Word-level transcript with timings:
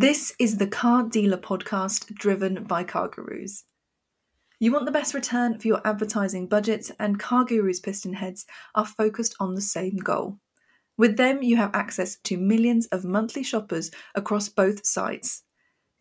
This 0.00 0.32
is 0.38 0.56
the 0.56 0.66
Car 0.66 1.02
Dealer 1.02 1.36
podcast 1.36 2.14
driven 2.14 2.64
by 2.64 2.84
CarGurus. 2.84 3.64
You 4.58 4.72
want 4.72 4.86
the 4.86 4.92
best 4.92 5.12
return 5.12 5.58
for 5.58 5.68
your 5.68 5.86
advertising 5.86 6.48
budgets, 6.48 6.90
and 6.98 7.20
CarGurus 7.20 7.82
piston 7.82 8.14
heads 8.14 8.46
are 8.74 8.86
focused 8.86 9.36
on 9.40 9.54
the 9.54 9.60
same 9.60 9.98
goal. 9.98 10.38
With 10.96 11.18
them, 11.18 11.42
you 11.42 11.58
have 11.58 11.74
access 11.74 12.16
to 12.24 12.38
millions 12.38 12.86
of 12.86 13.04
monthly 13.04 13.42
shoppers 13.42 13.90
across 14.14 14.48
both 14.48 14.86
sites. 14.86 15.42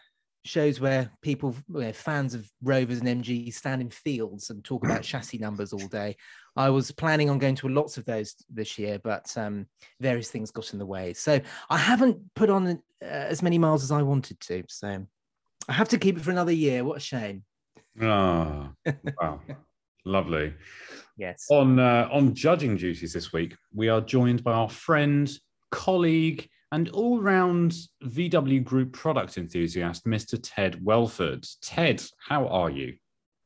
shows 0.46 0.82
where 0.82 1.10
people 1.22 1.56
know, 1.70 1.94
fans 1.94 2.34
of 2.34 2.50
rovers 2.62 3.00
and 3.00 3.24
mg 3.24 3.54
stand 3.54 3.82
in 3.82 3.90
fields 3.90 4.50
and 4.50 4.66
talk 4.66 4.84
about 4.84 5.04
chassis 5.04 5.38
numbers 5.38 5.72
all 5.72 5.88
day 5.88 6.16
i 6.56 6.70
was 6.70 6.92
planning 6.92 7.30
on 7.30 7.38
going 7.38 7.56
to 7.56 7.68
lots 7.68 7.98
of 7.98 8.06
those 8.06 8.36
this 8.50 8.78
year 8.78 9.00
but 9.04 9.32
um 9.38 9.66
various 10.00 10.30
things 10.30 10.52
got 10.52 10.74
in 10.74 10.80
the 10.80 10.86
way 10.86 11.14
so 11.14 11.40
i 11.70 11.78
haven't 11.78 12.18
put 12.36 12.50
on 12.50 12.68
uh, 12.68 13.06
as 13.06 13.42
many 13.42 13.58
miles 13.58 13.84
as 13.84 13.92
i 13.92 14.02
wanted 14.02 14.40
to 14.40 14.64
so 14.68 15.06
I 15.70 15.74
have 15.74 15.90
to 15.90 15.98
keep 15.98 16.18
it 16.18 16.24
for 16.24 16.32
another 16.32 16.52
year. 16.52 16.84
What 16.84 16.98
a 16.98 17.02
shame. 17.02 17.44
Ah, 18.02 18.72
wow. 19.22 19.40
Lovely. 20.06 20.54
Yes. 21.18 21.46
On 21.50 21.80
uh, 21.80 22.10
on 22.12 22.34
judging 22.34 22.76
duties 22.76 23.14
this 23.14 23.32
week, 23.32 23.56
we 23.74 23.88
are 23.88 24.02
joined 24.02 24.44
by 24.44 24.52
our 24.52 24.70
friend, 24.70 25.32
colleague, 25.72 26.50
and 26.74 26.90
all-round 26.90 27.74
VW 28.04 28.64
Group 28.64 28.92
product 28.92 29.38
enthusiast, 29.38 30.06
Mr. 30.06 30.38
Ted 30.42 30.84
Welford. 30.84 31.46
Ted, 31.62 32.04
how 32.28 32.48
are 32.48 32.70
you? 32.70 32.96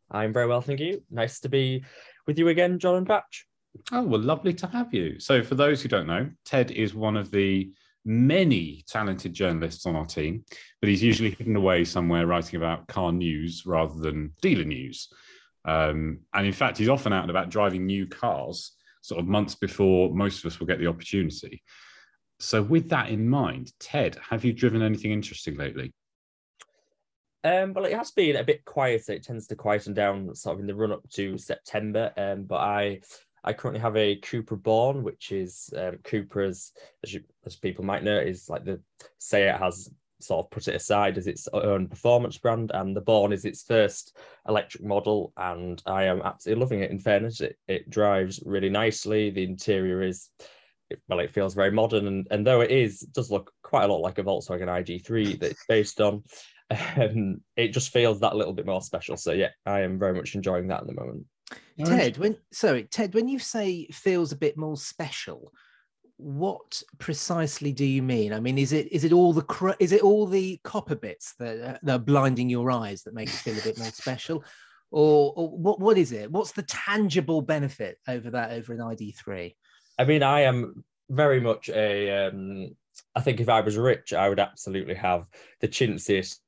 I'm 0.09 0.33
very 0.33 0.47
well, 0.47 0.61
thank 0.61 0.79
you. 0.79 1.03
Nice 1.11 1.41
to 1.41 1.49
be 1.49 1.83
with 2.27 2.37
you 2.37 2.49
again, 2.49 2.77
John 2.77 2.95
and. 2.95 3.09
Oh, 3.91 4.03
well, 4.03 4.21
lovely 4.21 4.53
to 4.55 4.67
have 4.67 4.93
you. 4.93 5.19
So, 5.19 5.41
for 5.43 5.55
those 5.55 5.81
who 5.81 5.89
don't 5.89 6.07
know, 6.07 6.29
Ted 6.45 6.71
is 6.71 6.93
one 6.93 7.17
of 7.17 7.31
the 7.31 7.71
many 8.05 8.83
talented 8.87 9.33
journalists 9.33 9.85
on 9.85 9.95
our 9.95 10.05
team, 10.05 10.43
but 10.81 10.89
he's 10.89 11.03
usually 11.03 11.31
hidden 11.31 11.55
away 11.55 11.83
somewhere 11.83 12.25
writing 12.25 12.57
about 12.57 12.87
car 12.87 13.11
news 13.11 13.63
rather 13.65 13.99
than 13.99 14.33
dealer 14.41 14.63
news. 14.63 15.09
Um, 15.65 16.19
and 16.33 16.47
in 16.47 16.53
fact, 16.53 16.77
he's 16.77 16.89
often 16.89 17.11
out 17.11 17.23
and 17.23 17.29
about 17.29 17.49
driving 17.49 17.85
new 17.85 18.07
cars, 18.07 18.71
sort 19.01 19.19
of 19.19 19.27
months 19.27 19.55
before 19.55 20.13
most 20.13 20.39
of 20.39 20.51
us 20.51 20.59
will 20.59 20.67
get 20.67 20.79
the 20.79 20.87
opportunity. 20.87 21.61
So, 22.39 22.61
with 22.61 22.89
that 22.89 23.09
in 23.09 23.27
mind, 23.27 23.71
Ted, 23.79 24.17
have 24.29 24.45
you 24.45 24.53
driven 24.53 24.81
anything 24.81 25.11
interesting 25.11 25.55
lately? 25.55 25.93
Um, 27.47 27.73
well, 27.73 27.85
it 27.85 27.93
has 27.93 28.11
been 28.11 28.35
a 28.35 28.43
bit 28.43 28.65
quieter. 28.65 29.13
It 29.13 29.23
tends 29.23 29.47
to 29.47 29.55
quieten 29.55 29.93
down 29.93 30.35
sort 30.35 30.55
of 30.55 30.59
in 30.59 30.67
the 30.67 30.75
run 30.75 30.91
up 30.91 31.07
to 31.11 31.37
September. 31.37 32.11
Um, 32.17 32.43
but 32.43 32.57
I 32.57 32.99
I 33.43 33.53
currently 33.53 33.79
have 33.79 33.95
a 33.95 34.19
Cupra 34.19 34.61
Born, 34.61 35.03
which 35.03 35.31
is 35.31 35.73
um, 35.77 35.99
Cupra's, 36.03 36.73
as, 37.03 37.13
you, 37.13 37.21
as 37.45 37.55
people 37.55 37.85
might 37.85 38.03
know, 38.03 38.17
is 38.17 38.49
like 38.49 38.65
the 38.65 38.81
say 39.19 39.47
it 39.47 39.55
has 39.55 39.89
sort 40.19 40.45
of 40.45 40.51
put 40.51 40.67
it 40.67 40.75
aside 40.75 41.17
as 41.17 41.27
its 41.27 41.47
own 41.53 41.87
performance 41.87 42.37
brand, 42.37 42.71
and 42.73 42.93
the 42.93 43.01
Born 43.01 43.31
is 43.31 43.45
its 43.45 43.63
first 43.63 44.17
electric 44.49 44.83
model, 44.83 45.31
and 45.37 45.81
I 45.85 46.03
am 46.03 46.21
absolutely 46.23 46.61
loving 46.61 46.81
it. 46.81 46.91
In 46.91 46.99
fairness, 46.99 47.39
it, 47.39 47.57
it 47.69 47.89
drives 47.89 48.43
really 48.45 48.69
nicely. 48.69 49.29
The 49.29 49.43
interior 49.43 50.01
is 50.01 50.29
well, 51.07 51.19
it 51.19 51.33
feels 51.33 51.53
very 51.53 51.71
modern, 51.71 52.07
and, 52.07 52.27
and 52.31 52.45
though 52.45 52.61
it 52.61 52.71
is 52.71 53.03
it 53.03 53.13
does 53.13 53.31
look 53.31 53.51
quite 53.61 53.83
a 53.83 53.87
lot 53.87 54.01
like 54.01 54.17
a 54.17 54.23
Volkswagen 54.23 54.67
ID3 54.67 55.39
that 55.39 55.51
it's 55.51 55.65
based 55.67 56.01
on, 56.01 56.23
um, 56.97 57.41
it 57.55 57.69
just 57.69 57.89
feels 57.89 58.19
that 58.19 58.35
little 58.35 58.53
bit 58.53 58.65
more 58.65 58.81
special. 58.81 59.17
So 59.17 59.31
yeah, 59.31 59.49
I 59.65 59.81
am 59.81 59.99
very 59.99 60.13
much 60.13 60.35
enjoying 60.35 60.67
that 60.67 60.81
at 60.81 60.87
the 60.87 60.93
moment. 60.93 61.25
Ted, 61.85 62.17
when 62.17 62.37
sorry, 62.51 62.83
Ted, 62.83 63.13
when 63.13 63.27
you 63.27 63.39
say 63.39 63.87
feels 63.91 64.31
a 64.31 64.37
bit 64.37 64.57
more 64.57 64.77
special, 64.77 65.53
what 66.17 66.81
precisely 66.97 67.71
do 67.71 67.85
you 67.85 68.01
mean? 68.01 68.33
I 68.33 68.39
mean, 68.39 68.57
is 68.57 68.73
it 68.73 68.91
is 68.91 69.03
it 69.03 69.13
all 69.13 69.31
the 69.31 69.43
cr- 69.43 69.79
is 69.79 69.91
it 69.91 70.01
all 70.01 70.25
the 70.25 70.59
copper 70.63 70.95
bits 70.95 71.35
that, 71.39 71.61
uh, 71.61 71.77
that 71.83 71.95
are 71.95 71.99
blinding 71.99 72.49
your 72.49 72.71
eyes 72.71 73.03
that 73.03 73.13
make 73.13 73.29
it 73.29 73.33
feel 73.33 73.57
a 73.57 73.61
bit 73.61 73.77
more 73.77 73.87
special, 73.91 74.43
or, 74.91 75.33
or 75.35 75.49
what 75.49 75.79
what 75.79 75.97
is 75.97 76.11
it? 76.11 76.31
What's 76.31 76.51
the 76.51 76.63
tangible 76.63 77.41
benefit 77.41 77.99
over 78.07 78.31
that 78.31 78.51
over 78.51 78.73
an 78.73 78.79
ID3? 78.79 79.55
I 79.99 80.05
mean, 80.05 80.23
I 80.23 80.41
am 80.41 80.83
very 81.09 81.39
much 81.39 81.69
a. 81.69 82.27
Um, 82.27 82.75
I 83.15 83.21
think 83.21 83.39
if 83.39 83.49
I 83.49 83.61
was 83.61 83.77
rich, 83.77 84.11
I 84.11 84.27
would 84.27 84.39
absolutely 84.39 84.95
have 84.95 85.25
the 85.61 85.67
chintziest. 85.67 86.39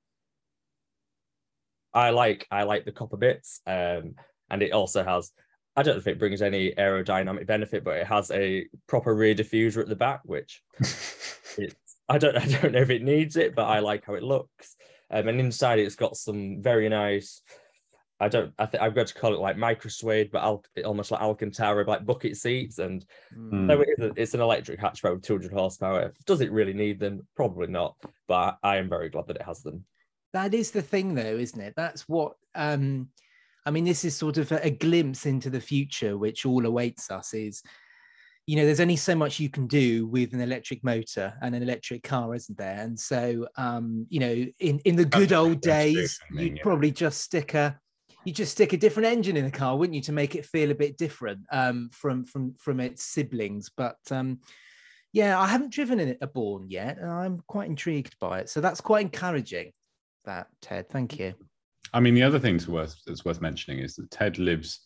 I 2.00 2.10
like 2.12 2.48
I 2.52 2.64
like 2.64 2.86
the 2.86 2.92
copper 2.92 3.18
bits. 3.18 3.62
Um, 3.68 4.16
and 4.50 4.64
it 4.64 4.72
also 4.72 5.04
has 5.04 5.32
I 5.76 5.84
don't 5.84 5.96
know 5.96 6.00
if 6.00 6.08
it 6.08 6.20
brings 6.20 6.42
any 6.42 6.72
aerodynamic 6.74 7.46
benefit, 7.46 7.84
but 7.84 7.98
it 7.98 8.08
has 8.08 8.32
a 8.32 8.68
proper 8.88 9.16
rear 9.16 9.36
diffuser 9.36 9.82
at 9.82 9.88
the 9.88 9.96
back, 9.96 10.22
which 10.24 10.62
it's, 10.80 11.76
I 12.08 12.18
don't 12.18 12.36
I 12.36 12.46
don't 12.46 12.74
know 12.74 12.82
if 12.82 12.90
it 12.90 13.04
needs 13.04 13.36
it, 13.38 13.56
but 13.56 13.66
I 13.66 13.80
like 13.80 14.06
how 14.06 14.16
it 14.16 14.24
looks. 14.24 14.76
Um, 15.12 15.28
and 15.28 15.40
inside 15.40 15.80
it's 15.80 15.96
got 15.96 16.18
some 16.18 16.62
very 16.62 16.90
nice. 16.90 17.42
I 18.20 18.28
don't. 18.28 18.54
I 18.60 18.66
think 18.66 18.84
I've 18.84 18.96
got 18.96 19.08
to 19.08 19.14
call 19.14 19.34
it 19.34 19.40
like 19.40 19.58
micro 19.58 19.90
suede, 19.90 20.30
but 20.32 20.44
Al, 20.44 20.64
almost 20.84 21.12
like 21.12 21.22
Alcantara, 21.22 21.86
like 21.86 22.06
bucket 22.06 22.36
seats. 22.36 22.80
And 22.80 23.06
Mm. 23.34 23.70
so 23.70 23.82
it 23.82 23.88
is 23.98 24.06
a, 24.06 24.22
it's 24.22 24.34
an 24.34 24.42
electric 24.42 24.80
hatchback 24.80 25.14
with 25.14 25.24
200 25.24 25.54
horsepower. 25.54 26.14
Does 26.26 26.42
it 26.42 26.52
really 26.52 26.74
need 26.74 27.00
them? 27.00 27.26
Probably 27.36 27.68
not. 27.68 27.96
But 28.28 28.58
I 28.62 28.78
am 28.78 28.90
very 28.90 29.10
glad 29.10 29.28
that 29.28 29.38
it 29.38 29.44
has 29.44 29.64
them. 29.64 29.86
That 30.34 30.54
is 30.54 30.72
the 30.72 30.82
thing, 30.82 31.16
though, 31.16 31.38
isn't 31.38 31.60
it? 31.60 31.74
That's 31.76 32.08
what. 32.08 32.34
um 32.56 33.10
I 33.66 33.72
mean, 33.72 33.84
this 33.84 34.06
is 34.06 34.16
sort 34.16 34.38
of 34.38 34.52
a, 34.52 34.66
a 34.66 34.70
glimpse 34.72 35.26
into 35.26 35.50
the 35.50 35.62
future, 35.62 36.18
which 36.18 36.46
all 36.46 36.66
awaits 36.66 37.12
us. 37.12 37.34
Is 37.34 37.62
you 38.50 38.56
know, 38.56 38.66
there's 38.66 38.80
only 38.80 38.96
so 38.96 39.14
much 39.14 39.40
you 39.40 39.48
can 39.48 39.68
do 39.68 40.08
with 40.08 40.34
an 40.34 40.42
electric 40.42 40.84
motor 40.84 41.36
and 41.44 41.54
an 41.54 41.62
electric 41.62 42.02
car, 42.02 42.34
isn't 42.34 42.58
there? 42.58 42.80
And 42.80 43.00
so, 43.00 43.48
um, 43.58 44.08
you 44.10 44.20
know, 44.20 44.46
in 44.58 44.80
in 44.86 44.96
the 44.96 45.06
good 45.06 45.34
old 45.34 45.50
what 45.50 45.62
they 45.62 45.94
do, 45.94 46.00
days, 46.00 46.20
you'd 46.32 46.58
yeah. 46.58 46.64
probably 46.64 46.90
just 46.90 47.22
stick 47.22 47.54
a 47.54 47.80
you 48.26 48.34
just 48.34 48.54
stick 48.54 48.74
a 48.74 48.78
different 48.78 49.08
engine 49.08 49.38
in 49.38 49.46
a 49.46 49.52
car, 49.52 49.78
wouldn't 49.78 49.94
you, 49.94 50.02
to 50.02 50.12
make 50.12 50.36
it 50.36 50.48
feel 50.48 50.72
a 50.72 50.76
bit 50.76 50.98
different 50.98 51.42
um, 51.52 51.90
from 51.92 52.26
from 52.26 52.56
from 52.56 52.80
its 52.80 53.04
siblings? 53.04 53.70
But 53.70 54.00
um, 54.10 54.40
yeah, 55.14 55.40
I 55.40 55.46
haven't 55.46 55.72
driven 55.72 56.00
in 56.00 56.18
a 56.20 56.26
Born 56.26 56.66
yet, 56.70 56.98
and 56.98 57.10
I'm 57.10 57.44
quite 57.48 57.70
intrigued 57.70 58.16
by 58.20 58.40
it. 58.40 58.50
So 58.50 58.62
that's 58.62 58.82
quite 58.82 59.02
encouraging. 59.06 59.74
That 60.30 60.46
Ted, 60.62 60.88
thank 60.90 61.18
you. 61.18 61.34
I 61.92 62.00
mean, 62.00 62.14
the 62.14 62.22
other 62.22 62.38
thing 62.38 62.56
that's 62.56 62.68
worth 62.68 62.96
that's 63.08 63.26
worth 63.26 63.42
mentioning 63.42 63.80
is 63.80 63.96
that 63.96 64.12
Ted 64.12 64.38
lives 64.38 64.82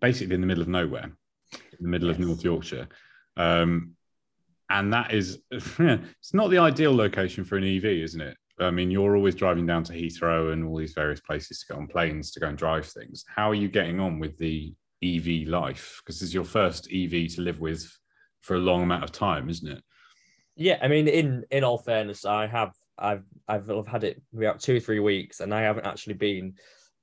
basically 0.00 0.36
in 0.36 0.40
the 0.40 0.46
middle 0.46 0.62
of 0.62 0.68
nowhere. 0.68 1.10
in 1.52 1.80
the 1.80 1.88
middle 1.88 2.08
of 2.08 2.20
North 2.20 2.44
Yorkshire. 2.44 2.86
Um, 3.36 3.96
and 4.70 4.92
that 4.92 5.12
is, 5.12 5.40
it's 5.50 6.34
not 6.34 6.50
the 6.50 6.58
ideal 6.58 6.94
location 6.94 7.44
for 7.44 7.56
an 7.56 7.64
EV, 7.64 7.84
isn't 7.84 8.20
it? 8.20 8.36
I 8.60 8.70
mean, 8.70 8.92
you're 8.92 9.16
always 9.16 9.34
driving 9.34 9.66
down 9.66 9.82
to 9.84 9.92
Heathrow 9.92 10.52
and 10.52 10.64
all 10.64 10.76
these 10.76 10.92
various 10.92 11.20
places 11.20 11.58
to 11.60 11.72
go 11.72 11.80
on 11.80 11.88
planes 11.88 12.30
to 12.30 12.40
go 12.40 12.46
and 12.46 12.56
drive 12.56 12.86
things. 12.86 13.24
How 13.26 13.50
are 13.50 13.54
you 13.56 13.66
getting 13.66 13.98
on 13.98 14.20
with 14.20 14.38
the 14.38 14.72
EV 15.02 15.48
life? 15.48 16.00
Because 16.00 16.20
this 16.20 16.28
is 16.28 16.34
your 16.34 16.44
first 16.44 16.86
EV 16.92 17.34
to 17.34 17.40
live 17.40 17.58
with 17.58 17.90
for 18.42 18.54
a 18.54 18.60
long 18.60 18.84
amount 18.84 19.02
of 19.02 19.10
time, 19.10 19.50
isn't 19.50 19.68
it? 19.68 19.82
Yeah, 20.54 20.78
I 20.80 20.86
mean, 20.86 21.08
in 21.08 21.44
in 21.50 21.64
all 21.64 21.78
fairness, 21.78 22.24
I 22.24 22.46
have 22.46 22.70
I've 22.98 23.24
I've 23.48 23.68
had 23.86 24.04
it 24.04 24.22
about 24.36 24.60
two 24.60 24.76
or 24.76 24.80
three 24.80 25.00
weeks, 25.00 25.40
and 25.40 25.54
I 25.54 25.62
haven't 25.62 25.86
actually 25.86 26.14
been 26.14 26.54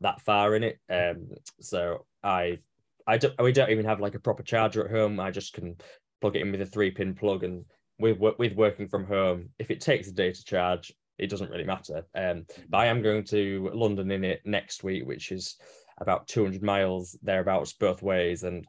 that 0.02 0.22
far 0.22 0.56
in 0.56 0.64
it. 0.64 0.80
Um, 0.90 1.30
so 1.60 2.06
I 2.24 2.60
I 3.08 3.18
don't 3.18 3.40
we 3.42 3.52
don't 3.52 3.70
even 3.70 3.86
have 3.86 4.00
like 4.00 4.16
a 4.16 4.20
proper 4.20 4.44
charger 4.44 4.86
at 4.86 4.92
home. 4.92 5.20
I 5.20 5.32
just 5.32 5.54
can 5.54 5.76
plug 6.22 6.36
it 6.36 6.42
in 6.42 6.52
with 6.52 6.62
a 6.62 6.66
three 6.66 6.92
pin 6.92 7.16
plug, 7.16 7.44
and 7.44 7.66
with 8.00 8.18
with 8.20 8.54
working 8.56 8.88
from 8.88 9.06
home, 9.06 9.50
if 9.60 9.72
it 9.72 9.82
takes 9.82 10.08
a 10.08 10.14
day 10.14 10.32
to 10.32 10.46
charge, 10.46 10.94
it 11.18 11.30
doesn't 11.30 11.52
really 11.52 11.64
matter. 11.64 12.06
Um, 12.16 12.46
but 12.70 12.78
I 12.80 12.86
am 12.88 13.02
going 13.02 13.24
to 13.26 13.70
London 13.74 14.12
in 14.12 14.24
it 14.24 14.42
next 14.46 14.84
week, 14.84 15.06
which 15.06 15.32
is 15.32 15.58
about 16.00 16.28
200 16.28 16.64
miles 16.64 17.18
thereabouts 17.22 17.74
both 17.74 18.02
ways, 18.02 18.44
and 18.44 18.66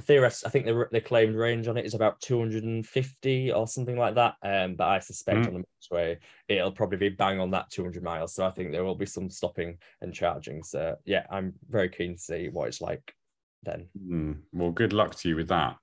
theoretically, 0.00 0.46
I 0.46 0.50
think 0.50 0.66
the, 0.66 0.88
the 0.90 1.00
claimed 1.00 1.36
range 1.36 1.68
on 1.68 1.76
it 1.76 1.84
is 1.84 1.94
about 1.94 2.20
250 2.20 3.52
or 3.52 3.68
something 3.68 3.96
like 3.96 4.14
that. 4.14 4.34
Um, 4.42 4.74
but 4.74 4.88
I 4.88 4.98
suspect 4.98 5.40
Mm. 5.40 5.46
on 5.48 5.54
the 5.54 5.64
motorway, 5.96 6.16
it'll 6.48 6.72
probably 6.72 6.98
be 6.98 7.08
bang 7.10 7.40
on 7.40 7.50
that 7.50 7.70
200 7.70 8.02
miles. 8.02 8.34
So 8.34 8.46
I 8.46 8.50
think 8.50 8.72
there 8.72 8.84
will 8.84 8.94
be 8.94 9.06
some 9.06 9.28
stopping 9.30 9.78
and 10.00 10.14
charging. 10.14 10.62
So 10.62 10.96
yeah, 11.04 11.26
I'm 11.30 11.54
very 11.68 11.88
keen 11.88 12.14
to 12.14 12.20
see 12.20 12.48
what 12.48 12.68
it's 12.68 12.80
like 12.80 13.14
then. 13.62 13.88
Hmm. 13.98 14.32
Well, 14.52 14.70
good 14.70 14.92
luck 14.92 15.14
to 15.16 15.28
you 15.28 15.36
with 15.36 15.48
that. 15.48 15.76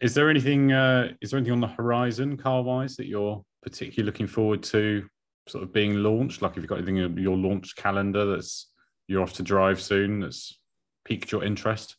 Is 0.00 0.12
there 0.12 0.28
anything? 0.28 0.72
Uh, 0.72 1.12
is 1.22 1.30
there 1.30 1.38
anything 1.38 1.54
on 1.54 1.60
the 1.60 1.68
horizon, 1.68 2.36
car 2.36 2.62
wise, 2.62 2.96
that 2.96 3.06
you're 3.06 3.42
particularly 3.62 4.04
looking 4.04 4.26
forward 4.26 4.62
to, 4.64 5.08
sort 5.48 5.64
of 5.64 5.72
being 5.72 5.94
launched? 6.02 6.42
Like, 6.42 6.54
have 6.54 6.62
you 6.62 6.68
got 6.68 6.76
anything 6.78 6.98
in 6.98 7.16
your 7.16 7.36
launch 7.36 7.74
calendar 7.76 8.26
that's 8.26 8.70
you're 9.08 9.22
off 9.22 9.32
to 9.34 9.42
drive 9.42 9.80
soon 9.80 10.20
that's 10.20 10.60
piqued 11.06 11.32
your 11.32 11.44
interest? 11.44 11.96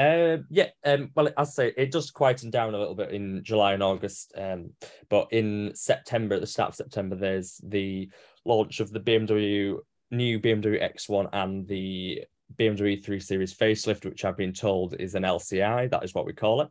Uh, 0.00 0.38
yeah, 0.48 0.68
um, 0.86 1.10
well, 1.14 1.28
as 1.28 1.34
I 1.36 1.44
say, 1.44 1.74
it 1.76 1.92
does 1.92 2.10
quieten 2.10 2.48
down 2.48 2.72
a 2.72 2.78
little 2.78 2.94
bit 2.94 3.10
in 3.10 3.44
July 3.44 3.74
and 3.74 3.82
August. 3.82 4.32
Um, 4.34 4.70
but 5.10 5.28
in 5.30 5.72
September, 5.74 6.36
at 6.36 6.40
the 6.40 6.46
start 6.46 6.70
of 6.70 6.74
September, 6.74 7.16
there's 7.16 7.60
the 7.62 8.08
launch 8.46 8.80
of 8.80 8.90
the 8.92 9.00
BMW 9.00 9.76
new 10.10 10.40
BMW 10.40 10.82
X1 10.82 11.28
and 11.34 11.68
the 11.68 12.24
BMW 12.58 13.04
3 13.04 13.20
Series 13.20 13.54
facelift, 13.54 14.06
which 14.06 14.24
I've 14.24 14.38
been 14.38 14.54
told 14.54 14.94
is 14.98 15.14
an 15.14 15.24
LCI. 15.24 15.90
That 15.90 16.02
is 16.02 16.14
what 16.14 16.24
we 16.24 16.32
call 16.32 16.62
it. 16.62 16.68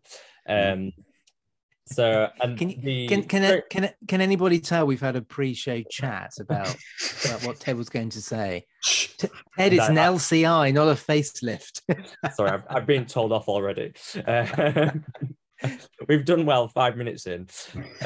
Um, 0.48 0.92
so 1.92 2.30
and 2.42 2.58
Can 2.58 2.70
you- 2.70 2.82
the 2.82 3.08
Can 3.08 3.24
can 3.24 3.62
can 3.70 3.90
can 4.08 4.22
anybody 4.22 4.60
tell 4.60 4.86
we've 4.86 5.02
had 5.02 5.16
a 5.16 5.22
pre-show 5.22 5.82
chat 5.90 6.32
about, 6.40 6.76
about 7.26 7.44
what 7.46 7.60
Ted 7.60 7.78
was 7.78 7.90
going 7.90 8.10
to 8.10 8.22
say? 8.22 8.66
Ted, 9.58 9.74
it's 9.74 9.90
an 9.90 9.98
I- 9.98 10.08
LCI, 10.08 10.74
not 10.74 10.88
a 10.88 10.94
facelift. 10.94 11.82
Sorry, 12.34 12.52
I've, 12.52 12.64
I've 12.70 12.86
been 12.86 13.06
told 13.06 13.32
off 13.32 13.48
already. 13.48 13.94
Uh, 14.26 14.92
we've 16.08 16.26
done 16.26 16.46
well 16.46 16.68
five 16.68 16.96
minutes 16.96 17.28
in, 17.28 17.48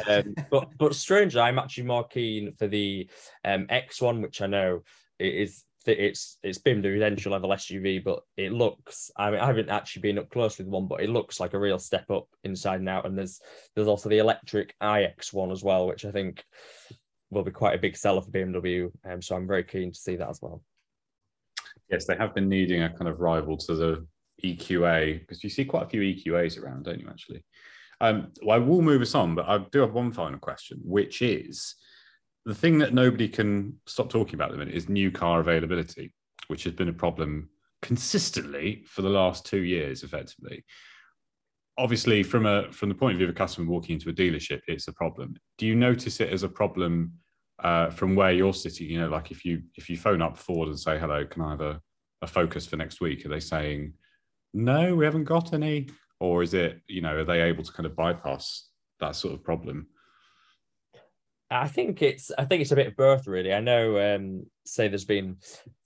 um, 0.08 0.34
but 0.50 0.70
but 0.78 0.96
strangely, 0.96 1.42
I'm 1.42 1.60
actually 1.60 1.86
more 1.86 2.08
keen 2.08 2.54
for 2.58 2.68
the 2.68 3.10
um, 3.46 3.68
X1, 3.68 4.22
which 4.22 4.42
I 4.42 4.48
know 4.48 4.82
it 5.20 5.34
is 5.36 5.64
it's 5.86 6.38
it's 6.44 6.60
BMW's 6.60 7.02
entry 7.02 7.32
level 7.32 7.50
SUV, 7.50 8.04
but 8.04 8.22
it 8.38 8.54
looks. 8.54 9.12
I 9.18 9.32
mean, 9.32 9.40
I 9.40 9.46
haven't 9.46 9.70
actually 9.70 10.04
been 10.04 10.20
up 10.20 10.30
close 10.30 10.58
with 10.58 10.68
one, 10.68 10.88
but 10.88 11.02
it 11.02 11.10
looks 11.10 11.40
like 11.40 11.54
a 11.54 11.60
real 11.60 11.80
step 11.80 12.10
up 12.10 12.28
inside 12.44 12.80
and 12.80 12.90
out. 12.90 13.06
And 13.06 13.18
there's 13.18 13.42
there's 13.76 13.88
also 13.88 14.10
the 14.10 14.20
electric 14.20 14.76
iX1 14.82 15.52
as 15.52 15.64
well, 15.64 15.88
which 15.88 16.06
I 16.06 16.12
think 16.12 16.44
will 17.30 17.44
be 17.44 17.52
quite 17.52 17.76
a 17.76 17.82
big 17.82 17.98
seller 17.98 18.22
for 18.22 18.32
BMW. 18.32 18.92
Um, 19.06 19.22
so 19.22 19.36
I'm 19.36 19.48
very 19.48 19.64
keen 19.64 19.92
to 19.92 20.00
see 20.00 20.16
that 20.16 20.30
as 20.30 20.42
well. 20.42 20.64
Yes, 21.90 22.06
they 22.06 22.16
have 22.16 22.34
been 22.34 22.50
needing 22.50 22.84
a 22.84 22.90
kind 22.90 23.10
of 23.10 23.20
rival 23.20 23.58
to 23.58 23.76
the 23.76 24.08
EQA 24.44 25.20
because 25.20 25.44
you 25.44 25.50
see 25.50 25.66
quite 25.66 25.84
a 25.84 25.90
few 25.90 26.02
EQAs 26.02 26.62
around, 26.62 26.86
don't 26.86 27.00
you? 27.00 27.08
Actually, 27.10 27.44
um, 28.02 28.32
well, 28.42 28.56
I 28.56 28.60
will 28.60 28.82
move 28.82 29.02
us 29.02 29.16
on, 29.16 29.36
but 29.36 29.48
I 29.48 29.60
do 29.72 29.80
have 29.80 29.94
one 29.94 30.12
final 30.12 30.40
question, 30.40 30.80
which 30.84 31.22
is 31.22 31.76
the 32.46 32.56
thing 32.56 32.80
that 32.80 32.94
nobody 32.94 33.28
can 33.28 33.80
stop 33.86 34.10
talking 34.10 34.36
about 34.36 34.50
at 34.50 34.54
the 34.54 34.58
minute 34.58 34.76
is 34.76 34.90
new 34.90 35.12
car 35.12 35.40
availability, 35.40 36.14
which 36.48 36.64
has 36.66 36.74
been 36.74 36.90
a 36.90 36.94
problem 36.94 37.50
consistently 37.82 38.84
for 38.88 39.02
the 39.02 39.10
last 39.10 39.46
two 39.46 39.62
years, 39.62 40.04
effectively. 40.04 40.64
Obviously, 41.78 42.22
from 42.22 42.46
a 42.46 42.72
from 42.72 42.90
the 42.90 42.96
point 42.96 43.14
of 43.14 43.18
view 43.18 43.28
of 43.28 43.36
a 43.36 43.38
customer 43.38 43.70
walking 43.70 43.96
into 43.96 44.10
a 44.10 44.14
dealership, 44.14 44.62
it's 44.68 44.88
a 44.88 44.94
problem. 44.94 45.36
Do 45.58 45.66
you 45.66 45.76
notice 45.76 46.20
it 46.20 46.32
as 46.32 46.44
a 46.44 46.50
problem 46.50 47.14
uh, 47.64 47.90
from 47.90 48.16
where 48.16 48.32
you're 48.32 48.54
sitting? 48.54 48.90
You 48.90 49.02
know, 49.02 49.10
like 49.10 49.32
if 49.32 49.44
you 49.44 49.64
if 49.76 49.90
you 49.90 49.98
phone 49.98 50.22
up 50.22 50.38
Ford 50.38 50.68
and 50.68 50.80
say, 50.80 51.00
"Hello, 51.00 51.26
can 51.26 51.42
I 51.42 51.52
have 51.52 51.62
a, 51.62 51.82
a 52.22 52.28
Focus 52.28 52.68
for 52.68 52.76
next 52.76 53.02
week?" 53.02 53.26
Are 53.26 53.30
they 53.30 53.40
saying, 53.40 53.94
"No, 54.54 54.96
we 54.96 55.06
haven't 55.06 55.24
got 55.24 55.54
any," 55.54 55.90
or 56.20 56.44
is 56.44 56.54
it 56.54 56.82
you 56.88 57.02
know 57.02 57.16
are 57.16 57.26
they 57.26 57.42
able 57.42 57.64
to 57.64 57.72
kind 57.72 57.88
of 57.88 57.96
bypass 57.96 58.70
that 59.00 59.16
sort 59.16 59.34
of 59.34 59.44
problem? 59.44 59.88
I 61.54 61.68
think 61.68 62.02
it's 62.02 62.32
I 62.38 62.46
think 62.46 62.62
it's 62.62 62.72
a 62.72 62.76
bit 62.76 62.88
of 62.88 62.96
both 62.96 63.28
really. 63.28 63.54
I 63.54 63.60
know 63.60 64.16
um 64.16 64.46
say 64.66 64.88
there's 64.88 65.06
been 65.06 65.38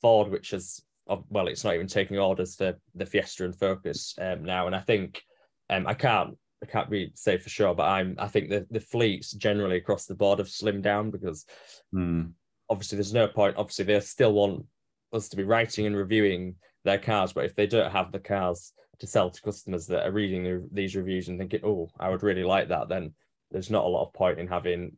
Ford 0.01 0.31
which 0.31 0.51
has 0.51 0.81
well 1.07 1.47
it's 1.47 1.63
not 1.63 1.75
even 1.75 1.87
taking 1.87 2.17
orders 2.17 2.55
for 2.55 2.77
the 2.95 3.05
Fiesta 3.05 3.45
and 3.45 3.57
Focus 3.57 4.15
um 4.19 4.43
now 4.43 4.67
and 4.67 4.75
I 4.75 4.79
think 4.79 5.21
um 5.69 5.87
I 5.87 5.93
can't 5.93 6.37
I 6.63 6.65
can't 6.65 6.89
really 6.89 7.11
say 7.15 7.37
for 7.37 7.49
sure 7.49 7.75
but 7.75 7.87
I'm 7.87 8.15
I 8.17 8.27
think 8.27 8.49
the 8.49 8.65
the 8.71 8.79
fleets 8.79 9.31
generally 9.31 9.77
across 9.77 10.05
the 10.05 10.15
board 10.15 10.39
have 10.39 10.47
slimmed 10.47 10.83
down 10.83 11.11
because 11.11 11.45
Hmm. 11.91 12.23
obviously 12.69 12.97
there's 12.97 13.13
no 13.13 13.27
point 13.27 13.57
obviously 13.57 13.85
they 13.85 13.99
still 13.99 14.33
want 14.33 14.65
us 15.13 15.29
to 15.29 15.37
be 15.37 15.43
writing 15.43 15.85
and 15.85 15.95
reviewing 15.95 16.55
their 16.83 16.99
cars 16.99 17.33
but 17.33 17.45
if 17.45 17.55
they 17.55 17.67
don't 17.67 17.91
have 17.91 18.11
the 18.11 18.19
cars 18.19 18.73
to 18.99 19.07
sell 19.07 19.29
to 19.29 19.41
customers 19.41 19.85
that 19.87 20.05
are 20.05 20.11
reading 20.11 20.43
the, 20.43 20.67
these 20.71 20.95
reviews 20.95 21.27
and 21.27 21.37
thinking 21.39 21.61
oh 21.63 21.89
I 21.99 22.09
would 22.09 22.23
really 22.23 22.43
like 22.43 22.69
that 22.69 22.89
then 22.89 23.13
there's 23.51 23.69
not 23.69 23.85
a 23.85 23.87
lot 23.87 24.05
of 24.05 24.13
point 24.13 24.39
in 24.39 24.47
having 24.47 24.97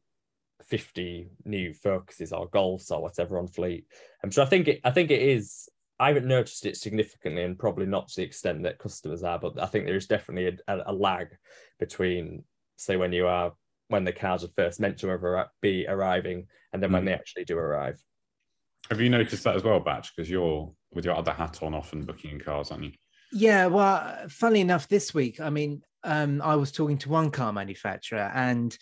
50 0.69 1.29
new 1.45 1.73
focuses 1.73 2.31
or 2.31 2.49
golfs 2.49 2.91
or 2.91 3.01
whatever 3.01 3.37
on 3.39 3.47
fleet 3.47 3.85
and 4.23 4.33
so 4.33 4.43
I 4.43 4.45
think 4.45 4.67
it 4.67 4.81
I 4.83 4.91
think 4.91 5.11
it 5.11 5.21
is 5.21 5.67
I 5.99 6.07
haven't 6.07 6.27
noticed 6.27 6.65
it 6.65 6.77
significantly 6.77 7.43
and 7.43 7.57
probably 7.59 7.85
not 7.85 8.07
to 8.09 8.15
the 8.17 8.23
extent 8.23 8.63
that 8.63 8.79
customers 8.79 9.23
are 9.23 9.39
but 9.39 9.59
I 9.61 9.65
think 9.65 9.85
there 9.85 9.95
is 9.95 10.07
definitely 10.07 10.59
a, 10.67 10.73
a, 10.73 10.83
a 10.91 10.93
lag 10.93 11.27
between 11.79 12.43
say 12.77 12.95
when 12.97 13.11
you 13.11 13.27
are 13.27 13.53
when 13.87 14.03
the 14.05 14.13
cars 14.13 14.43
are 14.43 14.49
first 14.55 14.79
meant 14.79 14.99
to 14.99 15.47
be 15.61 15.85
arriving 15.87 16.47
and 16.71 16.81
then 16.81 16.91
when 16.91 17.01
Mm. 17.03 17.07
they 17.07 17.13
actually 17.13 17.45
do 17.45 17.57
arrive 17.57 17.99
Have 18.91 19.01
you 19.01 19.09
noticed 19.09 19.43
that 19.43 19.55
as 19.55 19.63
well, 19.63 19.79
Batch? 19.79 20.15
Because 20.15 20.29
you're 20.29 20.71
with 20.93 21.05
your 21.05 21.15
other 21.15 21.31
hat 21.33 21.61
on, 21.61 21.73
often 21.73 22.05
booking 22.05 22.39
cars, 22.39 22.71
aren't 22.71 22.83
you? 22.85 22.91
Yeah, 23.31 23.67
well, 23.67 24.27
funnily 24.29 24.61
enough, 24.61 24.87
this 24.87 25.13
week, 25.13 25.39
I 25.39 25.49
mean, 25.49 25.81
um, 26.03 26.41
I 26.41 26.55
was 26.55 26.71
talking 26.71 26.97
to 26.99 27.09
one 27.09 27.29
car 27.29 27.53
manufacturer, 27.53 28.31
and 28.33 28.75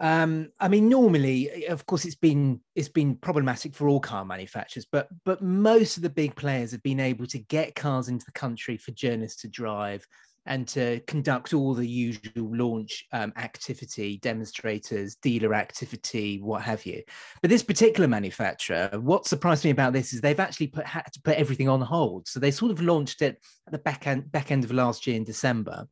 um, 0.00 0.50
I 0.60 0.68
mean, 0.68 0.88
normally, 0.88 1.66
of 1.66 1.84
course, 1.86 2.04
it's 2.04 2.14
been 2.14 2.60
it's 2.76 2.88
been 2.88 3.16
problematic 3.16 3.74
for 3.74 3.88
all 3.88 3.98
car 3.98 4.24
manufacturers, 4.24 4.86
but 4.90 5.08
but 5.24 5.42
most 5.42 5.96
of 5.96 6.04
the 6.04 6.10
big 6.10 6.36
players 6.36 6.70
have 6.70 6.82
been 6.82 7.00
able 7.00 7.26
to 7.26 7.38
get 7.38 7.74
cars 7.74 8.08
into 8.08 8.24
the 8.24 8.32
country 8.32 8.76
for 8.76 8.92
journalists 8.92 9.42
to 9.42 9.48
drive 9.48 10.06
and 10.46 10.66
to 10.66 11.00
conduct 11.00 11.52
all 11.52 11.74
the 11.74 11.86
usual 11.86 12.56
launch 12.56 13.06
um, 13.12 13.32
activity, 13.36 14.18
demonstrators, 14.22 15.16
dealer 15.16 15.52
activity, 15.52 16.40
what 16.40 16.62
have 16.62 16.86
you. 16.86 17.02
But 17.42 17.50
this 17.50 17.62
particular 17.62 18.08
manufacturer, 18.08 18.88
what 19.00 19.26
surprised 19.26 19.64
me 19.64 19.70
about 19.70 19.92
this 19.92 20.14
is 20.14 20.20
they've 20.20 20.40
actually 20.40 20.68
put 20.68 20.86
had 20.86 21.12
to 21.12 21.20
put 21.22 21.36
everything 21.36 21.68
on 21.68 21.80
hold. 21.80 22.28
So 22.28 22.38
they 22.38 22.52
sort 22.52 22.70
of 22.70 22.80
launched 22.80 23.20
it 23.20 23.38
at 23.66 23.72
the 23.72 23.78
back 23.78 24.06
end 24.06 24.30
back 24.30 24.52
end 24.52 24.62
of 24.62 24.70
last 24.70 25.08
year 25.08 25.16
in 25.16 25.24
December. 25.24 25.88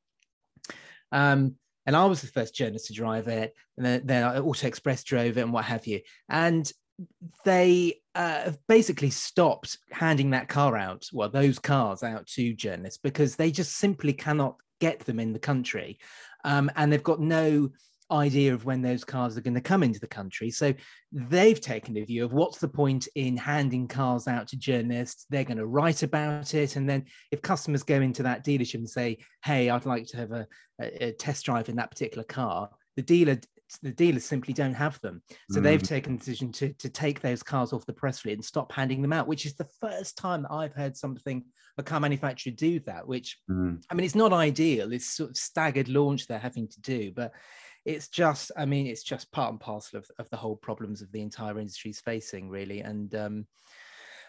Um, 1.10 1.56
and 1.86 1.96
I 1.96 2.04
was 2.04 2.20
the 2.20 2.26
first 2.26 2.54
journalist 2.54 2.86
to 2.86 2.92
drive 2.92 3.28
it, 3.28 3.54
and 3.76 3.86
then, 3.86 4.02
then 4.04 4.24
Auto 4.24 4.66
Express 4.66 5.04
drove 5.04 5.38
it, 5.38 5.42
and 5.42 5.52
what 5.52 5.64
have 5.64 5.86
you. 5.86 6.00
And 6.28 6.70
they 7.44 8.00
uh, 8.14 8.52
basically 8.68 9.10
stopped 9.10 9.78
handing 9.90 10.30
that 10.30 10.48
car 10.48 10.76
out, 10.76 11.06
well, 11.12 11.28
those 11.28 11.58
cars 11.58 12.02
out 12.02 12.26
to 12.26 12.54
journalists 12.54 12.98
because 13.02 13.36
they 13.36 13.50
just 13.50 13.76
simply 13.76 14.12
cannot 14.12 14.56
get 14.80 15.00
them 15.00 15.20
in 15.20 15.32
the 15.32 15.38
country, 15.38 15.98
um, 16.44 16.70
and 16.76 16.92
they've 16.92 17.02
got 17.02 17.20
no 17.20 17.70
idea 18.10 18.54
of 18.54 18.64
when 18.64 18.82
those 18.82 19.04
cars 19.04 19.36
are 19.36 19.40
going 19.40 19.54
to 19.54 19.60
come 19.60 19.82
into 19.82 20.00
the 20.00 20.06
country. 20.06 20.50
So 20.50 20.72
they've 21.12 21.60
taken 21.60 21.96
a 21.96 22.04
view 22.04 22.24
of 22.24 22.32
what's 22.32 22.58
the 22.58 22.68
point 22.68 23.08
in 23.14 23.36
handing 23.36 23.88
cars 23.88 24.28
out 24.28 24.48
to 24.48 24.56
journalists? 24.56 25.26
They're 25.28 25.44
going 25.44 25.58
to 25.58 25.66
write 25.66 26.02
about 26.02 26.54
it. 26.54 26.76
And 26.76 26.88
then 26.88 27.04
if 27.32 27.42
customers 27.42 27.82
go 27.82 28.00
into 28.00 28.22
that 28.22 28.44
dealership 28.44 28.74
and 28.76 28.88
say, 28.88 29.18
hey, 29.44 29.70
I'd 29.70 29.86
like 29.86 30.06
to 30.08 30.16
have 30.18 30.32
a, 30.32 30.46
a, 30.80 31.08
a 31.08 31.12
test 31.12 31.44
drive 31.44 31.68
in 31.68 31.76
that 31.76 31.90
particular 31.90 32.24
car, 32.24 32.70
the 32.96 33.02
dealer 33.02 33.38
the 33.82 33.90
dealers 33.90 34.24
simply 34.24 34.54
don't 34.54 34.74
have 34.74 35.00
them. 35.00 35.20
So 35.50 35.58
Mm. 35.58 35.64
they've 35.64 35.82
taken 35.82 36.12
the 36.12 36.18
decision 36.20 36.52
to, 36.52 36.72
to 36.74 36.88
take 36.88 37.20
those 37.20 37.42
cars 37.42 37.72
off 37.72 37.84
the 37.84 37.92
press 37.92 38.20
fleet 38.20 38.34
and 38.34 38.44
stop 38.44 38.70
handing 38.70 39.02
them 39.02 39.12
out, 39.12 39.26
which 39.26 39.44
is 39.44 39.54
the 39.56 39.66
first 39.80 40.16
time 40.16 40.42
that 40.42 40.52
I've 40.52 40.72
heard 40.72 40.96
something, 40.96 41.44
a 41.76 41.82
car 41.82 41.98
manufacturer 41.98 42.52
do 42.52 42.78
that, 42.86 43.08
which 43.08 43.38
Mm. 43.50 43.82
I 43.90 43.94
mean, 43.94 44.04
it's 44.04 44.14
not 44.14 44.32
ideal. 44.32 44.92
It's 44.92 45.16
sort 45.16 45.30
of 45.30 45.36
staggered 45.36 45.88
launch 45.88 46.28
they're 46.28 46.38
having 46.38 46.68
to 46.68 46.80
do, 46.80 47.10
but 47.10 47.32
it's 47.86 48.08
just, 48.08 48.50
I 48.56 48.66
mean, 48.66 48.86
it's 48.86 49.04
just 49.04 49.30
part 49.30 49.52
and 49.52 49.60
parcel 49.60 50.00
of, 50.00 50.10
of 50.18 50.28
the 50.30 50.36
whole 50.36 50.56
problems 50.56 51.00
of 51.00 51.12
the 51.12 51.22
entire 51.22 51.58
industry 51.58 51.92
is 51.92 52.00
facing, 52.00 52.50
really. 52.50 52.80
And 52.80 53.14
um, 53.14 53.46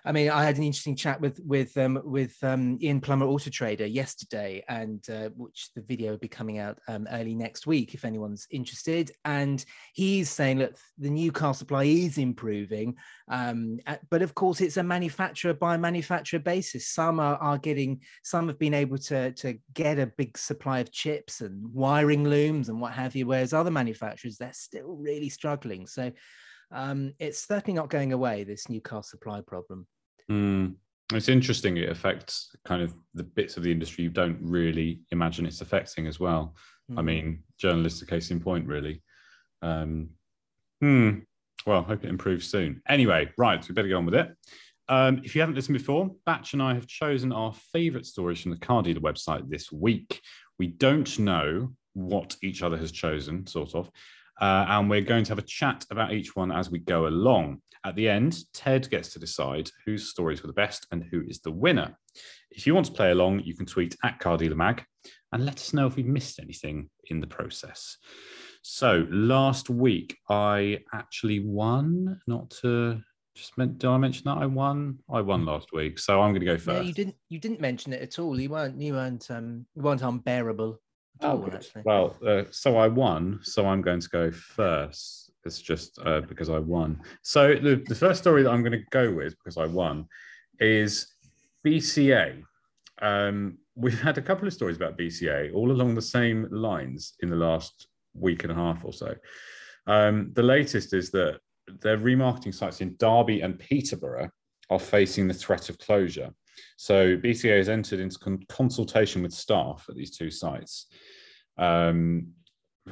I 0.05 0.11
mean, 0.11 0.29
I 0.29 0.43
had 0.43 0.57
an 0.57 0.63
interesting 0.63 0.95
chat 0.95 1.19
with 1.19 1.39
with 1.45 1.75
um, 1.77 2.01
with 2.03 2.35
um, 2.43 2.77
Ian 2.81 3.01
Plummer, 3.01 3.25
Auto 3.25 3.49
Trader, 3.49 3.85
yesterday, 3.85 4.63
and 4.69 5.03
uh, 5.09 5.29
which 5.35 5.69
the 5.75 5.81
video 5.81 6.11
will 6.11 6.17
be 6.17 6.27
coming 6.27 6.59
out 6.59 6.79
um, 6.87 7.07
early 7.11 7.35
next 7.35 7.67
week 7.67 7.93
if 7.93 8.05
anyone's 8.05 8.47
interested. 8.51 9.11
And 9.25 9.63
he's 9.93 10.29
saying 10.29 10.59
that 10.59 10.75
the 10.97 11.09
new 11.09 11.31
car 11.31 11.53
supply 11.53 11.83
is 11.83 12.17
improving, 12.17 12.95
um, 13.27 13.79
but 14.09 14.21
of 14.21 14.33
course, 14.35 14.61
it's 14.61 14.77
a 14.77 14.83
manufacturer 14.83 15.53
by 15.53 15.77
manufacturer 15.77 16.39
basis. 16.39 16.87
Some 16.87 17.19
are, 17.19 17.35
are 17.37 17.57
getting, 17.57 18.01
some 18.23 18.47
have 18.47 18.59
been 18.59 18.73
able 18.73 18.97
to 18.99 19.31
to 19.33 19.57
get 19.73 19.99
a 19.99 20.07
big 20.17 20.37
supply 20.37 20.79
of 20.79 20.91
chips 20.91 21.41
and 21.41 21.73
wiring 21.73 22.23
looms 22.23 22.69
and 22.69 22.79
what 22.79 22.93
have 22.93 23.15
you, 23.15 23.27
whereas 23.27 23.53
other 23.53 23.71
manufacturers 23.71 24.37
they're 24.37 24.53
still 24.53 24.95
really 24.95 25.29
struggling. 25.29 25.87
So. 25.87 26.11
Um, 26.71 27.13
it's 27.19 27.47
certainly 27.47 27.75
not 27.75 27.89
going 27.89 28.13
away. 28.13 28.43
This 28.43 28.69
new 28.69 28.81
car 28.81 29.03
supply 29.03 29.41
problem. 29.41 29.87
Mm. 30.29 30.75
It's 31.13 31.29
interesting. 31.29 31.77
It 31.77 31.89
affects 31.89 32.53
kind 32.65 32.81
of 32.81 32.93
the 33.13 33.23
bits 33.23 33.55
of 33.55 33.63
the 33.63 33.71
industry 33.71 34.03
you 34.03 34.09
don't 34.09 34.37
really 34.41 35.01
imagine 35.11 35.45
it's 35.45 35.61
affecting 35.61 36.05
as 36.05 36.19
well. 36.19 36.55
I 36.91 37.01
Mhm. 37.01 37.05
mean, 37.05 37.43
journalists 37.57 38.01
are 38.01 38.05
case 38.05 38.29
in 38.31 38.41
point, 38.41 38.67
really. 38.67 39.01
Um, 39.61 40.09
hmm. 40.81 41.19
Well, 41.65 41.83
hope 41.83 42.03
it 42.03 42.09
improves 42.09 42.49
soon. 42.49 42.81
Anyway, 42.87 43.31
right, 43.37 43.67
we 43.67 43.73
better 43.73 43.87
get 43.87 43.95
on 43.95 44.05
with 44.05 44.15
it. 44.15 44.35
Um, 44.89 45.21
if 45.23 45.35
you 45.35 45.41
haven't 45.41 45.55
listened 45.55 45.77
before, 45.77 46.15
Batch 46.25 46.53
and 46.53 46.61
I 46.61 46.73
have 46.73 46.87
chosen 46.87 47.31
our 47.33 47.53
favourite 47.53 48.05
stories 48.05 48.41
from 48.41 48.51
the 48.51 48.57
car 48.59 48.83
dealer 48.83 49.01
website 49.01 49.49
this 49.49 49.71
week. 49.71 50.21
We 50.59 50.67
don't 50.67 51.17
know 51.19 51.73
what 51.93 52.37
each 52.41 52.61
other 52.61 52.77
has 52.77 52.91
chosen, 52.91 53.47
sort 53.47 53.75
of, 53.75 53.89
uh, 54.41 54.65
and 54.69 54.89
we're 54.89 55.01
going 55.01 55.23
to 55.23 55.31
have 55.31 55.39
a 55.39 55.43
chat 55.43 55.85
about 55.91 56.13
each 56.13 56.35
one 56.35 56.51
as 56.51 56.69
we 56.69 56.79
go 56.79 57.07
along. 57.07 57.61
At 57.85 57.95
the 57.95 58.09
end, 58.09 58.37
Ted 58.53 58.89
gets 58.89 59.13
to 59.13 59.19
decide 59.19 59.69
whose 59.85 60.09
stories 60.09 60.41
were 60.43 60.47
the 60.47 60.53
best 60.53 60.87
and 60.91 61.03
who 61.11 61.21
is 61.27 61.39
the 61.39 61.51
winner. 61.51 61.97
If 62.51 62.67
you 62.67 62.73
want 62.73 62.87
to 62.87 62.91
play 62.91 63.11
along, 63.11 63.41
you 63.41 63.55
can 63.55 63.65
tweet 63.65 63.95
at 64.03 64.19
Car 64.19 64.37
Dealer 64.37 64.55
Mag 64.55 64.83
and 65.31 65.45
let 65.45 65.55
us 65.55 65.73
know 65.73 65.87
if 65.87 65.95
we've 65.95 66.05
missed 66.05 66.39
anything 66.39 66.89
in 67.05 67.19
the 67.19 67.27
process. 67.27 67.97
So 68.61 69.05
last 69.09 69.69
week, 69.69 70.17
I 70.29 70.79
actually 70.93 71.39
won. 71.39 72.19
Not 72.27 72.49
to 72.61 72.99
just 73.35 73.57
meant. 73.57 73.77
Did 73.77 73.89
I 73.89 73.97
mention 73.97 74.23
that 74.25 74.37
I 74.39 74.45
won? 74.47 74.99
I 75.09 75.21
won 75.21 75.45
last 75.45 75.71
week, 75.71 75.99
so 75.99 76.21
I'm 76.21 76.31
going 76.31 76.41
to 76.41 76.45
go 76.45 76.53
No, 76.53 76.57
first. 76.59 76.87
you 76.87 76.93
didn't. 76.93 77.15
You 77.29 77.39
didn't 77.39 77.61
mention 77.61 77.93
it 77.93 78.01
at 78.01 78.19
all. 78.19 78.37
You 78.39 78.49
weren't. 78.49 78.81
You 78.81 78.93
weren't. 78.93 79.29
Um, 79.31 79.65
you 79.75 79.81
weren't 79.83 80.01
unbearable 80.01 80.81
Oh, 81.21 81.43
all. 81.43 81.51
Actually. 81.53 81.83
Well, 81.85 82.15
uh, 82.25 82.43
so 82.51 82.77
I 82.77 82.87
won, 82.87 83.39
so 83.43 83.67
I'm 83.67 83.81
going 83.81 83.99
to 83.99 84.09
go 84.09 84.31
first. 84.31 85.31
It's 85.45 85.61
just 85.61 85.99
uh, 86.03 86.21
because 86.21 86.49
I 86.49 86.59
won. 86.59 87.01
So 87.21 87.55
the, 87.55 87.83
the 87.87 87.95
first 87.95 88.21
story 88.21 88.43
that 88.43 88.51
I'm 88.51 88.61
going 88.61 88.73
to 88.73 88.83
go 88.91 89.11
with 89.11 89.35
because 89.37 89.57
I 89.57 89.65
won 89.65 90.07
is 90.59 91.13
BCA. 91.65 92.43
Um, 93.01 93.57
we've 93.75 94.01
had 94.01 94.17
a 94.17 94.21
couple 94.21 94.47
of 94.47 94.53
stories 94.53 94.75
about 94.75 94.97
BCA 94.97 95.53
all 95.53 95.71
along 95.71 95.95
the 95.95 96.01
same 96.01 96.47
lines 96.51 97.13
in 97.21 97.29
the 97.29 97.35
last 97.35 97.87
week 98.13 98.43
and 98.43 98.51
a 98.51 98.55
half 98.55 98.83
or 98.83 98.91
so. 98.91 99.15
Um, 99.85 100.31
the 100.33 100.43
latest 100.43 100.93
is 100.93 101.11
that 101.11 101.39
their 101.81 101.97
remarketing 101.97 102.53
sites 102.53 102.81
in 102.81 102.95
Derby 102.97 103.41
and 103.41 103.59
Peterborough 103.59 104.29
are 104.69 104.79
facing 104.79 105.27
the 105.27 105.33
threat 105.33 105.69
of 105.69 105.77
closure. 105.79 106.31
So 106.77 107.17
BCA 107.17 107.57
has 107.57 107.69
entered 107.69 107.99
into 107.99 108.19
con- 108.19 108.43
consultation 108.49 109.23
with 109.23 109.33
staff 109.33 109.85
at 109.89 109.95
these 109.95 110.15
two 110.15 110.31
sites. 110.31 110.87
Um, 111.57 112.27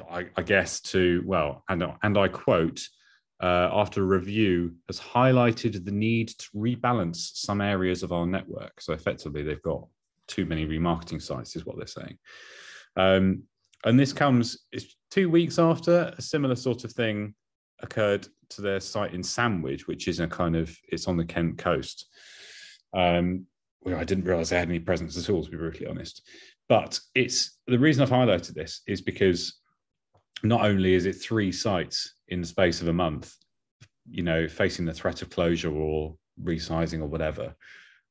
I, 0.09 0.27
I 0.35 0.41
guess 0.41 0.81
to 0.81 1.23
well, 1.25 1.63
and 1.69 1.83
and 2.03 2.17
I 2.17 2.27
quote, 2.27 2.81
uh, 3.41 3.69
after 3.71 4.03
review, 4.03 4.75
has 4.87 4.99
highlighted 4.99 5.85
the 5.85 5.91
need 5.91 6.29
to 6.29 6.49
rebalance 6.55 7.35
some 7.35 7.61
areas 7.61 8.03
of 8.03 8.11
our 8.11 8.25
network. 8.25 8.81
So 8.81 8.93
effectively, 8.93 9.43
they've 9.43 9.61
got 9.61 9.87
too 10.27 10.45
many 10.45 10.65
remarketing 10.65 11.21
sites, 11.21 11.55
is 11.55 11.65
what 11.65 11.77
they're 11.77 11.87
saying. 11.87 12.17
Um, 12.95 13.43
and 13.83 13.99
this 13.99 14.13
comes 14.13 14.65
it's 14.71 14.95
two 15.11 15.29
weeks 15.29 15.59
after 15.59 16.13
a 16.17 16.21
similar 16.21 16.55
sort 16.55 16.83
of 16.83 16.91
thing 16.91 17.35
occurred 17.81 18.27
to 18.49 18.61
their 18.61 18.79
site 18.79 19.13
in 19.13 19.23
Sandwich, 19.23 19.87
which 19.87 20.07
is 20.07 20.19
a 20.19 20.27
kind 20.27 20.55
of 20.55 20.75
it's 20.89 21.07
on 21.07 21.17
the 21.17 21.25
Kent 21.25 21.57
coast. 21.57 22.07
Um, 22.93 23.45
well, 23.85 23.97
I 23.97 24.03
didn't 24.03 24.25
realize 24.25 24.49
they 24.49 24.57
had 24.57 24.67
any 24.67 24.79
presence 24.79 25.17
at 25.17 25.29
all, 25.29 25.43
to 25.43 25.51
be 25.51 25.57
brutally 25.57 25.87
honest. 25.87 26.27
But 26.67 26.99
it's 27.13 27.59
the 27.67 27.77
reason 27.77 28.01
I've 28.01 28.09
highlighted 28.09 28.55
this 28.55 28.81
is 28.87 29.01
because 29.01 29.59
not 30.43 30.65
only 30.65 30.95
is 30.95 31.05
it 31.05 31.13
three 31.13 31.51
sites 31.51 32.15
in 32.27 32.41
the 32.41 32.47
space 32.47 32.81
of 32.81 32.87
a 32.87 32.93
month, 32.93 33.33
you 34.09 34.23
know, 34.23 34.47
facing 34.47 34.85
the 34.85 34.93
threat 34.93 35.21
of 35.21 35.29
closure 35.29 35.71
or 35.71 36.15
resizing 36.43 37.01
or 37.01 37.05
whatever, 37.05 37.55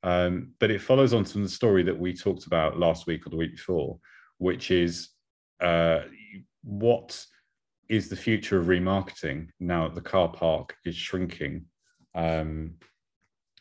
um, 0.04 0.52
but 0.60 0.70
it 0.70 0.80
follows 0.80 1.12
on 1.12 1.24
from 1.24 1.42
the 1.42 1.48
story 1.48 1.82
that 1.82 1.98
we 1.98 2.14
talked 2.14 2.46
about 2.46 2.78
last 2.78 3.06
week 3.06 3.26
or 3.26 3.30
the 3.30 3.36
week 3.36 3.52
before, 3.52 3.98
which 4.38 4.70
is 4.70 5.08
uh, 5.60 6.00
what 6.62 7.24
is 7.88 8.08
the 8.08 8.16
future 8.16 8.58
of 8.58 8.66
remarketing 8.66 9.48
now 9.60 9.88
that 9.88 9.94
the 9.94 10.00
car 10.00 10.28
park 10.28 10.76
is 10.84 10.94
shrinking 10.94 11.64
um, 12.14 12.74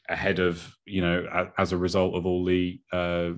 ahead 0.09 0.39
of, 0.39 0.75
you 0.85 1.01
know, 1.01 1.49
as 1.57 1.71
a 1.71 1.77
result 1.77 2.15
of 2.15 2.25
all 2.25 2.43
the 2.45 2.79
uh, 2.91 3.31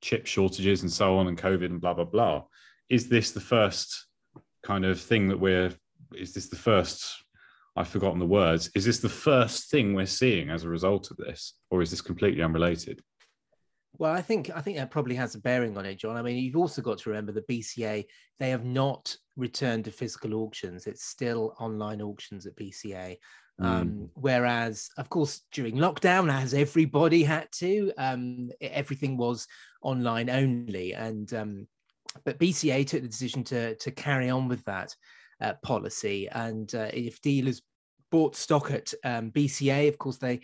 chip 0.00 0.26
shortages 0.26 0.82
and 0.82 0.92
so 0.92 1.16
on 1.18 1.28
and 1.28 1.38
COVID 1.38 1.66
and 1.66 1.80
blah, 1.80 1.94
blah, 1.94 2.04
blah. 2.04 2.44
Is 2.88 3.08
this 3.08 3.30
the 3.30 3.40
first 3.40 4.06
kind 4.62 4.84
of 4.84 5.00
thing 5.00 5.28
that 5.28 5.38
we're, 5.38 5.72
is 6.14 6.34
this 6.34 6.48
the 6.48 6.56
first, 6.56 7.24
I've 7.76 7.88
forgotten 7.88 8.18
the 8.18 8.26
words, 8.26 8.70
is 8.74 8.84
this 8.84 9.00
the 9.00 9.08
first 9.08 9.70
thing 9.70 9.94
we're 9.94 10.06
seeing 10.06 10.50
as 10.50 10.64
a 10.64 10.68
result 10.68 11.10
of 11.10 11.16
this? 11.16 11.54
Or 11.70 11.82
is 11.82 11.90
this 11.90 12.00
completely 12.00 12.42
unrelated? 12.42 13.02
Well, 13.96 14.12
I 14.12 14.22
think 14.22 14.50
I 14.52 14.60
think 14.60 14.76
that 14.76 14.90
probably 14.90 15.14
has 15.14 15.36
a 15.36 15.40
bearing 15.40 15.78
on 15.78 15.86
it, 15.86 15.98
John. 15.98 16.16
I 16.16 16.22
mean, 16.22 16.36
you've 16.36 16.56
also 16.56 16.82
got 16.82 16.98
to 16.98 17.10
remember 17.10 17.30
the 17.30 17.42
BCA; 17.42 18.04
they 18.40 18.50
have 18.50 18.64
not 18.64 19.16
returned 19.36 19.84
to 19.84 19.92
physical 19.92 20.34
auctions. 20.34 20.88
It's 20.88 21.04
still 21.04 21.54
online 21.60 22.02
auctions 22.02 22.44
at 22.44 22.56
BCA. 22.56 23.16
Mm. 23.60 23.64
Um, 23.64 24.10
whereas, 24.14 24.90
of 24.96 25.08
course, 25.08 25.42
during 25.52 25.76
lockdown, 25.76 26.32
as 26.32 26.54
everybody 26.54 27.22
had 27.22 27.48
to, 27.52 27.92
um, 27.98 28.50
everything 28.60 29.16
was 29.16 29.46
online 29.82 30.28
only. 30.28 30.94
And 30.94 31.32
um, 31.34 31.68
but 32.24 32.38
BCA 32.38 32.86
took 32.86 33.02
the 33.02 33.08
decision 33.08 33.44
to 33.44 33.76
to 33.76 33.90
carry 33.90 34.30
on 34.30 34.48
with 34.48 34.64
that 34.64 34.94
uh, 35.40 35.54
policy. 35.62 36.28
And 36.28 36.74
uh, 36.74 36.90
if 36.92 37.20
dealers 37.20 37.62
bought 38.10 38.36
stock 38.36 38.70
at 38.70 38.92
um, 39.04 39.30
BCA, 39.30 39.88
of 39.88 39.98
course, 39.98 40.18
they 40.18 40.40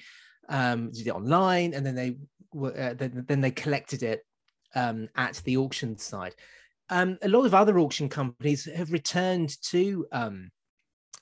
um, 0.48 0.90
did 0.90 1.06
it 1.06 1.14
online, 1.14 1.74
and 1.74 1.84
then 1.84 1.94
they 1.94 2.16
were 2.52 2.76
uh, 2.78 2.94
then, 2.94 3.24
then 3.26 3.40
they 3.40 3.50
collected 3.50 4.02
it 4.02 4.24
um, 4.74 5.08
at 5.16 5.40
the 5.44 5.56
auction 5.56 5.96
site. 5.96 6.36
Um, 6.90 7.18
a 7.22 7.28
lot 7.28 7.46
of 7.46 7.54
other 7.54 7.78
auction 7.78 8.08
companies 8.08 8.64
have 8.64 8.92
returned 8.92 9.60
to 9.62 10.06
um, 10.10 10.50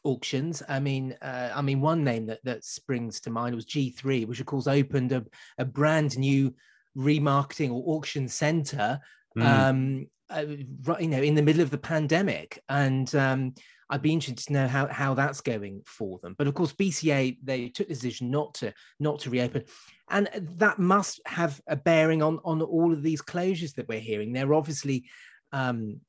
auctions. 0.04 0.62
I 0.68 0.80
mean, 0.80 1.16
uh, 1.22 1.50
I 1.54 1.62
mean, 1.62 1.80
one 1.80 2.04
name 2.04 2.26
that 2.26 2.42
that 2.44 2.64
springs 2.64 3.20
to 3.20 3.30
mind 3.30 3.54
was 3.54 3.66
G3, 3.66 4.26
which 4.26 4.40
of 4.40 4.46
course 4.46 4.66
opened 4.66 5.12
a, 5.12 5.24
a 5.58 5.64
brand 5.64 6.18
new 6.18 6.54
remarketing 6.96 7.70
or 7.70 7.96
auction 7.96 8.28
center. 8.28 9.00
Mm. 9.36 9.44
Um, 9.44 10.06
uh, 10.30 10.44
right, 10.84 11.00
you 11.00 11.08
know, 11.08 11.22
in 11.22 11.34
the 11.34 11.42
middle 11.42 11.62
of 11.62 11.70
the 11.70 11.78
pandemic, 11.78 12.62
and 12.68 13.14
um, 13.14 13.54
I'd 13.88 14.02
be 14.02 14.12
interested 14.12 14.48
to 14.48 14.52
know 14.52 14.68
how 14.68 14.86
how 14.88 15.14
that's 15.14 15.40
going 15.40 15.82
for 15.86 16.18
them. 16.18 16.34
But 16.36 16.46
of 16.46 16.54
course, 16.54 16.72
BCA 16.72 17.38
they 17.42 17.68
took 17.68 17.88
the 17.88 17.94
decision 17.94 18.30
not 18.30 18.54
to 18.54 18.72
not 19.00 19.20
to 19.20 19.30
reopen, 19.30 19.64
and 20.10 20.28
that 20.58 20.78
must 20.78 21.20
have 21.26 21.60
a 21.66 21.76
bearing 21.76 22.22
on 22.22 22.40
on 22.44 22.60
all 22.60 22.92
of 22.92 23.02
these 23.02 23.22
closures 23.22 23.74
that 23.74 23.88
we're 23.88 24.00
hearing. 24.00 24.32
They're 24.32 24.54
obviously 24.54 25.06
um, 25.52 26.00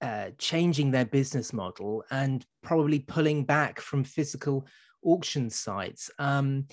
uh, 0.00 0.30
changing 0.38 0.90
their 0.90 1.04
business 1.04 1.52
model 1.52 2.04
and 2.10 2.44
probably 2.62 2.98
pulling 2.98 3.44
back 3.44 3.80
from 3.80 4.04
physical 4.04 4.66
auction 5.02 5.50
sites. 5.50 6.10
Um, 6.18 6.66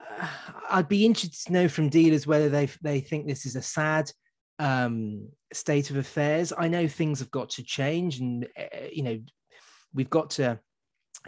I'd 0.70 0.88
be 0.88 1.04
interested 1.04 1.46
to 1.46 1.52
know 1.52 1.68
from 1.68 1.88
dealers 1.88 2.26
whether 2.26 2.48
they 2.48 2.68
they 2.82 3.00
think 3.00 3.26
this 3.26 3.46
is 3.46 3.56
a 3.56 3.62
sad 3.62 4.10
um, 4.58 5.28
state 5.52 5.90
of 5.90 5.96
affairs. 5.96 6.52
I 6.56 6.68
know 6.68 6.86
things 6.86 7.18
have 7.20 7.30
got 7.30 7.50
to 7.50 7.62
change, 7.62 8.20
and 8.20 8.46
uh, 8.58 8.88
you 8.92 9.02
know 9.02 9.18
we've 9.94 10.10
got 10.10 10.30
to 10.30 10.60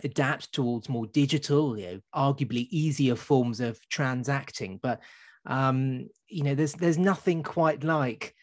adapt 0.05 0.53
towards 0.53 0.89
more 0.89 1.07
digital, 1.07 1.79
you 1.79 1.87
know, 1.87 2.01
arguably 2.15 2.69
easier 2.71 3.17
forms 3.17 3.61
of 3.61 3.79
transacting. 3.89 4.79
But 4.83 5.01
um, 5.47 6.09
you 6.29 6.45
know, 6.45 6.55
there's 6.55 6.75
there's 6.75 6.99
nothing 6.99 7.43
quite 7.43 7.85
like 7.85 8.35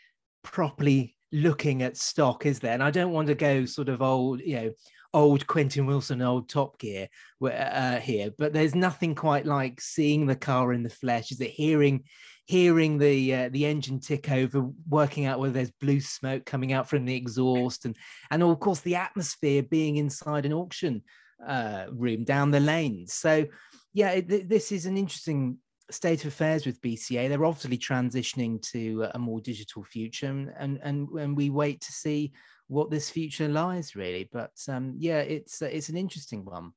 properly 0.44 1.16
looking 1.32 1.84
at 1.84 1.98
stock, 1.98 2.46
is 2.46 2.60
there? 2.60 2.74
And 2.74 2.84
I 2.84 2.92
don't 2.92 3.12
want 3.12 3.28
to 3.28 3.36
go 3.36 3.66
sort 3.66 3.90
of 3.90 4.02
old, 4.02 4.42
you 4.42 4.56
know, 4.56 4.72
old 5.14 5.48
Quentin 5.48 5.86
Wilson, 5.86 6.22
old 6.22 6.50
Top 6.50 6.80
Gear 6.80 7.08
uh, 7.44 7.98
here, 7.98 8.32
but 8.38 8.54
there's 8.54 8.76
nothing 8.76 9.16
quite 9.16 9.46
like 9.46 9.82
seeing 9.82 10.26
the 10.26 10.36
car 10.36 10.74
in 10.74 10.84
the 10.84 10.90
flesh. 10.90 11.32
Is 11.32 11.42
it 11.42 11.52
hearing 11.52 12.04
hearing 12.46 12.98
the 12.98 13.36
uh, 13.36 13.50
the 13.50 13.66
engine 13.66 14.00
tick 14.00 14.32
over, 14.32 14.70
working 14.88 15.26
out 15.26 15.40
whether 15.40 15.54
there's 15.54 15.72
blue 15.72 16.02
smoke 16.02 16.46
coming 16.46 16.74
out 16.74 16.90
from 16.90 17.06
the 17.06 17.16
exhaust, 17.16 17.86
and 17.86 17.96
and 18.32 18.44
of 18.44 18.60
course 18.60 18.82
the 18.82 18.96
atmosphere 18.96 19.64
being 19.64 19.98
inside 19.98 20.46
an 20.46 20.54
auction 20.54 21.04
uh, 21.46 21.86
room 21.92 22.24
down 22.24 22.52
the 22.52 22.60
lanes. 22.60 23.14
So 23.14 23.46
yeah, 23.94 24.22
this 24.22 24.72
is 24.72 24.86
an 24.86 24.98
interesting 24.98 25.58
state 25.92 26.22
of 26.22 26.28
affairs 26.28 26.66
with 26.66 26.82
BCA. 26.82 27.30
They're 27.30 27.46
obviously 27.46 27.78
transitioning 27.78 28.62
to 28.72 29.08
a 29.14 29.20
more 29.20 29.42
digital 29.42 29.84
future, 29.84 30.28
and 30.28 30.80
and 30.82 31.10
and 31.10 31.36
we 31.36 31.50
wait 31.50 31.82
to 31.82 31.92
see 31.92 32.32
what 32.68 32.92
this 32.92 33.10
future 33.10 33.48
lies 33.48 33.96
really. 33.96 34.30
But 34.32 34.52
um, 34.68 34.94
yeah, 34.98 35.20
it's 35.20 35.62
uh, 35.62 35.70
it's 35.72 35.90
an 35.90 35.98
interesting 35.98 36.46
one. 36.46 36.72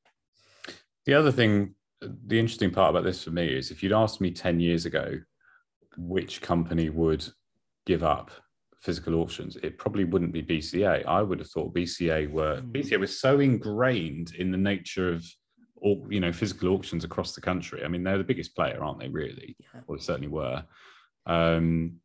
The 1.07 1.15
other 1.15 1.33
thing, 1.33 1.75
the 2.01 2.39
interesting 2.39 2.71
part 2.71 2.91
about 2.91 3.05
this 3.05 3.25
for 3.25 3.31
me 3.31 3.47
is 3.47 3.71
if 3.71 3.83
you'd 3.83 3.93
asked 3.93 4.21
me 4.21 4.31
ten 4.31 4.61
years 4.61 4.87
ago 4.87 5.19
which 5.99 6.41
company 6.41 6.89
would 6.89 7.25
give 7.85 8.03
up 8.03 8.31
physical 8.81 9.15
auctions, 9.17 9.57
it 9.63 9.79
probably 9.79 10.05
wouldn't 10.05 10.33
be 10.33 10.43
BCA. 10.43 11.07
I 11.07 11.23
would 11.23 11.39
have 11.39 11.51
thought 11.51 11.75
BCA 11.75 12.31
were 12.31 12.61
mm. 12.61 12.73
BCA 12.73 12.99
was 12.99 13.21
so 13.21 13.41
ingrained 13.41 14.35
in 14.35 14.51
the 14.51 14.59
nature 14.59 15.13
of 15.13 15.25
all 15.83 16.07
you 16.09 16.21
know 16.21 16.33
physical 16.33 16.71
auctions 16.71 17.05
across 17.05 17.35
the 17.35 17.41
country. 17.41 17.85
I 17.85 17.89
mean, 17.89 18.03
they're 18.03 18.19
the 18.19 18.25
biggest 18.25 18.55
player, 18.55 18.83
aren't 18.83 19.01
they? 19.01 19.09
Really, 19.09 19.57
yeah. 19.59 19.81
or 19.87 19.99
certainly 19.99 20.29
were. 20.29 20.65
Um, 21.27 22.01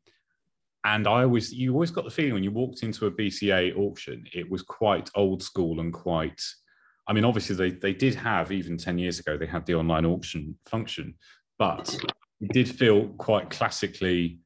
and 0.83 1.07
I 1.07 1.23
always, 1.23 1.51
you 1.51 1.73
always 1.73 1.91
got 1.91 2.05
the 2.05 2.11
feeling 2.11 2.33
when 2.33 2.43
you 2.43 2.51
walked 2.51 2.83
into 2.83 3.07
a 3.07 3.11
BCA 3.11 3.77
auction, 3.77 4.25
it 4.33 4.49
was 4.49 4.61
quite 4.61 5.09
old 5.15 5.43
school 5.43 5.79
and 5.79 5.93
quite. 5.93 6.41
I 7.07 7.13
mean, 7.13 7.25
obviously 7.25 7.55
they 7.55 7.71
they 7.71 7.93
did 7.93 8.15
have 8.15 8.51
even 8.51 8.77
ten 8.77 8.97
years 8.97 9.19
ago 9.19 9.37
they 9.37 9.45
had 9.45 9.65
the 9.65 9.75
online 9.75 10.05
auction 10.05 10.57
function, 10.65 11.15
but 11.57 11.93
it 12.41 12.51
did 12.51 12.69
feel 12.69 13.07
quite 13.17 13.49
classically, 13.49 14.39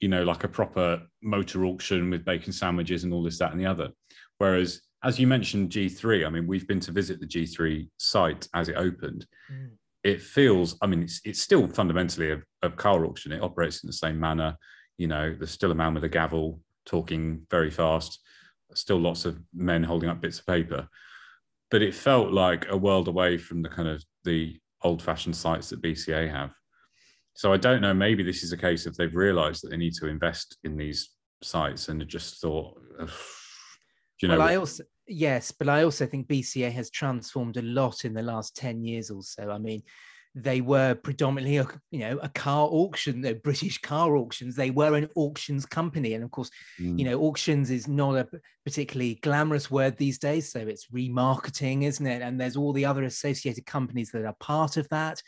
you 0.00 0.08
know, 0.08 0.22
like 0.22 0.44
a 0.44 0.48
proper 0.48 1.02
motor 1.22 1.64
auction 1.64 2.10
with 2.10 2.24
bacon 2.24 2.52
sandwiches 2.52 3.04
and 3.04 3.12
all 3.12 3.22
this, 3.22 3.38
that, 3.38 3.52
and 3.52 3.60
the 3.60 3.66
other. 3.66 3.90
Whereas, 4.38 4.82
as 5.04 5.18
you 5.18 5.26
mentioned, 5.26 5.70
G3, 5.70 6.26
I 6.26 6.30
mean, 6.30 6.46
we've 6.46 6.66
been 6.66 6.80
to 6.80 6.90
visit 6.90 7.20
the 7.20 7.26
G3 7.26 7.88
site 7.98 8.48
as 8.54 8.68
it 8.68 8.76
opened. 8.76 9.26
Mm. 9.52 9.72
It 10.02 10.22
feels, 10.22 10.76
I 10.82 10.86
mean, 10.86 11.02
it's, 11.02 11.20
it's 11.24 11.40
still 11.40 11.68
fundamentally 11.68 12.32
a, 12.32 12.42
a 12.62 12.70
car 12.70 13.04
auction. 13.04 13.32
It 13.32 13.42
operates 13.42 13.82
in 13.82 13.86
the 13.86 13.92
same 13.92 14.18
manner. 14.18 14.56
You 14.96 15.08
know, 15.08 15.34
there's 15.34 15.50
still 15.50 15.70
a 15.70 15.74
man 15.74 15.94
with 15.94 16.04
a 16.04 16.08
gavel 16.08 16.60
talking 16.86 17.46
very 17.50 17.70
fast, 17.70 18.18
still 18.74 18.98
lots 18.98 19.24
of 19.24 19.38
men 19.54 19.82
holding 19.82 20.08
up 20.08 20.20
bits 20.20 20.38
of 20.38 20.46
paper. 20.46 20.88
But 21.70 21.82
it 21.82 21.94
felt 21.94 22.32
like 22.32 22.66
a 22.70 22.76
world 22.76 23.08
away 23.08 23.36
from 23.36 23.62
the 23.62 23.68
kind 23.68 23.88
of 23.88 24.02
the 24.24 24.58
old 24.82 25.02
fashioned 25.02 25.36
sites 25.36 25.70
that 25.70 25.82
BCA 25.82 26.30
have. 26.30 26.52
So 27.34 27.52
I 27.52 27.56
don't 27.56 27.82
know. 27.82 27.92
Maybe 27.92 28.22
this 28.22 28.42
is 28.42 28.52
a 28.52 28.56
case 28.56 28.86
of 28.86 28.96
they've 28.96 29.14
realised 29.14 29.64
that 29.64 29.70
they 29.70 29.76
need 29.76 29.94
to 29.94 30.06
invest 30.06 30.56
in 30.64 30.76
these 30.76 31.10
sites 31.42 31.88
and 31.88 32.06
just 32.06 32.40
thought, 32.40 32.80
you 34.22 34.28
know. 34.28 34.38
Well, 34.38 34.48
I 34.48 34.56
also 34.56 34.84
yes, 35.06 35.52
but 35.52 35.68
I 35.68 35.84
also 35.84 36.06
think 36.06 36.28
BCA 36.28 36.72
has 36.72 36.90
transformed 36.90 37.56
a 37.56 37.62
lot 37.62 38.04
in 38.04 38.14
the 38.14 38.22
last 38.22 38.56
ten 38.56 38.82
years 38.82 39.10
or 39.10 39.22
so. 39.22 39.50
I 39.50 39.58
mean, 39.58 39.82
they 40.34 40.60
were 40.60 40.94
predominantly 40.96 41.58
a, 41.58 41.66
you 41.92 42.00
know 42.00 42.18
a 42.18 42.28
car 42.28 42.66
auction 42.70 43.20
the 43.20 43.34
british 43.34 43.78
car 43.78 44.16
auctions 44.16 44.56
they 44.56 44.70
were 44.70 44.96
an 44.96 45.08
auctions 45.14 45.64
company 45.64 46.14
and 46.14 46.24
of 46.24 46.30
course 46.32 46.50
mm. 46.80 46.98
you 46.98 47.04
know 47.04 47.20
auctions 47.20 47.70
is 47.70 47.86
not 47.86 48.16
a 48.16 48.28
particularly 48.64 49.14
glamorous 49.22 49.70
word 49.70 49.96
these 49.96 50.18
days 50.18 50.50
so 50.50 50.58
it's 50.58 50.88
remarketing 50.88 51.84
isn't 51.84 52.06
it 52.06 52.20
and 52.20 52.40
there's 52.40 52.56
all 52.56 52.72
the 52.72 52.84
other 52.84 53.04
associated 53.04 53.64
companies 53.64 54.10
that 54.10 54.24
are 54.24 54.34
part 54.40 54.76
of 54.76 54.88
that 54.88 55.22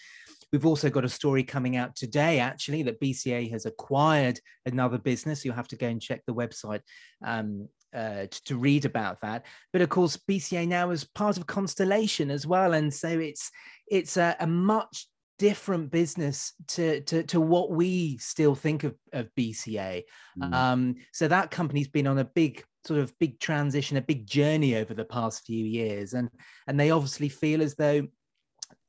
We've 0.53 0.67
also 0.67 0.91
got 0.91 1.05
a 1.05 1.09
story 1.09 1.43
coming 1.43 1.77
out 1.77 1.97
today, 1.97 2.39
actually, 2.39 2.83
that 2.85 3.01
BCA 3.01 3.51
has 3.51 3.67
acquired 3.67 4.41
another 4.65 4.99
business. 4.99 5.45
You'll 5.45 5.55
have 5.55 5.69
to 5.69 5.77
go 5.77 5.89
and 5.89 6.01
check 6.01 6.23
the 6.25 6.35
website 6.35 6.81
um, 7.25 7.69
uh, 7.95 8.27
to, 8.27 8.45
to, 8.45 8.57
read 8.57 8.85
about 8.85 9.21
that. 9.21 9.45
But 9.73 9.83
of 9.83 9.89
course, 9.89 10.19
BCA 10.29 10.67
now 10.67 10.91
is 10.91 11.05
part 11.05 11.37
of 11.37 11.47
Constellation 11.47 12.31
as 12.31 12.47
well, 12.47 12.75
and 12.75 12.93
so 12.93 13.09
it's 13.09 13.51
it's 13.89 14.17
a, 14.17 14.37
a 14.41 14.47
much 14.47 15.07
different 15.39 15.91
business 15.91 16.55
to, 16.67 17.01
to, 17.03 17.23
to 17.25 17.41
what 17.41 17.71
we 17.71 18.17
still 18.19 18.55
think 18.55 18.85
of, 18.85 18.95
of 19.13 19.29
BCA. 19.39 20.03
Mm. 20.39 20.55
Um, 20.55 20.95
so 21.13 21.29
that 21.29 21.51
company's 21.51 21.89
been 21.89 22.07
on 22.07 22.19
a 22.19 22.25
big 22.25 22.65
sort 22.87 23.01
of 23.01 23.17
big 23.19 23.39
transition, 23.39 23.97
a 23.97 24.03
big 24.03 24.27
journey 24.27 24.77
over 24.77 24.95
the 24.95 25.05
past 25.05 25.45
few 25.45 25.65
years, 25.65 26.15
and 26.15 26.31
and 26.67 26.79
they 26.79 26.91
obviously 26.91 27.29
feel 27.29 27.63
as 27.63 27.75
though 27.75 28.07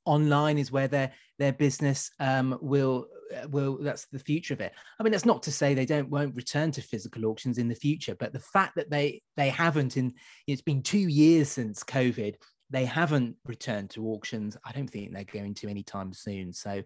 online 0.05 0.57
is 0.57 0.71
where 0.71 0.87
their 0.87 1.11
their 1.39 1.53
business 1.53 2.11
um, 2.19 2.57
will 2.61 3.07
uh, 3.35 3.47
will 3.49 3.77
that's 3.81 4.05
the 4.07 4.19
future 4.19 4.53
of 4.53 4.61
it 4.61 4.73
i 4.99 5.03
mean 5.03 5.11
that's 5.11 5.25
not 5.25 5.43
to 5.43 5.51
say 5.51 5.73
they 5.73 5.85
don't 5.85 6.09
won't 6.09 6.35
return 6.35 6.71
to 6.71 6.81
physical 6.81 7.25
auctions 7.25 7.57
in 7.57 7.67
the 7.67 7.75
future 7.75 8.15
but 8.15 8.33
the 8.33 8.39
fact 8.39 8.75
that 8.75 8.89
they 8.89 9.21
they 9.35 9.49
haven't 9.49 9.97
in 9.97 10.13
it's 10.47 10.61
been 10.61 10.81
two 10.81 10.97
years 10.97 11.49
since 11.49 11.83
covid 11.83 12.35
they 12.69 12.85
haven't 12.85 13.35
returned 13.45 13.89
to 13.89 14.07
auctions 14.07 14.55
i 14.65 14.71
don't 14.71 14.89
think 14.89 15.11
they're 15.11 15.23
going 15.25 15.53
to 15.53 15.67
anytime 15.67 16.13
soon 16.13 16.53
so 16.53 16.81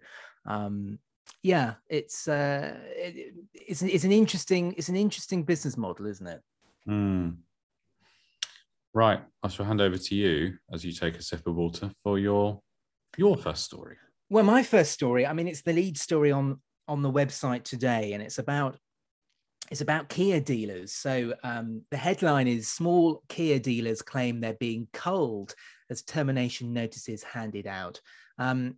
um 0.47 0.97
yeah 1.43 1.75
it's 1.89 2.27
uh 2.27 2.75
it, 2.95 3.33
it's, 3.53 3.81
it's 3.83 4.03
an 4.03 4.11
interesting 4.11 4.73
it's 4.77 4.89
an 4.89 4.95
interesting 4.95 5.43
business 5.43 5.77
model 5.77 6.07
isn't 6.07 6.27
it 6.27 6.41
mm. 6.87 7.35
right 8.93 9.21
i 9.43 9.47
shall 9.47 9.65
hand 9.65 9.81
over 9.81 9.97
to 9.97 10.15
you 10.15 10.57
as 10.73 10.83
you 10.83 10.91
take 10.91 11.17
a 11.17 11.21
sip 11.21 11.45
of 11.45 11.55
water 11.55 11.91
for 12.03 12.17
your 12.17 12.59
your 13.17 13.37
first 13.37 13.63
story? 13.63 13.97
Well, 14.31 14.45
my 14.45 14.63
first 14.63 14.93
story, 14.93 15.27
I 15.27 15.33
mean, 15.33 15.49
it's 15.49 15.61
the 15.61 15.73
lead 15.73 15.97
story 15.97 16.31
on 16.31 16.61
on 16.87 17.01
the 17.01 17.11
website 17.11 17.63
today, 17.63 18.13
and 18.13 18.23
it's 18.23 18.37
about 18.37 18.77
it's 19.69 19.81
about 19.81 20.07
Kia 20.07 20.39
dealers. 20.39 20.93
So 20.93 21.33
um, 21.43 21.81
the 21.91 21.97
headline 21.97 22.47
is 22.47 22.69
small 22.69 23.23
Kia 23.27 23.59
dealers 23.59 24.01
claim 24.01 24.39
they're 24.39 24.53
being 24.53 24.87
culled 24.93 25.53
as 25.89 26.01
termination 26.03 26.71
notices 26.71 27.23
handed 27.23 27.67
out. 27.67 27.99
Um, 28.37 28.75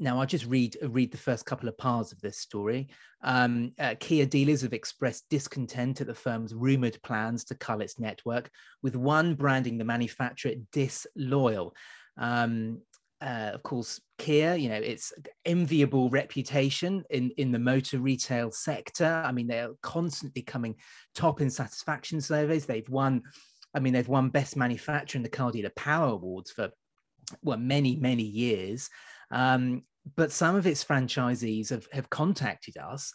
now 0.00 0.18
I'll 0.18 0.26
just 0.26 0.46
read 0.46 0.76
read 0.82 1.12
the 1.12 1.16
first 1.16 1.46
couple 1.46 1.68
of 1.68 1.78
parts 1.78 2.10
of 2.10 2.20
this 2.20 2.38
story. 2.38 2.88
Um, 3.22 3.70
uh, 3.78 3.94
Kia 4.00 4.26
dealers 4.26 4.62
have 4.62 4.72
expressed 4.72 5.26
discontent 5.30 6.00
at 6.00 6.08
the 6.08 6.14
firm's 6.14 6.52
rumored 6.52 7.00
plans 7.04 7.44
to 7.44 7.54
cull 7.54 7.82
its 7.82 8.00
network, 8.00 8.50
with 8.82 8.96
one 8.96 9.36
branding 9.36 9.78
the 9.78 9.84
manufacturer 9.84 10.54
disloyal. 10.72 11.72
Um, 12.18 12.80
uh, 13.26 13.50
of 13.52 13.62
course, 13.64 14.00
Kia, 14.18 14.54
you 14.54 14.68
know, 14.68 14.76
it's 14.76 15.12
enviable 15.44 16.08
reputation 16.10 17.02
in, 17.10 17.32
in 17.38 17.50
the 17.50 17.58
motor 17.58 17.98
retail 17.98 18.52
sector. 18.52 19.20
I 19.26 19.32
mean, 19.32 19.48
they're 19.48 19.72
constantly 19.82 20.42
coming 20.42 20.76
top 21.14 21.40
in 21.40 21.50
satisfaction 21.50 22.20
surveys. 22.20 22.66
They've 22.66 22.88
won, 22.88 23.22
I 23.74 23.80
mean, 23.80 23.92
they've 23.92 24.06
won 24.06 24.28
best 24.28 24.56
manufacturer 24.56 25.18
in 25.18 25.24
the 25.24 25.28
Car 25.28 25.50
Dealer 25.50 25.72
Power 25.74 26.10
Awards 26.10 26.52
for 26.52 26.70
well, 27.42 27.58
many, 27.58 27.96
many 27.96 28.22
years. 28.22 28.88
Um, 29.32 29.82
but 30.14 30.30
some 30.30 30.54
of 30.54 30.68
its 30.68 30.84
franchisees 30.84 31.70
have, 31.70 31.88
have 31.92 32.08
contacted 32.08 32.76
us 32.76 33.12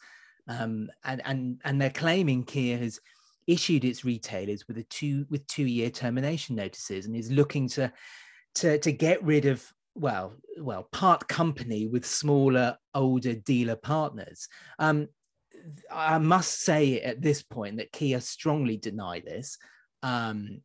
um, 0.49 0.89
and, 1.05 1.21
and, 1.23 1.61
and 1.63 1.81
they're 1.81 1.89
claiming 1.89 2.43
Kia 2.43 2.77
has 2.77 2.99
issued 3.47 3.85
its 3.85 4.03
retailers 4.03 4.67
with 4.67 4.77
a 4.77 4.83
two 4.83 5.25
with 5.29 5.47
two 5.47 5.65
year 5.65 5.89
termination 5.89 6.55
notices 6.55 7.05
and 7.05 7.15
is 7.15 7.31
looking 7.31 7.67
to 7.67 7.91
to 8.55 8.77
to 8.77 8.91
get 8.91 9.23
rid 9.23 9.45
of 9.45 9.65
well, 9.95 10.33
well, 10.59 10.87
part 10.91 11.27
company 11.27 11.87
with 11.87 12.05
smaller, 12.05 12.77
older 12.93 13.33
dealer 13.33 13.75
partners. 13.75 14.47
Um, 14.79 15.07
I 15.91 16.17
must 16.17 16.61
say 16.61 17.01
at 17.01 17.21
this 17.21 17.43
point 17.43 17.77
that 17.77 17.91
Kia 17.91 18.19
strongly 18.19 18.77
deny 18.77 19.19
this. 19.19 19.57
Um, 20.01 20.61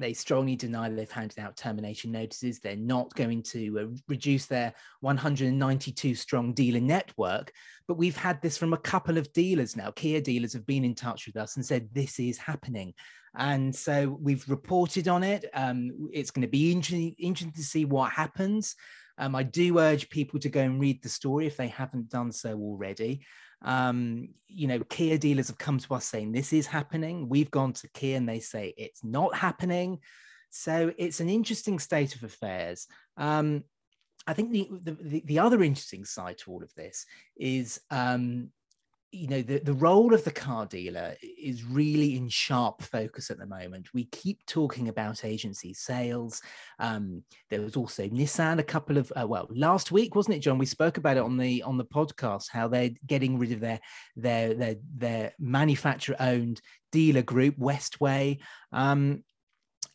they 0.00 0.12
strongly 0.12 0.56
deny 0.56 0.88
they've 0.88 1.10
handed 1.10 1.38
out 1.38 1.56
termination 1.56 2.10
notices. 2.10 2.58
They're 2.58 2.76
not 2.76 3.14
going 3.14 3.42
to 3.44 3.78
uh, 3.78 3.96
reduce 4.08 4.46
their 4.46 4.72
192 5.00 6.14
strong 6.14 6.52
dealer 6.52 6.80
network. 6.80 7.52
But 7.86 7.98
we've 7.98 8.16
had 8.16 8.40
this 8.42 8.56
from 8.56 8.72
a 8.72 8.78
couple 8.78 9.18
of 9.18 9.32
dealers 9.32 9.76
now. 9.76 9.90
Kia 9.90 10.20
dealers 10.20 10.52
have 10.54 10.66
been 10.66 10.84
in 10.84 10.94
touch 10.94 11.26
with 11.26 11.36
us 11.36 11.56
and 11.56 11.64
said 11.64 11.88
this 11.92 12.18
is 12.18 12.38
happening. 12.38 12.94
And 13.36 13.74
so 13.74 14.18
we've 14.20 14.48
reported 14.48 15.06
on 15.06 15.22
it. 15.22 15.44
Um, 15.54 16.08
it's 16.12 16.30
going 16.30 16.42
to 16.42 16.48
be 16.48 16.72
interesting, 16.72 17.14
interesting 17.18 17.52
to 17.52 17.62
see 17.62 17.84
what 17.84 18.10
happens. 18.10 18.74
Um, 19.18 19.34
I 19.36 19.42
do 19.42 19.78
urge 19.78 20.08
people 20.08 20.40
to 20.40 20.48
go 20.48 20.60
and 20.60 20.80
read 20.80 21.02
the 21.02 21.08
story 21.08 21.46
if 21.46 21.56
they 21.56 21.68
haven't 21.68 22.08
done 22.08 22.32
so 22.32 22.58
already. 22.58 23.20
Um, 23.62 24.30
you 24.48 24.66
know, 24.66 24.80
Kia 24.80 25.18
dealers 25.18 25.48
have 25.48 25.58
come 25.58 25.78
to 25.78 25.94
us 25.94 26.06
saying 26.06 26.32
this 26.32 26.52
is 26.52 26.66
happening. 26.66 27.28
We've 27.28 27.50
gone 27.50 27.72
to 27.74 27.88
Kia 27.90 28.16
and 28.16 28.28
they 28.28 28.40
say 28.40 28.74
it's 28.76 29.04
not 29.04 29.34
happening. 29.34 30.00
So 30.50 30.92
it's 30.98 31.20
an 31.20 31.28
interesting 31.28 31.78
state 31.78 32.14
of 32.16 32.24
affairs. 32.24 32.86
Um, 33.16 33.64
I 34.26 34.34
think 34.34 34.50
the, 34.52 34.68
the, 34.82 35.22
the 35.24 35.38
other 35.38 35.62
interesting 35.62 36.04
side 36.04 36.38
to 36.38 36.50
all 36.50 36.62
of 36.62 36.74
this 36.74 37.06
is 37.36 37.80
um, 37.90 38.50
you 39.12 39.26
know 39.26 39.42
the, 39.42 39.58
the 39.58 39.72
role 39.72 40.14
of 40.14 40.24
the 40.24 40.30
car 40.30 40.66
dealer 40.66 41.14
is 41.22 41.64
really 41.64 42.16
in 42.16 42.28
sharp 42.28 42.82
focus 42.82 43.30
at 43.30 43.38
the 43.38 43.46
moment. 43.46 43.92
We 43.92 44.04
keep 44.04 44.44
talking 44.46 44.88
about 44.88 45.24
agency 45.24 45.74
sales. 45.74 46.40
Um, 46.78 47.24
there 47.48 47.60
was 47.60 47.76
also 47.76 48.06
nissan 48.08 48.58
a 48.60 48.64
couple 48.64 48.98
of 48.98 49.12
uh, 49.20 49.26
well 49.26 49.48
last 49.50 49.90
week 49.90 50.14
wasn't 50.14 50.36
it 50.36 50.40
john? 50.40 50.58
We 50.58 50.66
spoke 50.66 50.96
about 50.96 51.16
it 51.16 51.22
on 51.22 51.36
the 51.36 51.62
on 51.62 51.76
the 51.76 51.84
podcast 51.84 52.46
how 52.50 52.68
they're 52.68 52.90
getting 53.06 53.38
rid 53.38 53.52
of 53.52 53.60
their 53.60 53.80
their 54.16 54.54
their, 54.54 54.76
their 54.96 55.32
manufacturer 55.38 56.16
owned 56.20 56.60
dealer 56.92 57.22
group 57.22 57.56
westway. 57.56 58.38
Um, 58.72 59.24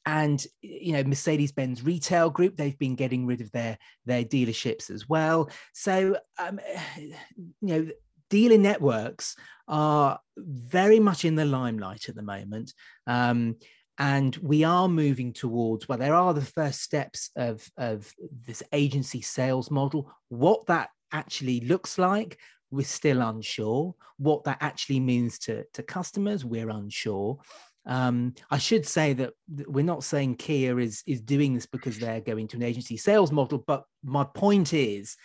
and 0.07 0.45
you 0.61 0.93
know 0.93 1.03
mercedes-benz 1.03 1.81
retail 1.83 2.29
group 2.29 2.55
they've 2.55 2.77
been 2.77 2.95
getting 2.95 3.25
rid 3.25 3.41
of 3.41 3.51
their 3.51 3.77
their 4.05 4.23
dealerships 4.23 4.89
as 4.89 5.09
well. 5.09 5.49
So 5.73 6.17
um, 6.37 6.59
you 6.97 7.13
know 7.61 7.87
dealer 8.35 8.57
networks 8.57 9.37
are 9.69 10.19
very 10.37 10.99
much 10.99 11.23
in 11.23 11.35
the 11.35 11.45
limelight 11.45 12.09
at 12.09 12.15
the 12.15 12.21
moment. 12.35 12.73
Um, 13.07 13.55
and 13.97 14.35
we 14.51 14.65
are 14.65 14.89
moving 14.89 15.31
towards, 15.31 15.87
well, 15.87 15.97
there 15.97 16.13
are 16.13 16.33
the 16.33 16.41
first 16.59 16.81
steps 16.81 17.29
of, 17.37 17.65
of 17.77 18.11
this 18.45 18.61
agency 18.73 19.21
sales 19.21 19.71
model. 19.71 20.11
What 20.27 20.65
that 20.65 20.89
actually 21.13 21.61
looks 21.61 21.97
like, 21.97 22.37
we're 22.71 22.85
still 22.85 23.21
unsure. 23.21 23.95
What 24.17 24.43
that 24.43 24.57
actually 24.59 24.99
means 24.99 25.39
to, 25.45 25.63
to 25.75 25.81
customers, 25.81 26.43
we're 26.43 26.69
unsure. 26.81 27.39
Um, 27.85 28.33
I 28.51 28.57
should 28.57 28.85
say 28.85 29.13
that 29.13 29.31
we're 29.47 29.93
not 29.93 30.03
saying 30.03 30.35
Kia 30.35 30.77
is 30.79 31.03
is 31.05 31.21
doing 31.21 31.53
this 31.53 31.67
because 31.67 31.97
they're 31.99 32.19
going 32.19 32.47
to 32.49 32.57
an 32.57 32.63
agency 32.63 32.97
sales 32.97 33.31
model, 33.31 33.63
but 33.65 33.85
my 34.03 34.25
point 34.25 34.73
is 34.73 35.15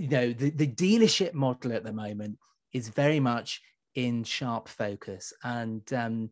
you 0.00 0.08
know 0.08 0.32
the, 0.32 0.50
the 0.50 0.66
dealership 0.66 1.34
model 1.34 1.72
at 1.72 1.84
the 1.84 1.92
moment 1.92 2.38
is 2.72 2.88
very 2.88 3.20
much 3.20 3.60
in 3.94 4.24
sharp 4.24 4.68
focus. 4.68 5.32
And 5.44 5.82
um, 5.92 6.30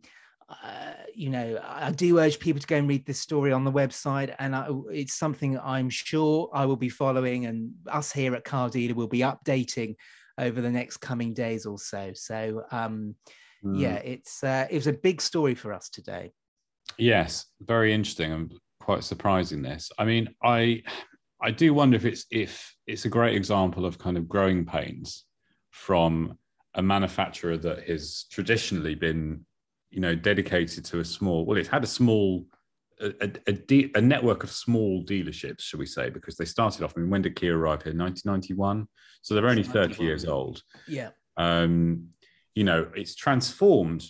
uh, 0.48 0.94
you 1.14 1.28
know 1.28 1.60
i 1.62 1.90
do 1.90 2.18
urge 2.18 2.38
people 2.38 2.58
to 2.58 2.66
go 2.66 2.76
and 2.76 2.88
read 2.88 3.04
this 3.04 3.20
story 3.20 3.52
on 3.52 3.64
the 3.64 3.72
website. 3.72 4.34
And 4.38 4.56
I, 4.56 4.68
it's 4.90 5.18
something 5.18 5.58
i'm 5.58 5.90
sure 5.90 6.48
i 6.54 6.64
will 6.64 6.76
be 6.76 6.88
following 6.88 7.44
and 7.44 7.72
us 7.86 8.10
here 8.10 8.34
at 8.34 8.44
car 8.44 8.70
dealer 8.70 8.94
will 8.94 9.08
be 9.08 9.18
updating 9.18 9.94
over 10.38 10.62
the 10.62 10.70
next 10.70 10.98
coming 10.98 11.34
days 11.34 11.66
or 11.66 11.78
so. 11.78 12.12
So 12.14 12.62
um, 12.70 13.14
mm. 13.62 13.78
yeah 13.78 13.96
it's 13.96 14.42
uh, 14.42 14.66
it 14.70 14.76
was 14.76 14.86
a 14.86 14.94
big 14.94 15.20
story 15.20 15.54
for 15.54 15.74
us 15.74 15.90
today. 15.90 16.32
Yes 16.96 17.44
very 17.60 17.92
interesting 17.92 18.32
and 18.32 18.54
quite 18.80 19.04
surprising 19.04 19.60
this. 19.60 19.90
I 19.98 20.06
mean 20.06 20.34
i 20.42 20.82
I 21.40 21.50
do 21.50 21.72
wonder 21.72 21.96
if 21.96 22.04
it's 22.04 22.26
if 22.30 22.74
it's 22.86 23.04
a 23.04 23.08
great 23.08 23.36
example 23.36 23.84
of 23.84 23.98
kind 23.98 24.16
of 24.16 24.28
growing 24.28 24.64
pains 24.64 25.24
from 25.70 26.38
a 26.74 26.82
manufacturer 26.82 27.56
that 27.56 27.88
has 27.88 28.26
traditionally 28.30 28.94
been, 28.94 29.44
you 29.90 30.00
know, 30.00 30.14
dedicated 30.14 30.84
to 30.86 31.00
a 31.00 31.04
small. 31.04 31.44
Well, 31.44 31.56
it's 31.56 31.68
had 31.68 31.84
a 31.84 31.88
small, 31.88 32.44
a, 33.00 33.12
a, 33.20 33.30
a, 33.46 33.52
de- 33.52 33.90
a 33.94 34.00
network 34.00 34.44
of 34.44 34.50
small 34.50 35.04
dealerships, 35.04 35.60
should 35.60 35.80
we 35.80 35.86
say? 35.86 36.10
Because 36.10 36.36
they 36.36 36.44
started 36.44 36.84
off. 36.84 36.94
I 36.96 37.00
mean, 37.00 37.10
when 37.10 37.22
did 37.22 37.36
Kia 37.36 37.56
arrive 37.56 37.82
here? 37.82 37.94
1991. 37.94 38.86
So 39.22 39.34
they're 39.34 39.48
only 39.48 39.62
30 39.62 40.02
years 40.02 40.24
old. 40.24 40.62
Yeah. 40.86 41.10
Um, 41.36 42.08
you 42.54 42.64
know, 42.64 42.88
it's 42.94 43.14
transformed 43.14 44.04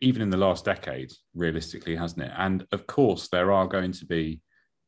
even 0.00 0.22
in 0.22 0.30
the 0.30 0.36
last 0.36 0.64
decade, 0.64 1.12
realistically, 1.34 1.96
hasn't 1.96 2.22
it? 2.22 2.32
And 2.36 2.66
of 2.72 2.86
course, 2.86 3.28
there 3.28 3.52
are 3.52 3.66
going 3.66 3.92
to 3.92 4.06
be 4.06 4.40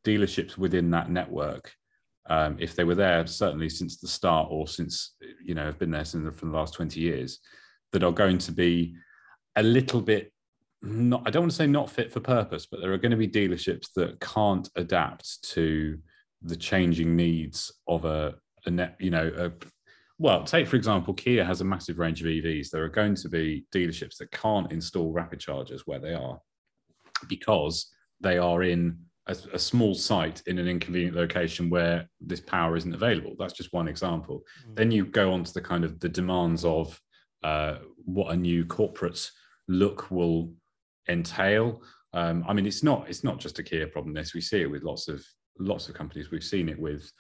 dealerships 0.07 0.57
within 0.57 0.90
that 0.90 1.11
network, 1.11 1.73
um, 2.29 2.57
if 2.59 2.75
they 2.75 2.85
were 2.85 2.95
there 2.95 3.27
certainly 3.27 3.69
since 3.69 3.99
the 3.99 4.09
start 4.09 4.49
or 4.51 4.66
since 4.69 5.16
you 5.45 5.55
know 5.55 5.64
have 5.64 5.79
been 5.79 5.90
there 5.90 6.05
since 6.05 6.37
from 6.38 6.51
the 6.51 6.57
last 6.57 6.75
20 6.75 7.01
years, 7.01 7.40
that 7.92 8.05
are 8.05 8.12
going 8.12 8.38
to 8.38 8.53
be 8.53 8.95
a 9.57 9.62
little 9.62 10.01
bit 10.01 10.33
not 10.83 11.23
I 11.27 11.31
don't 11.31 11.42
want 11.42 11.53
to 11.53 11.57
say 11.57 11.66
not 11.66 11.90
fit 11.90 12.12
for 12.12 12.21
purpose, 12.21 12.66
but 12.66 12.81
there 12.81 12.92
are 12.92 12.99
going 12.99 13.11
to 13.11 13.16
be 13.16 13.29
dealerships 13.29 13.88
that 13.97 14.21
can't 14.21 14.69
adapt 14.77 15.42
to 15.51 15.99
the 16.42 16.57
changing 16.57 17.16
needs 17.16 17.73
of 17.88 18.05
a, 18.05 18.35
a 18.66 18.71
net, 18.71 18.97
you 19.01 19.11
know, 19.11 19.33
a, 19.37 19.51
well, 20.19 20.45
take 20.45 20.66
for 20.66 20.77
example, 20.77 21.14
Kia 21.14 21.45
has 21.45 21.61
a 21.61 21.64
massive 21.64 21.99
range 21.99 22.21
of 22.21 22.27
EVs. 22.27 22.71
There 22.71 22.85
are 22.85 22.88
going 22.88 23.14
to 23.16 23.29
be 23.29 23.64
dealerships 23.75 24.16
that 24.19 24.31
can't 24.31 24.71
install 24.73 25.12
rapid 25.12 25.40
chargers 25.40 25.87
where 25.87 25.99
they 25.99 26.14
are 26.14 26.38
because 27.29 27.90
they 28.21 28.38
are 28.38 28.62
in 28.62 28.99
a, 29.26 29.36
a, 29.54 29.58
small 29.58 29.94
site 29.94 30.42
in 30.46 30.58
an 30.58 30.68
inconvenient 30.68 31.16
location 31.16 31.68
where 31.68 32.08
this 32.20 32.40
power 32.40 32.76
isn't 32.76 32.94
available. 32.94 33.34
That's 33.38 33.52
just 33.52 33.72
one 33.72 33.88
example. 33.88 34.42
Mm. 34.68 34.76
Then 34.76 34.90
you 34.90 35.06
go 35.06 35.32
on 35.32 35.44
to 35.44 35.52
the 35.52 35.60
kind 35.60 35.84
of 35.84 35.98
the 36.00 36.08
demands 36.08 36.64
of 36.64 37.00
uh, 37.42 37.76
what 38.04 38.32
a 38.32 38.36
new 38.36 38.64
corporate 38.64 39.30
look 39.68 40.10
will 40.10 40.52
entail. 41.08 41.82
Um, 42.12 42.44
I 42.48 42.52
mean, 42.52 42.66
it's 42.66 42.82
not 42.82 43.08
it's 43.08 43.24
not 43.24 43.38
just 43.38 43.58
a 43.58 43.62
Kia 43.62 43.86
problem. 43.86 44.14
This 44.14 44.34
we 44.34 44.40
see 44.40 44.62
it 44.62 44.70
with 44.70 44.82
lots 44.82 45.08
of 45.08 45.24
lots 45.58 45.88
of 45.88 45.94
companies. 45.94 46.30
We've 46.30 46.42
seen 46.42 46.68
it 46.68 46.78
with. 46.78 47.10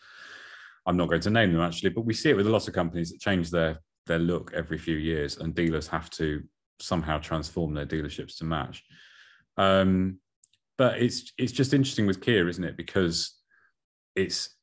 I'm 0.86 0.96
not 0.96 1.08
going 1.08 1.22
to 1.22 1.30
name 1.30 1.52
them 1.52 1.62
actually, 1.62 1.90
but 1.90 2.04
we 2.04 2.14
see 2.14 2.30
it 2.30 2.36
with 2.36 2.46
a 2.46 2.50
lot 2.50 2.68
of 2.68 2.74
companies 2.74 3.10
that 3.10 3.20
change 3.20 3.50
their 3.50 3.80
their 4.06 4.20
look 4.20 4.52
every 4.54 4.78
few 4.78 4.96
years, 4.96 5.38
and 5.38 5.54
dealers 5.54 5.88
have 5.88 6.10
to 6.10 6.42
somehow 6.78 7.18
transform 7.18 7.74
their 7.74 7.86
dealerships 7.86 8.38
to 8.38 8.44
match. 8.44 8.84
Um, 9.56 10.20
but 10.78 11.00
it's 11.00 11.32
it's 11.38 11.52
just 11.52 11.74
interesting 11.74 12.06
with 12.06 12.20
Kia, 12.20 12.48
isn't 12.48 12.64
it? 12.64 12.76
Because 12.76 13.34
it's 14.14 14.56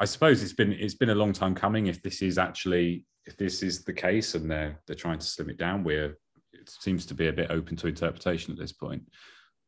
I 0.00 0.04
suppose 0.04 0.42
it's 0.42 0.52
been 0.52 0.72
it's 0.72 0.94
been 0.94 1.10
a 1.10 1.14
long 1.14 1.32
time 1.32 1.54
coming. 1.54 1.86
If 1.86 2.02
this 2.02 2.22
is 2.22 2.38
actually 2.38 3.04
if 3.26 3.36
this 3.36 3.62
is 3.62 3.84
the 3.84 3.92
case 3.92 4.34
and 4.34 4.50
they're 4.50 4.80
they're 4.86 4.96
trying 4.96 5.18
to 5.18 5.26
slim 5.26 5.50
it 5.50 5.58
down, 5.58 5.84
we're 5.84 6.16
it 6.52 6.68
seems 6.68 7.06
to 7.06 7.14
be 7.14 7.28
a 7.28 7.32
bit 7.32 7.50
open 7.50 7.76
to 7.76 7.88
interpretation 7.88 8.52
at 8.52 8.58
this 8.58 8.72
point. 8.72 9.02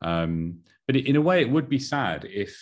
Um, 0.03 0.61
but 0.87 0.97
in 0.97 1.17
a 1.17 1.21
way, 1.21 1.41
it 1.41 1.51
would 1.51 1.69
be 1.69 1.79
sad 1.79 2.27
if 2.29 2.57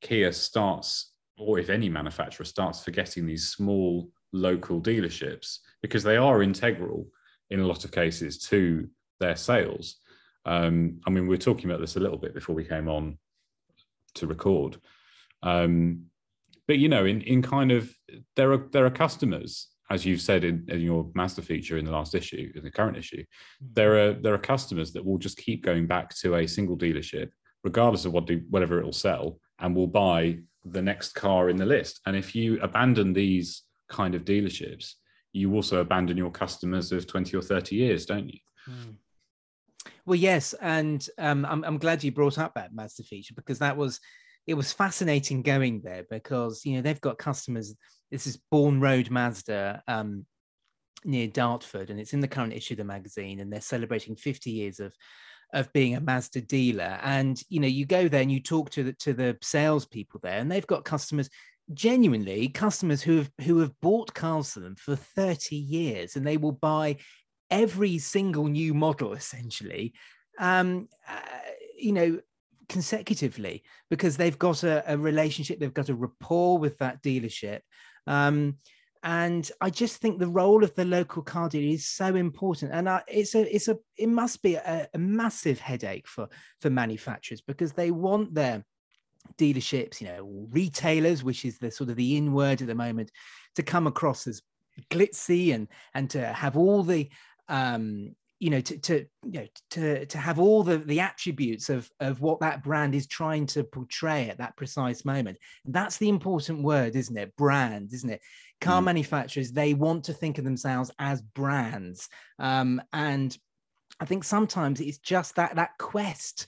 Kia 0.00 0.32
starts, 0.32 1.12
or 1.38 1.58
if 1.58 1.70
any 1.70 1.88
manufacturer 1.88 2.44
starts 2.44 2.82
forgetting 2.82 3.24
these 3.24 3.48
small 3.48 4.10
local 4.32 4.80
dealerships 4.80 5.58
because 5.80 6.02
they 6.02 6.16
are 6.16 6.42
integral 6.42 7.06
in 7.50 7.60
a 7.60 7.66
lot 7.66 7.84
of 7.84 7.92
cases 7.92 8.38
to 8.38 8.88
their 9.20 9.36
sales. 9.36 10.00
Um, 10.44 11.00
I 11.06 11.10
mean, 11.10 11.24
we 11.24 11.30
were 11.30 11.36
talking 11.36 11.70
about 11.70 11.80
this 11.80 11.96
a 11.96 12.00
little 12.00 12.18
bit 12.18 12.34
before 12.34 12.54
we 12.54 12.64
came 12.64 12.88
on 12.88 13.18
to 14.14 14.26
record. 14.26 14.78
Um, 15.42 16.06
but 16.68 16.78
you 16.78 16.88
know, 16.88 17.04
in 17.04 17.22
in 17.22 17.42
kind 17.42 17.72
of 17.72 17.92
there 18.36 18.52
are 18.52 18.68
there 18.72 18.86
are 18.86 18.90
customers, 18.90 19.68
as 19.90 20.06
you've 20.06 20.20
said 20.20 20.44
in, 20.44 20.64
in 20.68 20.80
your 20.80 21.10
Mazda 21.14 21.42
feature 21.42 21.78
in 21.78 21.84
the 21.84 21.90
last 21.90 22.14
issue, 22.14 22.52
in 22.54 22.62
the 22.62 22.70
current 22.70 22.96
issue, 22.96 23.22
mm-hmm. 23.22 23.66
there 23.72 24.08
are 24.08 24.12
there 24.14 24.34
are 24.34 24.38
customers 24.38 24.92
that 24.92 25.04
will 25.04 25.18
just 25.18 25.38
keep 25.38 25.64
going 25.64 25.86
back 25.86 26.14
to 26.16 26.36
a 26.36 26.46
single 26.46 26.76
dealership, 26.76 27.30
regardless 27.64 28.04
of 28.04 28.12
what 28.12 28.26
do, 28.26 28.42
whatever 28.50 28.78
it 28.78 28.84
will 28.84 28.92
sell, 28.92 29.38
and 29.58 29.74
will 29.74 29.86
buy 29.86 30.38
the 30.64 30.82
next 30.82 31.12
car 31.12 31.50
in 31.50 31.56
the 31.56 31.66
list. 31.66 32.00
And 32.06 32.16
if 32.16 32.34
you 32.34 32.60
abandon 32.60 33.12
these 33.12 33.62
kind 33.88 34.14
of 34.14 34.24
dealerships, 34.24 34.94
you 35.32 35.54
also 35.54 35.80
abandon 35.80 36.16
your 36.16 36.30
customers 36.30 36.92
of 36.92 37.06
20 37.06 37.36
or 37.36 37.42
30 37.42 37.74
years, 37.74 38.06
don't 38.06 38.28
you? 38.28 38.38
Mm. 38.68 38.94
Well, 40.06 40.16
yes, 40.16 40.54
and 40.60 41.06
um, 41.18 41.44
I'm, 41.44 41.64
I'm 41.64 41.78
glad 41.78 42.04
you 42.04 42.12
brought 42.12 42.38
up 42.38 42.54
that 42.54 42.74
Mazda 42.74 43.04
feature 43.04 43.34
because 43.34 43.58
that 43.60 43.76
was 43.76 44.00
it 44.46 44.54
was 44.54 44.72
fascinating 44.72 45.42
going 45.42 45.82
there 45.82 46.04
because 46.10 46.64
you 46.64 46.76
know 46.76 46.82
they've 46.82 47.00
got 47.00 47.18
customers. 47.18 47.74
This 48.10 48.26
is 48.26 48.40
Bourne 48.50 48.80
Road 48.80 49.10
Mazda 49.10 49.82
um, 49.88 50.26
near 51.04 51.28
Dartford, 51.28 51.90
and 51.90 52.00
it's 52.00 52.12
in 52.12 52.20
the 52.20 52.28
current 52.28 52.52
issue 52.52 52.74
of 52.74 52.78
the 52.78 52.84
magazine, 52.84 53.40
and 53.40 53.52
they're 53.52 53.60
celebrating 53.60 54.16
50 54.16 54.50
years 54.50 54.80
of 54.80 54.94
of 55.54 55.72
being 55.72 55.94
a 55.94 56.00
Mazda 56.00 56.40
dealer. 56.42 56.98
And 57.02 57.40
you 57.48 57.60
know, 57.60 57.68
you 57.68 57.86
go 57.86 58.08
there 58.08 58.22
and 58.22 58.32
you 58.32 58.40
talk 58.40 58.70
to 58.70 58.84
the 58.84 58.92
to 58.94 59.12
the 59.12 59.38
salespeople 59.42 60.20
there, 60.22 60.38
and 60.38 60.50
they've 60.50 60.66
got 60.66 60.84
customers 60.84 61.28
genuinely 61.72 62.48
customers 62.48 63.02
who 63.02 63.18
have 63.18 63.30
who 63.42 63.58
have 63.58 63.72
bought 63.80 64.12
cars 64.12 64.52
for 64.52 64.60
them 64.60 64.74
for 64.74 64.96
30 64.96 65.56
years 65.56 66.16
and 66.16 66.26
they 66.26 66.36
will 66.36 66.52
buy 66.52 66.96
every 67.52 67.98
single 67.98 68.48
new 68.48 68.74
model 68.74 69.12
essentially 69.12 69.92
um 70.40 70.88
uh, 71.08 71.20
you 71.78 71.92
know 71.92 72.18
consecutively 72.68 73.62
because 73.90 74.16
they've 74.16 74.38
got 74.38 74.62
a, 74.62 74.82
a, 74.90 74.96
relationship 74.96 75.60
they've 75.60 75.74
got 75.74 75.90
a 75.90 75.94
rapport 75.94 76.58
with 76.58 76.78
that 76.78 77.02
dealership. 77.02 77.60
Um 78.06 78.56
and 79.04 79.50
i 79.60 79.68
just 79.68 79.96
think 79.96 80.20
the 80.20 80.28
role 80.28 80.62
of 80.62 80.72
the 80.76 80.84
local 80.84 81.22
car 81.22 81.48
dealer 81.48 81.74
is 81.74 81.86
so 81.86 82.14
important. 82.14 82.72
And 82.72 82.88
uh, 82.88 83.00
it's 83.08 83.34
a 83.34 83.54
it's 83.54 83.68
a 83.68 83.76
it 83.96 84.08
must 84.08 84.42
be 84.42 84.54
a, 84.54 84.88
a 84.94 84.98
massive 84.98 85.58
headache 85.60 86.08
for 86.08 86.28
for 86.60 86.70
manufacturers 86.70 87.40
because 87.40 87.72
they 87.72 87.90
want 87.90 88.32
their 88.32 88.64
dealerships 89.38 90.00
you 90.00 90.08
know 90.08 90.48
retailers 90.50 91.22
which 91.22 91.44
is 91.44 91.58
the 91.58 91.70
sort 91.70 91.90
of 91.90 91.96
the 91.96 92.16
in 92.16 92.32
word 92.32 92.60
at 92.60 92.66
the 92.66 92.74
moment 92.74 93.10
to 93.54 93.62
come 93.62 93.86
across 93.86 94.26
as 94.26 94.42
glitzy 94.90 95.54
and 95.54 95.68
and 95.94 96.10
to 96.10 96.24
have 96.26 96.56
all 96.56 96.82
the 96.82 97.08
um, 97.52 98.16
you 98.40 98.50
know 98.50 98.60
to 98.60 98.78
to 98.78 99.06
you 99.24 99.40
know 99.40 99.46
to 99.70 100.06
to 100.06 100.18
have 100.18 100.40
all 100.40 100.64
the 100.64 100.78
the 100.78 100.98
attributes 100.98 101.68
of 101.68 101.88
of 102.00 102.20
what 102.20 102.40
that 102.40 102.64
brand 102.64 102.94
is 102.94 103.06
trying 103.06 103.46
to 103.46 103.62
portray 103.62 104.28
at 104.28 104.38
that 104.38 104.56
precise 104.56 105.04
moment. 105.04 105.38
That's 105.64 105.98
the 105.98 106.08
important 106.08 106.64
word 106.64 106.96
isn't 106.96 107.16
it? 107.16 107.36
Brand 107.36 107.92
isn't 107.92 108.10
it? 108.10 108.20
Car 108.60 108.80
mm. 108.80 108.86
manufacturers 108.86 109.52
they 109.52 109.74
want 109.74 110.04
to 110.04 110.12
think 110.12 110.38
of 110.38 110.44
themselves 110.44 110.90
as 110.98 111.22
brands. 111.22 112.08
Um, 112.40 112.82
and 112.92 113.36
i 114.00 114.06
think 114.06 114.24
sometimes 114.24 114.80
it's 114.80 114.96
just 114.96 115.36
that 115.36 115.54
that 115.56 115.76
quest 115.78 116.46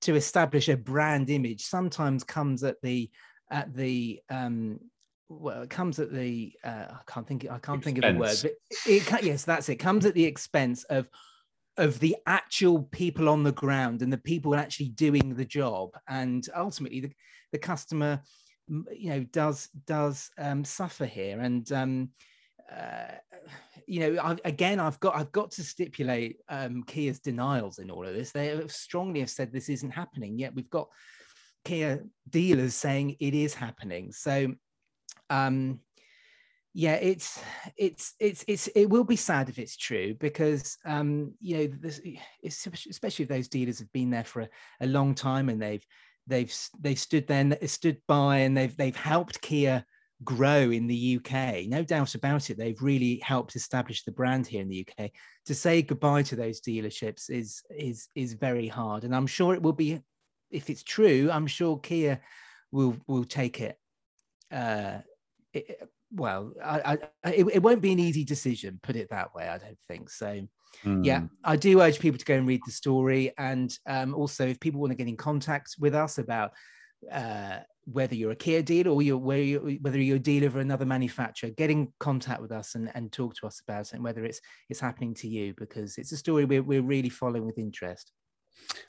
to 0.00 0.14
establish 0.14 0.68
a 0.70 0.76
brand 0.76 1.28
image 1.28 1.62
sometimes 1.64 2.24
comes 2.24 2.64
at 2.64 2.80
the 2.82 3.10
at 3.50 3.74
the 3.74 4.18
um 4.30 4.80
well, 5.28 5.62
it 5.62 5.70
comes 5.70 5.98
at 5.98 6.12
the 6.12 6.52
uh, 6.64 6.86
I 6.90 7.00
can't 7.06 7.26
think 7.26 7.44
I 7.44 7.58
can't 7.58 7.78
expense. 7.78 7.84
think 7.84 8.04
of 8.04 8.14
the 8.14 8.20
word, 8.20 8.38
but 8.42 8.52
it, 8.86 9.12
it 9.12 9.24
yes, 9.24 9.44
that's 9.44 9.68
it. 9.68 9.76
Comes 9.76 10.06
at 10.06 10.14
the 10.14 10.24
expense 10.24 10.84
of 10.84 11.08
of 11.76 11.98
the 12.00 12.16
actual 12.26 12.84
people 12.84 13.28
on 13.28 13.42
the 13.42 13.52
ground 13.52 14.02
and 14.02 14.12
the 14.12 14.18
people 14.18 14.54
actually 14.54 14.88
doing 14.88 15.34
the 15.34 15.44
job 15.44 15.90
and 16.08 16.48
ultimately 16.56 17.00
the, 17.00 17.12
the 17.52 17.58
customer 17.58 18.20
you 18.68 19.10
know 19.10 19.20
does 19.32 19.68
does 19.86 20.30
um, 20.38 20.64
suffer 20.64 21.06
here 21.06 21.40
and 21.40 21.70
um, 21.72 22.08
uh, 22.74 23.12
you 23.86 24.00
know 24.00 24.20
I, 24.22 24.36
again 24.44 24.80
i've 24.80 24.98
got 25.00 25.14
i've 25.16 25.32
got 25.32 25.50
to 25.52 25.62
stipulate 25.62 26.38
um, 26.48 26.82
kia's 26.84 27.20
denials 27.20 27.78
in 27.78 27.90
all 27.90 28.06
of 28.06 28.14
this 28.14 28.32
they 28.32 28.48
have 28.48 28.72
strongly 28.72 29.20
have 29.20 29.30
said 29.30 29.52
this 29.52 29.68
isn't 29.68 29.90
happening 29.90 30.38
yet 30.38 30.54
we've 30.54 30.70
got 30.70 30.88
kia 31.64 32.02
dealers 32.30 32.74
saying 32.74 33.16
it 33.20 33.34
is 33.34 33.54
happening 33.54 34.12
so 34.12 34.52
um 35.30 35.80
yeah 36.74 36.94
it's 36.94 37.42
it's 37.78 38.14
it's 38.20 38.44
it's 38.46 38.66
it 38.68 38.84
will 38.84 39.04
be 39.04 39.16
sad 39.16 39.48
if 39.48 39.58
it's 39.58 39.76
true 39.76 40.14
because 40.20 40.76
um 40.84 41.32
you 41.40 41.56
know 41.56 41.66
this 41.80 42.00
especially 42.44 43.22
if 43.22 43.28
those 43.28 43.48
dealers 43.48 43.78
have 43.78 43.90
been 43.92 44.10
there 44.10 44.24
for 44.24 44.42
a, 44.42 44.48
a 44.82 44.86
long 44.86 45.14
time 45.14 45.48
and 45.48 45.60
they've 45.60 45.84
they've 46.26 46.54
they've 46.80 46.98
stood 46.98 47.26
there 47.26 47.56
stood 47.66 47.98
by 48.06 48.38
and 48.38 48.56
they've 48.56 48.76
they've 48.76 48.96
helped 48.96 49.40
kia 49.40 49.84
grow 50.24 50.70
in 50.70 50.86
the 50.86 51.18
UK 51.18 51.66
no 51.66 51.82
doubt 51.82 52.14
about 52.14 52.48
it. 52.48 52.56
They've 52.56 52.80
really 52.80 53.20
helped 53.22 53.54
establish 53.54 54.02
the 54.02 54.12
brand 54.12 54.46
here 54.46 54.62
in 54.62 54.68
the 54.68 54.86
UK 54.86 55.10
to 55.46 55.54
say 55.54 55.82
goodbye 55.82 56.22
to 56.24 56.36
those 56.36 56.60
dealerships 56.60 57.30
is 57.30 57.62
is 57.70 58.08
is 58.14 58.32
very 58.34 58.68
hard 58.68 59.04
and 59.04 59.14
I'm 59.14 59.26
sure 59.26 59.54
it 59.54 59.62
will 59.62 59.72
be 59.72 60.00
if 60.50 60.70
it's 60.70 60.82
true 60.82 61.30
I'm 61.32 61.46
sure 61.46 61.78
Kia 61.78 62.20
will 62.72 62.96
will 63.06 63.24
take 63.24 63.60
it 63.60 63.78
uh 64.52 64.98
it, 65.56 65.88
well, 66.12 66.52
I, 66.64 66.98
I, 67.24 67.30
it, 67.30 67.46
it, 67.54 67.62
won't 67.62 67.80
be 67.80 67.92
an 67.92 67.98
easy 67.98 68.24
decision, 68.24 68.78
put 68.82 68.96
it 68.96 69.10
that 69.10 69.34
way. 69.34 69.48
I 69.48 69.58
don't 69.58 69.78
think 69.88 70.10
so. 70.10 70.40
Mm. 70.84 71.04
Yeah, 71.04 71.20
hmm. 71.20 71.26
I 71.44 71.56
do 71.56 71.80
urge 71.80 71.98
people 71.98 72.18
to 72.18 72.24
go 72.24 72.34
and 72.34 72.46
read 72.46 72.60
the 72.66 72.72
story, 72.72 73.32
and 73.38 73.76
um, 73.86 74.14
also 74.14 74.46
if 74.46 74.60
people 74.60 74.80
want 74.80 74.92
to 74.92 74.96
get 74.96 75.08
in 75.08 75.16
contact 75.16 75.76
with 75.78 75.94
us 75.94 76.18
about 76.18 76.52
uh, 77.10 77.58
whether 77.84 78.14
you're 78.14 78.32
a 78.32 78.36
Kia 78.36 78.62
dealer 78.62 78.90
or 78.90 79.02
you're, 79.02 79.16
whether 79.16 79.42
you're, 79.42 79.60
whether 79.80 80.00
you're 80.00 80.16
a 80.16 80.20
dealer 80.20 80.48
of 80.48 80.56
another 80.56 80.84
manufacturer, 80.84 81.50
get 81.50 81.70
in 81.70 81.92
contact 82.00 82.42
with 82.42 82.52
us 82.52 82.74
and, 82.74 82.90
and 82.94 83.12
talk 83.12 83.34
to 83.36 83.46
us 83.46 83.60
about 83.66 83.86
it 83.86 83.92
and 83.94 84.04
whether 84.04 84.24
it's 84.24 84.40
it's 84.68 84.80
happening 84.80 85.14
to 85.14 85.28
you 85.28 85.54
because 85.56 85.96
it's 85.96 86.12
a 86.12 86.16
story 86.16 86.44
we're, 86.44 86.62
we're 86.62 86.82
really 86.82 87.08
following 87.08 87.46
with 87.46 87.58
interest. 87.58 88.12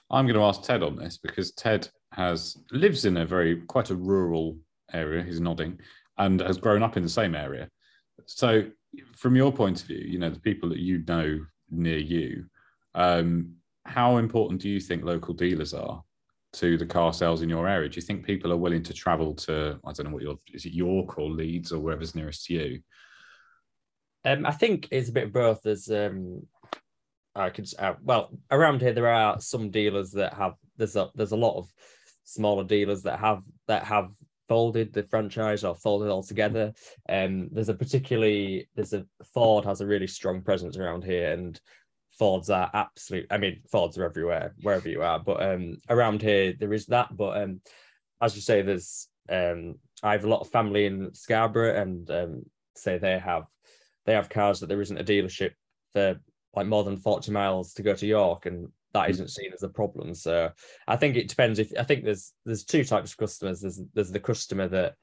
I'm 0.09 0.25
going 0.25 0.35
to 0.35 0.43
ask 0.43 0.63
Ted 0.63 0.81
on 0.81 0.95
this 0.95 1.17
because 1.17 1.51
Ted 1.51 1.87
has 2.13 2.57
lives 2.71 3.05
in 3.05 3.17
a 3.17 3.25
very 3.25 3.61
quite 3.67 3.91
a 3.91 3.95
rural 3.95 4.57
area. 4.93 5.23
He's 5.23 5.41
nodding, 5.41 5.79
and 6.17 6.39
has 6.41 6.57
grown 6.57 6.83
up 6.83 6.97
in 6.97 7.03
the 7.03 7.09
same 7.09 7.35
area. 7.35 7.69
So, 8.25 8.65
from 9.15 9.35
your 9.35 9.51
point 9.51 9.81
of 9.81 9.87
view, 9.87 10.03
you 10.05 10.19
know, 10.19 10.29
the 10.29 10.39
people 10.39 10.69
that 10.69 10.79
you 10.79 11.03
know 11.07 11.39
near 11.69 11.97
you, 11.97 12.45
um, 12.95 13.53
how 13.85 14.17
important 14.17 14.61
do 14.61 14.69
you 14.69 14.79
think 14.79 15.03
local 15.03 15.33
dealers 15.33 15.73
are 15.73 16.03
to 16.53 16.77
the 16.77 16.85
car 16.85 17.13
sales 17.13 17.41
in 17.41 17.49
your 17.49 17.67
area? 17.67 17.89
Do 17.89 17.95
you 17.95 18.01
think 18.01 18.25
people 18.25 18.51
are 18.51 18.57
willing 18.57 18.83
to 18.83 18.93
travel 18.93 19.33
to, 19.35 19.79
I 19.85 19.91
don't 19.91 20.07
know 20.07 20.13
what 20.13 20.23
your, 20.23 20.39
is 20.53 20.65
it 20.65 20.73
York 20.73 21.17
or 21.17 21.29
Leeds 21.29 21.71
or 21.71 21.79
wherever's 21.79 22.15
nearest 22.15 22.45
to 22.45 22.53
you? 22.53 22.79
Um, 24.25 24.45
I 24.45 24.51
think 24.51 24.87
it's 24.91 25.09
a 25.09 25.13
bit 25.13 25.25
of 25.25 25.33
both. 25.33 25.61
There's, 25.63 25.89
um, 25.89 26.41
I 27.35 27.49
could, 27.49 27.67
uh, 27.77 27.93
well, 28.01 28.31
around 28.49 28.81
here 28.81 28.93
there 28.93 29.07
are 29.07 29.39
some 29.39 29.69
dealers 29.69 30.11
that 30.11 30.33
have. 30.33 30.53
There's 30.75 30.95
a 30.95 31.09
there's 31.13 31.31
a 31.31 31.37
lot 31.37 31.57
of 31.57 31.71
smaller 32.23 32.63
dealers 32.63 33.03
that 33.03 33.19
have 33.19 33.43
that 33.67 33.83
have 33.83 34.09
folded 34.47 34.93
the 34.93 35.03
franchise 35.03 35.63
or 35.63 35.75
folded 35.75 36.09
altogether. 36.09 36.73
Um, 37.09 37.49
there's 37.51 37.69
a 37.69 37.73
particularly 37.73 38.69
there's 38.75 38.93
a 38.93 39.05
Ford 39.33 39.65
has 39.65 39.81
a 39.81 39.87
really 39.87 40.07
strong 40.07 40.41
presence 40.41 40.77
around 40.77 41.03
here, 41.03 41.31
and 41.31 41.59
Fords 42.17 42.49
are 42.49 42.69
absolute. 42.73 43.27
I 43.29 43.37
mean, 43.37 43.61
Fords 43.69 43.97
are 43.97 44.05
everywhere, 44.05 44.55
wherever 44.61 44.89
you 44.89 45.03
are, 45.03 45.19
but 45.19 45.41
um, 45.41 45.79
around 45.89 46.21
here 46.21 46.53
there 46.57 46.73
is 46.73 46.87
that. 46.87 47.15
But 47.15 47.41
um, 47.41 47.61
as 48.21 48.35
you 48.35 48.41
say, 48.41 48.61
there's 48.61 49.07
um, 49.29 49.75
I 50.03 50.13
have 50.13 50.23
a 50.23 50.29
lot 50.29 50.41
of 50.41 50.49
family 50.49 50.85
in 50.85 51.13
Scarborough, 51.13 51.79
and 51.79 52.09
um, 52.09 52.43
say 52.75 52.97
they 52.97 53.19
have 53.19 53.43
they 54.05 54.13
have 54.13 54.29
cars 54.29 54.59
that 54.59 54.67
there 54.67 54.81
isn't 54.81 54.97
a 54.97 55.03
dealership 55.03 55.51
for 55.93 56.19
like 56.55 56.67
more 56.67 56.83
than 56.83 56.97
40 56.97 57.31
miles 57.31 57.73
to 57.73 57.83
go 57.83 57.93
to 57.93 58.07
York, 58.07 58.45
and 58.45 58.69
that 58.97 59.07
mm. 59.07 59.11
isn't 59.11 59.31
seen 59.31 59.51
as 59.53 59.63
a 59.63 59.69
problem. 59.69 60.13
So 60.13 60.49
I 60.87 60.95
think 60.95 61.15
it 61.15 61.29
depends. 61.29 61.59
If 61.59 61.71
I 61.79 61.83
think 61.83 62.03
there's 62.03 62.33
there's 62.45 62.63
two 62.63 62.83
types 62.83 63.11
of 63.11 63.17
customers. 63.17 63.61
There's 63.61 63.81
there's 63.93 64.11
the 64.11 64.19
customer 64.19 64.67
that 64.69 64.95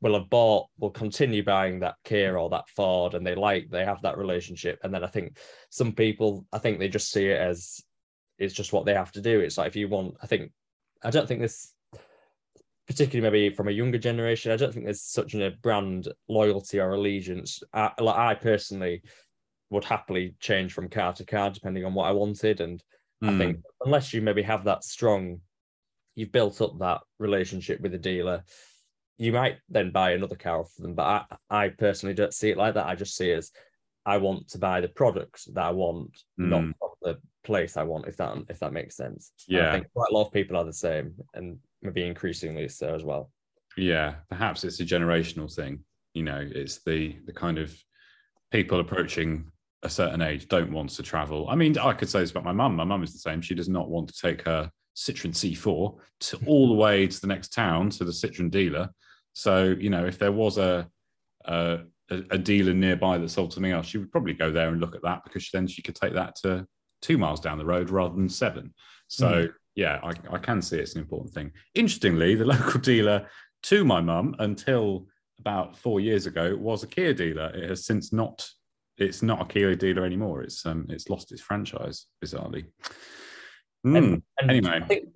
will 0.00 0.14
have 0.14 0.28
bought, 0.28 0.68
will 0.78 0.90
continue 0.90 1.42
buying 1.42 1.80
that 1.80 1.96
Kia 2.04 2.36
or 2.36 2.50
that 2.50 2.68
Ford, 2.68 3.14
and 3.14 3.26
they 3.26 3.34
like 3.34 3.70
they 3.70 3.84
have 3.84 4.02
that 4.02 4.18
relationship. 4.18 4.78
And 4.82 4.92
then 4.92 5.04
I 5.04 5.08
think 5.08 5.38
some 5.70 5.92
people, 5.92 6.44
I 6.52 6.58
think 6.58 6.78
they 6.78 6.88
just 6.88 7.10
see 7.10 7.26
it 7.26 7.40
as 7.40 7.80
it's 8.38 8.54
just 8.54 8.72
what 8.72 8.84
they 8.84 8.94
have 8.94 9.12
to 9.12 9.20
do. 9.20 9.40
It's 9.40 9.58
like 9.58 9.68
if 9.68 9.76
you 9.76 9.88
want, 9.88 10.14
I 10.22 10.26
think 10.26 10.52
I 11.02 11.10
don't 11.10 11.26
think 11.26 11.40
this 11.40 11.72
particularly 12.86 13.28
maybe 13.30 13.54
from 13.54 13.68
a 13.68 13.72
younger 13.72 13.98
generation, 13.98 14.52
I 14.52 14.56
don't 14.56 14.72
think 14.72 14.84
there's 14.84 15.02
such 15.02 15.34
a 15.34 15.50
brand 15.62 16.08
loyalty 16.28 16.78
or 16.78 16.92
allegiance. 16.92 17.62
I, 17.72 17.90
like 17.98 18.16
I 18.16 18.34
personally 18.34 19.02
would 19.70 19.84
happily 19.84 20.36
change 20.38 20.72
from 20.72 20.88
car 20.88 21.12
to 21.14 21.24
car 21.24 21.50
depending 21.50 21.84
on 21.84 21.94
what 21.94 22.06
I 22.06 22.12
wanted, 22.12 22.60
and 22.60 22.82
Mm. 23.22 23.34
I 23.34 23.38
think 23.38 23.56
hmm. 23.56 23.62
unless 23.86 24.12
you 24.12 24.20
maybe 24.22 24.42
have 24.42 24.64
that 24.64 24.84
strong, 24.84 25.40
you've 26.14 26.32
built 26.32 26.60
up 26.60 26.78
that 26.78 27.00
relationship 27.18 27.80
with 27.80 27.92
the 27.92 27.98
dealer, 27.98 28.44
you 29.18 29.32
might 29.32 29.58
then 29.68 29.90
buy 29.90 30.12
another 30.12 30.36
car 30.36 30.60
off 30.60 30.74
them. 30.78 30.94
But 30.94 31.26
I, 31.50 31.64
I 31.64 31.68
personally 31.70 32.14
don't 32.14 32.34
see 32.34 32.50
it 32.50 32.58
like 32.58 32.74
that. 32.74 32.86
I 32.86 32.94
just 32.94 33.16
see 33.16 33.30
it 33.30 33.38
as 33.38 33.52
I 34.04 34.18
want 34.18 34.48
to 34.50 34.58
buy 34.58 34.80
the 34.80 34.88
product 34.88 35.52
that 35.54 35.64
I 35.64 35.70
want, 35.70 36.16
mm. 36.38 36.48
not 36.48 36.64
the 37.02 37.18
place 37.44 37.76
I 37.76 37.82
want. 37.82 38.06
If 38.06 38.16
that 38.18 38.36
if 38.48 38.58
that 38.60 38.72
makes 38.72 38.96
sense. 38.96 39.32
Yeah, 39.48 39.60
and 39.60 39.68
I 39.68 39.72
think 39.72 39.92
quite 39.92 40.10
a 40.10 40.14
lot 40.14 40.26
of 40.26 40.32
people 40.32 40.56
are 40.56 40.64
the 40.64 40.72
same, 40.72 41.14
and 41.34 41.58
maybe 41.82 42.06
increasingly 42.06 42.68
so 42.68 42.94
as 42.94 43.04
well. 43.04 43.30
Yeah, 43.76 44.16
perhaps 44.30 44.64
it's 44.64 44.80
a 44.80 44.84
generational 44.84 45.52
thing. 45.52 45.80
You 46.14 46.22
know, 46.22 46.40
it's 46.40 46.82
the 46.84 47.16
the 47.26 47.32
kind 47.32 47.58
of 47.58 47.76
people 48.52 48.80
approaching 48.80 49.50
a 49.82 49.90
certain 49.90 50.22
age 50.22 50.48
don't 50.48 50.72
want 50.72 50.90
to 50.90 51.02
travel. 51.02 51.48
I 51.48 51.54
mean, 51.54 51.78
I 51.78 51.92
could 51.92 52.08
say 52.08 52.20
this 52.20 52.30
about 52.30 52.44
my 52.44 52.52
mum. 52.52 52.76
My 52.76 52.84
mum 52.84 53.02
is 53.02 53.12
the 53.12 53.18
same. 53.18 53.40
She 53.40 53.54
does 53.54 53.68
not 53.68 53.88
want 53.88 54.08
to 54.08 54.20
take 54.20 54.42
her 54.42 54.70
Citroen 54.96 55.32
C4 55.32 55.98
to 56.20 56.40
all 56.46 56.68
the 56.68 56.74
way 56.74 57.06
to 57.06 57.20
the 57.20 57.26
next 57.26 57.52
town 57.52 57.90
to 57.90 58.04
the 58.04 58.12
Citroen 58.12 58.50
dealer. 58.50 58.90
So, 59.34 59.76
you 59.78 59.90
know, 59.90 60.06
if 60.06 60.18
there 60.18 60.32
was 60.32 60.58
a, 60.58 60.88
a, 61.44 61.80
a 62.08 62.38
dealer 62.38 62.72
nearby 62.72 63.18
that 63.18 63.28
sold 63.28 63.52
something 63.52 63.72
else, 63.72 63.86
she 63.86 63.98
would 63.98 64.10
probably 64.12 64.32
go 64.32 64.50
there 64.50 64.68
and 64.68 64.80
look 64.80 64.94
at 64.94 65.02
that 65.02 65.24
because 65.24 65.48
then 65.52 65.66
she 65.66 65.82
could 65.82 65.94
take 65.94 66.14
that 66.14 66.36
to 66.36 66.66
two 67.02 67.18
miles 67.18 67.40
down 67.40 67.58
the 67.58 67.64
road 67.64 67.90
rather 67.90 68.14
than 68.14 68.28
seven. 68.28 68.72
So, 69.08 69.28
mm. 69.28 69.52
yeah, 69.74 70.00
I, 70.02 70.34
I 70.34 70.38
can 70.38 70.62
see 70.62 70.78
it's 70.78 70.94
an 70.94 71.02
important 71.02 71.34
thing. 71.34 71.52
Interestingly, 71.74 72.34
the 72.34 72.44
local 72.46 72.80
dealer 72.80 73.28
to 73.64 73.84
my 73.84 74.00
mum 74.00 74.34
until 74.38 75.06
about 75.38 75.76
four 75.76 76.00
years 76.00 76.26
ago 76.26 76.56
was 76.56 76.82
a 76.82 76.86
Kia 76.86 77.12
dealer. 77.12 77.50
It 77.54 77.68
has 77.68 77.84
since 77.84 78.12
not 78.12 78.48
it's 78.98 79.22
not 79.22 79.42
a 79.42 79.44
Kia 79.44 79.74
dealer 79.74 80.04
anymore. 80.04 80.42
It's 80.42 80.64
um 80.66 80.86
it's 80.88 81.08
lost 81.08 81.32
its 81.32 81.42
franchise 81.42 82.06
bizarrely. 82.24 82.66
Mm. 83.86 83.96
And, 83.96 84.22
and 84.40 84.50
anyway, 84.50 84.80
I 84.82 84.86
think, 84.86 85.08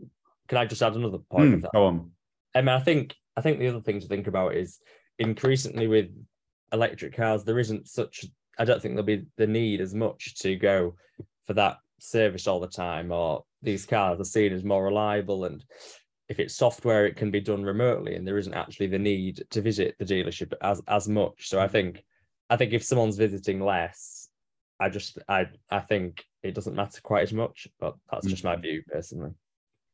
can 0.49 0.59
I 0.59 0.67
just 0.67 0.83
add 0.83 0.95
another 0.95 1.19
point? 1.19 1.63
Mm, 1.63 1.73
go 1.73 1.87
on. 1.87 2.11
I 2.55 2.61
mean, 2.61 2.69
I 2.69 2.81
think 2.81 3.15
I 3.37 3.41
think 3.41 3.59
the 3.59 3.69
other 3.69 3.81
thing 3.81 4.01
to 4.01 4.07
think 4.07 4.27
about 4.27 4.55
is 4.55 4.79
increasingly 5.19 5.87
with 5.87 6.09
electric 6.73 7.17
cars, 7.17 7.45
there 7.45 7.59
isn't 7.59 7.89
such. 7.89 8.25
I 8.59 8.65
don't 8.65 8.81
think 8.81 8.95
there'll 8.95 9.07
be 9.07 9.27
the 9.37 9.47
need 9.47 9.81
as 9.81 9.95
much 9.95 10.37
to 10.41 10.57
go 10.57 10.97
for 11.47 11.55
that 11.55 11.79
service 11.99 12.47
all 12.47 12.61
the 12.61 12.69
time, 12.69 13.11
or 13.11 13.45
these 13.63 13.87
cars 13.87 14.21
are 14.21 14.25
seen 14.25 14.53
as 14.53 14.65
more 14.65 14.85
reliable 14.85 15.45
and 15.45 15.65
if 16.31 16.39
it's 16.39 16.55
software, 16.55 17.07
it 17.07 17.17
can 17.17 17.33
be 17.33 17.41
done 17.41 17.65
remotely, 17.65 18.15
and 18.15 18.27
there 18.27 18.39
isn't 18.39 18.55
actually 18.55 18.87
the 18.87 18.99
need 18.99 19.43
to 19.51 19.61
visit 19.61 19.97
the 19.99 20.05
dealership 20.05 20.53
as 20.63 20.81
as 20.87 21.09
much. 21.09 21.49
So 21.49 21.59
I 21.59 21.67
think 21.67 22.05
I 22.51 22.57
think 22.57 22.73
if 22.73 22.83
someone's 22.83 23.17
visiting 23.17 23.61
less, 23.61 24.29
I 24.81 24.89
just 24.89 25.19
I 25.29 25.47
I 25.71 25.81
think 25.81 26.25
it 26.43 26.55
doesn't 26.55 26.75
matter 26.75 27.01
quite 27.03 27.23
as 27.23 27.33
much. 27.33 27.69
But 27.79 27.95
that's 28.11 28.27
just 28.27 28.45
my 28.45 28.57
mm. 28.57 28.63
view 28.63 28.83
personally. 28.93 29.31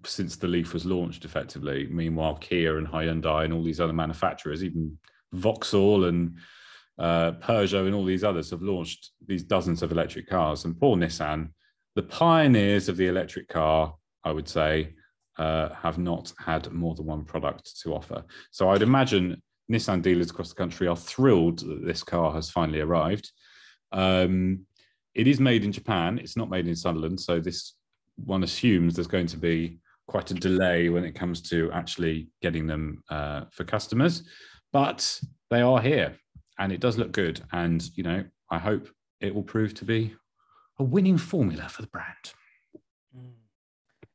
since 0.05 0.37
the 0.37 0.49
Leaf 0.49 0.73
was 0.73 0.87
launched, 0.87 1.25
effectively. 1.25 1.87
Meanwhile, 1.91 2.37
Kia 2.37 2.79
and 2.79 2.87
Hyundai 2.87 3.45
and 3.45 3.53
all 3.53 3.63
these 3.63 3.81
other 3.81 3.93
manufacturers, 3.93 4.65
even 4.65 4.99
Vauxhall 5.33 6.05
and 6.05 6.37
uh, 6.99 7.33
Peugeot 7.33 7.87
and 7.87 7.95
all 7.95 8.05
these 8.05 8.25
others 8.25 8.51
have 8.51 8.63
launched 8.63 9.11
these 9.27 9.43
dozens 9.43 9.83
of 9.83 9.93
electric 9.93 10.29
cars. 10.29 10.65
And 10.65 10.79
poor 10.79 10.97
Nissan, 10.97 11.51
the 11.95 12.03
pioneers 12.03 12.89
of 12.89 12.97
the 12.97 13.09
electric 13.09 13.49
car, 13.49 13.95
I 14.25 14.33
would 14.33 14.49
say, 14.49 14.95
uh, 15.39 15.71
have 15.75 15.99
not 15.99 16.33
had 16.39 16.71
more 16.73 16.95
than 16.95 17.07
one 17.07 17.25
product 17.25 17.81
to 17.83 17.95
offer. 17.95 18.25
So 18.51 18.71
I'd 18.71 18.83
imagine 18.83 19.43
Nissan 19.71 20.03
dealers 20.03 20.31
across 20.31 20.51
the 20.51 20.55
country 20.57 20.87
are 20.87 20.97
thrilled 20.97 21.61
that 21.61 21.85
this 21.85 22.03
car 22.03 22.33
has 22.33 22.51
finally 22.51 22.81
arrived. 22.81 23.31
Um, 23.93 24.67
it 25.15 25.27
is 25.27 25.41
made 25.41 25.65
in 25.65 25.73
Japan. 25.73 26.19
It's 26.19 26.37
not 26.37 26.51
made 26.51 26.69
in 26.69 26.77
Sunderland. 26.77 27.21
So 27.21 27.41
this 27.41 27.75
one 28.17 28.43
assumes 28.43 28.95
there's 28.95 29.07
going 29.07 29.27
to 29.29 29.37
be 29.37 29.79
quite 30.11 30.31
a 30.33 30.35
delay 30.35 30.89
when 30.89 31.05
it 31.05 31.15
comes 31.15 31.41
to 31.41 31.71
actually 31.71 32.29
getting 32.43 32.67
them 32.67 33.01
uh, 33.11 33.45
for 33.53 33.63
customers. 33.63 34.25
But 34.73 35.21
they 35.51 35.61
are 35.61 35.81
here 35.81 36.17
and 36.59 36.73
it 36.73 36.81
does 36.81 36.99
look 36.99 37.13
good. 37.13 37.41
And, 37.53 37.89
you 37.95 38.03
know, 38.03 38.25
I 38.51 38.59
hope 38.59 38.89
it 39.21 39.33
will 39.33 39.45
prove 39.45 39.73
to 39.75 39.85
be 39.85 40.13
a 40.81 40.83
winning 40.83 41.17
formula 41.17 41.69
for 41.69 41.83
the 41.83 41.89
brand. 41.89 42.35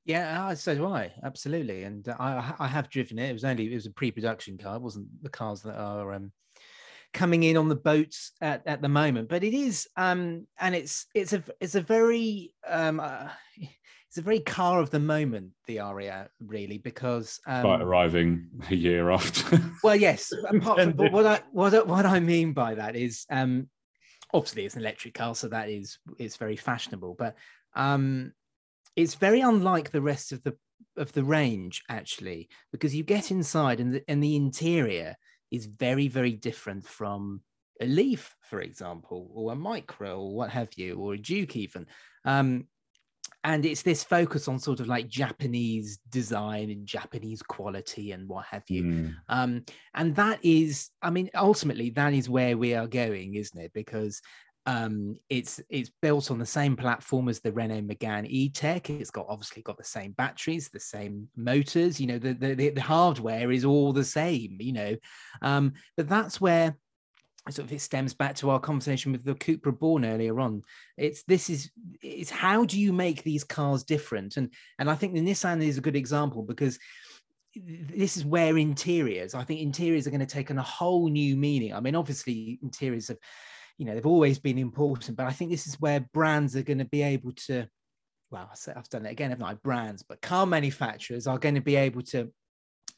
Yeah, 0.03 0.53
so 0.53 0.75
do 0.75 0.85
I. 0.85 1.13
Absolutely, 1.23 1.83
and 1.83 2.07
I 2.19 2.53
I 2.59 2.67
have 2.67 2.91
driven 2.91 3.17
it. 3.17 3.29
It 3.31 3.33
was 3.33 3.43
only 3.43 3.71
it 3.71 3.73
was 3.73 3.87
a 3.87 3.91
pre-production 3.91 4.55
car. 4.55 4.75
It 4.75 4.83
wasn't 4.83 5.07
the 5.23 5.29
cars 5.29 5.63
that 5.63 5.75
are 5.75 6.13
um, 6.13 6.31
coming 7.11 7.41
in 7.41 7.57
on 7.57 7.69
the 7.69 7.75
boats 7.75 8.31
at, 8.39 8.61
at 8.67 8.83
the 8.83 8.87
moment. 8.87 9.29
But 9.29 9.43
it 9.43 9.55
is, 9.55 9.87
um, 9.97 10.45
and 10.59 10.75
it's 10.75 11.07
it's 11.15 11.33
a 11.33 11.43
it's 11.59 11.73
a 11.73 11.81
very 11.81 12.53
um, 12.67 12.99
uh, 12.99 13.29
it's 14.15 14.21
a 14.21 14.23
very 14.23 14.39
car 14.39 14.79
of 14.79 14.91
the 14.91 14.99
moment. 14.99 15.51
The 15.67 15.77
Ariya 15.77 16.29
really 16.39 16.77
because 16.77 17.37
um, 17.45 17.63
by 17.63 17.81
arriving 17.81 18.47
a 18.69 18.75
year 18.75 19.09
after. 19.09 19.61
well, 19.83 19.97
yes. 19.97 20.31
Apart 20.47 20.79
from, 20.79 20.91
but 20.95 21.11
what 21.11 21.25
I 21.25 21.41
what 21.51 21.85
what 21.85 22.05
I 22.05 22.21
mean 22.21 22.53
by 22.53 22.75
that 22.75 22.95
is 22.95 23.25
um, 23.29 23.69
obviously 24.33 24.63
it's 24.63 24.75
an 24.75 24.83
electric 24.83 25.15
car, 25.15 25.35
so 25.35 25.49
that 25.49 25.67
is 25.67 25.97
it's 26.17 26.37
very 26.37 26.55
fashionable, 26.55 27.17
but 27.19 27.35
um 27.75 28.31
it's 28.95 29.15
very 29.15 29.41
unlike 29.41 29.91
the 29.91 30.01
rest 30.01 30.31
of 30.31 30.41
the 30.43 30.55
of 30.95 31.11
the 31.11 31.23
range 31.25 31.83
actually 31.89 32.47
because 32.71 32.95
you 32.95 33.03
get 33.03 33.31
inside 33.31 33.81
and 33.81 33.95
the, 33.95 34.03
and 34.07 34.23
the 34.23 34.37
interior 34.37 35.13
is 35.51 35.65
very 35.65 36.07
very 36.07 36.31
different 36.31 36.85
from 36.85 37.41
a 37.81 37.85
leaf 37.85 38.33
for 38.39 38.61
example 38.61 39.29
or 39.33 39.51
a 39.51 39.55
micra 39.57 40.17
or 40.17 40.33
what 40.33 40.49
have 40.49 40.69
you 40.77 40.95
or 40.95 41.15
a 41.15 41.17
Juke 41.17 41.57
even 41.57 41.85
um, 42.23 42.65
and 43.45 43.63
it's 43.63 43.83
this 43.83 44.03
focus 44.03 44.47
on 44.47 44.59
sort 44.59 44.79
of 44.79 44.87
like 44.87 45.07
japanese 45.07 45.99
design 46.09 46.69
and 46.71 46.85
japanese 46.85 47.41
quality 47.41 48.11
and 48.11 48.27
what 48.27 48.43
have 48.45 48.63
you 48.67 48.83
mm. 48.83 49.15
um, 49.29 49.63
and 49.93 50.15
that 50.15 50.39
is 50.43 50.89
i 51.01 51.09
mean 51.09 51.29
ultimately 51.35 51.91
that 51.91 52.13
is 52.13 52.27
where 52.27 52.57
we 52.57 52.73
are 52.73 52.87
going 52.87 53.35
isn't 53.35 53.61
it 53.61 53.71
because 53.73 54.21
um, 54.67 55.19
it's 55.29 55.61
it's 55.69 55.91
built 56.01 56.31
on 56.31 56.39
the 56.39 56.45
same 56.45 56.75
platform 56.75 57.29
as 57.29 57.39
the 57.39 57.51
Renault 57.51 57.81
Megane 57.81 58.25
E-Tech. 58.27 58.89
It's 58.89 59.11
got 59.11 59.27
obviously 59.29 59.61
got 59.61 59.77
the 59.77 59.83
same 59.83 60.13
batteries, 60.13 60.69
the 60.69 60.79
same 60.79 61.27
motors. 61.35 62.01
You 62.01 62.07
know, 62.07 62.17
the 62.17 62.33
the, 62.33 62.71
the 62.71 62.81
hardware 62.81 63.51
is 63.51 63.63
all 63.63 63.93
the 63.93 64.03
same. 64.03 64.57
You 64.59 64.73
know, 64.73 64.95
um, 65.43 65.73
but 65.97 66.09
that's 66.09 66.41
where 66.41 66.75
sort 67.51 67.67
of 67.67 67.73
it 67.73 67.81
stems 67.81 68.13
back 68.13 68.35
to 68.35 68.49
our 68.49 68.59
conversation 68.59 69.11
with 69.11 69.23
the 69.23 69.35
Cupra 69.35 69.77
Born 69.77 70.05
earlier 70.05 70.39
on. 70.39 70.63
It's 70.97 71.23
this 71.23 71.49
is 71.49 71.71
it's 72.01 72.31
how 72.31 72.65
do 72.65 72.79
you 72.79 72.91
make 72.91 73.23
these 73.23 73.43
cars 73.43 73.83
different? 73.83 74.37
And 74.37 74.51
and 74.79 74.89
I 74.89 74.95
think 74.95 75.13
the 75.13 75.21
Nissan 75.21 75.63
is 75.63 75.77
a 75.77 75.81
good 75.81 75.95
example 75.95 76.43
because 76.43 76.79
this 77.55 78.17
is 78.17 78.25
where 78.25 78.57
interiors. 78.57 79.33
I 79.33 79.43
think 79.43 79.61
interiors 79.61 80.07
are 80.07 80.11
going 80.11 80.19
to 80.19 80.25
take 80.25 80.51
on 80.51 80.57
a 80.57 80.63
whole 80.63 81.07
new 81.09 81.37
meaning. 81.37 81.73
I 81.73 81.79
mean, 81.79 81.95
obviously 81.95 82.59
interiors 82.61 83.07
have 83.09 83.17
you 83.77 83.85
know 83.85 83.93
they've 83.93 84.05
always 84.05 84.39
been 84.39 84.57
important 84.57 85.17
but 85.17 85.25
i 85.25 85.31
think 85.31 85.51
this 85.51 85.67
is 85.67 85.79
where 85.81 85.99
brands 86.13 86.55
are 86.55 86.63
going 86.63 86.77
to 86.77 86.85
be 86.85 87.01
able 87.01 87.31
to 87.33 87.65
well 88.31 88.49
i've 88.75 88.89
done 88.89 89.05
it 89.05 89.11
again 89.11 89.29
haven't 89.29 89.45
i 89.45 89.53
brands 89.55 90.03
but 90.03 90.21
car 90.21 90.45
manufacturers 90.45 91.27
are 91.27 91.37
going 91.37 91.55
to 91.55 91.61
be 91.61 91.75
able 91.75 92.01
to 92.01 92.31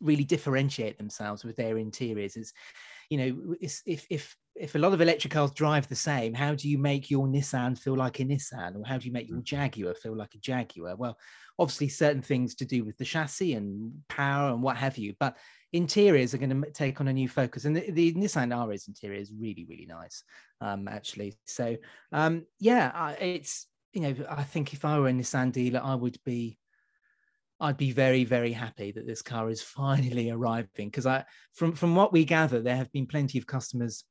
really 0.01 0.23
differentiate 0.23 0.97
themselves 0.97 1.43
with 1.43 1.55
their 1.55 1.77
interiors 1.77 2.35
it's 2.35 2.53
you 3.09 3.17
know 3.17 3.55
if 3.61 3.81
if 4.09 4.35
if 4.55 4.75
a 4.75 4.79
lot 4.79 4.93
of 4.93 5.01
electric 5.01 5.33
cars 5.33 5.51
drive 5.51 5.87
the 5.87 5.95
same 5.95 6.33
how 6.33 6.55
do 6.55 6.67
you 6.67 6.77
make 6.77 7.11
your 7.11 7.27
nissan 7.27 7.77
feel 7.77 7.95
like 7.95 8.19
a 8.19 8.23
nissan? 8.23 8.75
Or 8.75 8.83
how 8.85 8.97
do 8.97 9.05
you 9.05 9.13
make 9.13 9.29
your 9.29 9.37
mm. 9.37 9.43
jaguar 9.43 9.93
feel 9.93 10.15
like 10.15 10.33
a 10.35 10.39
jaguar? 10.39 10.95
Well 10.95 11.17
obviously 11.59 11.89
certain 11.89 12.21
things 12.21 12.55
to 12.55 12.65
do 12.65 12.83
with 12.83 12.97
the 12.97 13.05
chassis 13.05 13.53
and 13.53 13.91
power 14.09 14.51
and 14.51 14.61
what 14.61 14.77
have 14.77 14.97
you 14.97 15.13
but 15.19 15.37
interiors 15.73 16.33
are 16.33 16.37
going 16.37 16.61
to 16.61 16.71
take 16.71 17.01
on 17.01 17.07
a 17.07 17.13
new 17.13 17.27
focus. 17.27 17.65
And 17.65 17.75
the, 17.75 17.91
the 17.91 18.13
nissan 18.13 18.53
Ariya's 18.53 18.87
interior 18.87 19.19
is 19.19 19.31
really 19.31 19.65
really 19.69 19.85
nice 19.85 20.23
um 20.61 20.87
actually. 20.87 21.37
So 21.45 21.77
um 22.11 22.45
yeah 22.59 23.11
it's 23.19 23.67
you 23.93 24.01
know 24.01 24.15
i 24.29 24.43
think 24.43 24.73
if 24.73 24.85
i 24.85 24.99
were 24.99 25.07
a 25.07 25.11
nissan 25.11 25.51
dealer 25.51 25.81
i 25.83 25.95
would 25.95 26.19
be 26.23 26.57
I'd 27.59 27.77
be 27.77 27.91
very, 27.91 28.23
very 28.23 28.51
happy 28.51 28.91
that 28.91 29.07
this 29.07 29.21
car 29.21 29.49
is 29.49 29.61
finally 29.61 30.29
arriving 30.29 30.89
because 30.89 31.05
I, 31.05 31.25
from 31.53 31.73
from 31.73 31.95
what 31.95 32.13
we 32.13 32.23
gather, 32.23 32.61
there 32.61 32.75
have 32.75 32.91
been 32.91 33.07
plenty 33.07 33.37
of 33.37 33.47
customers 33.47 34.03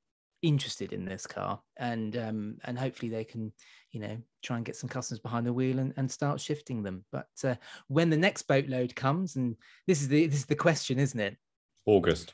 interested 0.42 0.92
in 0.92 1.04
this 1.04 1.26
car, 1.26 1.60
and 1.76 2.16
um, 2.16 2.56
and 2.64 2.78
hopefully 2.78 3.10
they 3.10 3.24
can, 3.24 3.52
you 3.92 4.00
know, 4.00 4.18
try 4.42 4.56
and 4.56 4.64
get 4.64 4.76
some 4.76 4.88
customers 4.88 5.20
behind 5.20 5.46
the 5.46 5.52
wheel 5.52 5.78
and, 5.78 5.94
and 5.96 6.10
start 6.10 6.40
shifting 6.40 6.82
them. 6.82 7.04
But 7.12 7.28
uh, 7.44 7.54
when 7.88 8.10
the 8.10 8.16
next 8.16 8.42
boatload 8.42 8.96
comes, 8.96 9.36
and 9.36 9.56
this 9.86 10.02
is 10.02 10.08
the 10.08 10.26
this 10.26 10.40
is 10.40 10.46
the 10.46 10.56
question, 10.56 10.98
isn't 10.98 11.20
it? 11.20 11.36
August. 11.86 12.32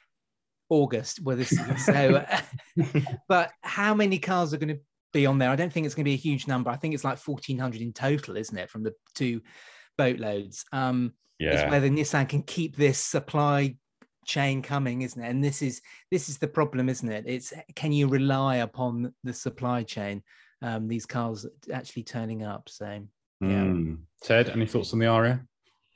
August. 0.70 1.20
Well, 1.22 1.36
this 1.36 1.52
is 1.52 1.84
so. 1.84 2.24
but 3.28 3.52
how 3.60 3.94
many 3.94 4.18
cars 4.18 4.54
are 4.54 4.58
going 4.58 4.76
to 4.76 4.80
be 5.12 5.26
on 5.26 5.38
there? 5.38 5.50
I 5.50 5.56
don't 5.56 5.70
think 5.70 5.84
it's 5.84 5.94
going 5.94 6.04
to 6.04 6.10
be 6.10 6.14
a 6.14 6.16
huge 6.16 6.46
number. 6.46 6.70
I 6.70 6.76
think 6.76 6.94
it's 6.94 7.04
like 7.04 7.18
fourteen 7.18 7.58
hundred 7.58 7.82
in 7.82 7.92
total, 7.92 8.38
isn't 8.38 8.56
it, 8.56 8.70
from 8.70 8.82
the 8.82 8.94
two 9.14 9.42
boatloads. 9.96 10.64
Um, 10.72 11.12
yeah. 11.38 11.54
It's 11.54 11.70
whether 11.70 11.88
Nissan 11.88 12.28
can 12.28 12.42
keep 12.42 12.76
this 12.76 12.98
supply 12.98 13.76
chain 14.24 14.62
coming, 14.62 15.02
isn't 15.02 15.22
it? 15.22 15.28
And 15.28 15.42
this 15.42 15.62
is 15.62 15.80
this 16.10 16.28
is 16.28 16.38
the 16.38 16.48
problem, 16.48 16.88
isn't 16.88 17.10
it? 17.10 17.24
It's 17.26 17.52
can 17.74 17.92
you 17.92 18.08
rely 18.08 18.56
upon 18.56 19.12
the 19.24 19.32
supply 19.32 19.82
chain? 19.82 20.22
Um, 20.62 20.86
these 20.86 21.06
cars 21.06 21.44
actually 21.72 22.04
turning 22.04 22.44
up. 22.44 22.68
So 22.68 22.86
yeah. 23.40 23.48
Mm. 23.48 23.98
Ted, 24.22 24.50
any 24.50 24.66
thoughts 24.66 24.92
on 24.92 25.00
the 25.00 25.06
Ariya? 25.06 25.44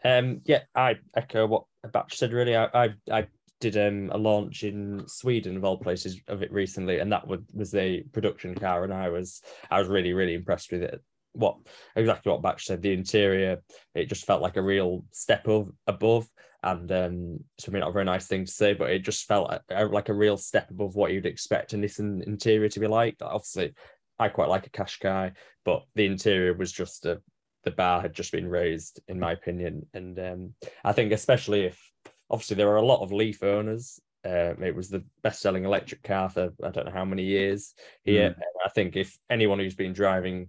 Um, 0.04 0.40
yeah, 0.44 0.62
I 0.74 0.96
echo 1.16 1.46
what 1.46 1.64
Batch 1.92 2.16
said. 2.16 2.32
Really, 2.32 2.56
I 2.56 2.66
I, 2.74 2.88
I 3.10 3.26
did 3.60 3.76
um, 3.76 4.10
a 4.12 4.18
launch 4.18 4.64
in 4.64 5.04
Sweden 5.06 5.56
of 5.56 5.64
all 5.64 5.78
places 5.78 6.20
of 6.26 6.42
it 6.42 6.52
recently, 6.52 6.98
and 6.98 7.12
that 7.12 7.26
was, 7.26 7.40
was 7.54 7.74
a 7.74 8.02
production 8.12 8.54
car, 8.54 8.84
and 8.84 8.92
I 8.92 9.08
was 9.08 9.42
I 9.70 9.78
was 9.78 9.88
really 9.88 10.12
really 10.12 10.34
impressed 10.34 10.72
with 10.72 10.82
it 10.82 11.00
what 11.36 11.56
exactly 11.94 12.32
what 12.32 12.42
Batch 12.42 12.66
said. 12.66 12.82
The 12.82 12.92
interior, 12.92 13.62
it 13.94 14.06
just 14.06 14.26
felt 14.26 14.42
like 14.42 14.56
a 14.56 14.62
real 14.62 15.04
step 15.12 15.46
of, 15.48 15.70
above, 15.86 16.26
and 16.62 16.90
um, 16.90 17.38
it's 17.56 17.68
maybe 17.68 17.80
not 17.80 17.90
a 17.90 17.92
very 17.92 18.04
nice 18.04 18.26
thing 18.26 18.44
to 18.44 18.50
say, 18.50 18.74
but 18.74 18.90
it 18.90 19.00
just 19.00 19.26
felt 19.26 19.50
like, 19.50 19.90
like 19.90 20.08
a 20.08 20.14
real 20.14 20.36
step 20.36 20.70
above 20.70 20.96
what 20.96 21.12
you'd 21.12 21.26
expect 21.26 21.74
in 21.74 21.80
this 21.80 21.98
interior 21.98 22.68
to 22.68 22.80
be 22.80 22.86
like. 22.86 23.16
Obviously, 23.20 23.74
I 24.18 24.28
quite 24.28 24.48
like 24.48 24.66
a 24.66 24.70
Qashqai, 24.70 25.32
but 25.64 25.84
the 25.94 26.06
interior 26.06 26.54
was 26.54 26.72
just 26.72 27.06
a 27.06 27.20
the 27.66 27.70
bar 27.72 28.00
had 28.00 28.14
just 28.14 28.32
been 28.32 28.48
raised, 28.48 29.00
in 29.08 29.18
my 29.20 29.32
opinion. 29.32 29.86
And 29.92 30.18
um, 30.18 30.54
I 30.84 30.92
think 30.92 31.12
especially 31.12 31.64
if 31.64 31.92
obviously 32.30 32.56
there 32.56 32.70
are 32.70 32.76
a 32.76 32.86
lot 32.86 33.02
of 33.02 33.12
Leaf 33.12 33.42
owners. 33.42 34.00
Um, 34.24 34.62
it 34.62 34.74
was 34.74 34.88
the 34.88 35.04
best-selling 35.22 35.64
electric 35.64 36.02
car 36.02 36.28
for 36.28 36.52
I 36.62 36.70
don't 36.70 36.86
know 36.86 36.92
how 36.92 37.04
many 37.04 37.24
years 37.24 37.74
here. 38.04 38.30
Mm. 38.30 38.42
I 38.64 38.68
think 38.70 38.96
if 38.96 39.18
anyone 39.28 39.58
who's 39.58 39.74
been 39.74 39.92
driving, 39.92 40.48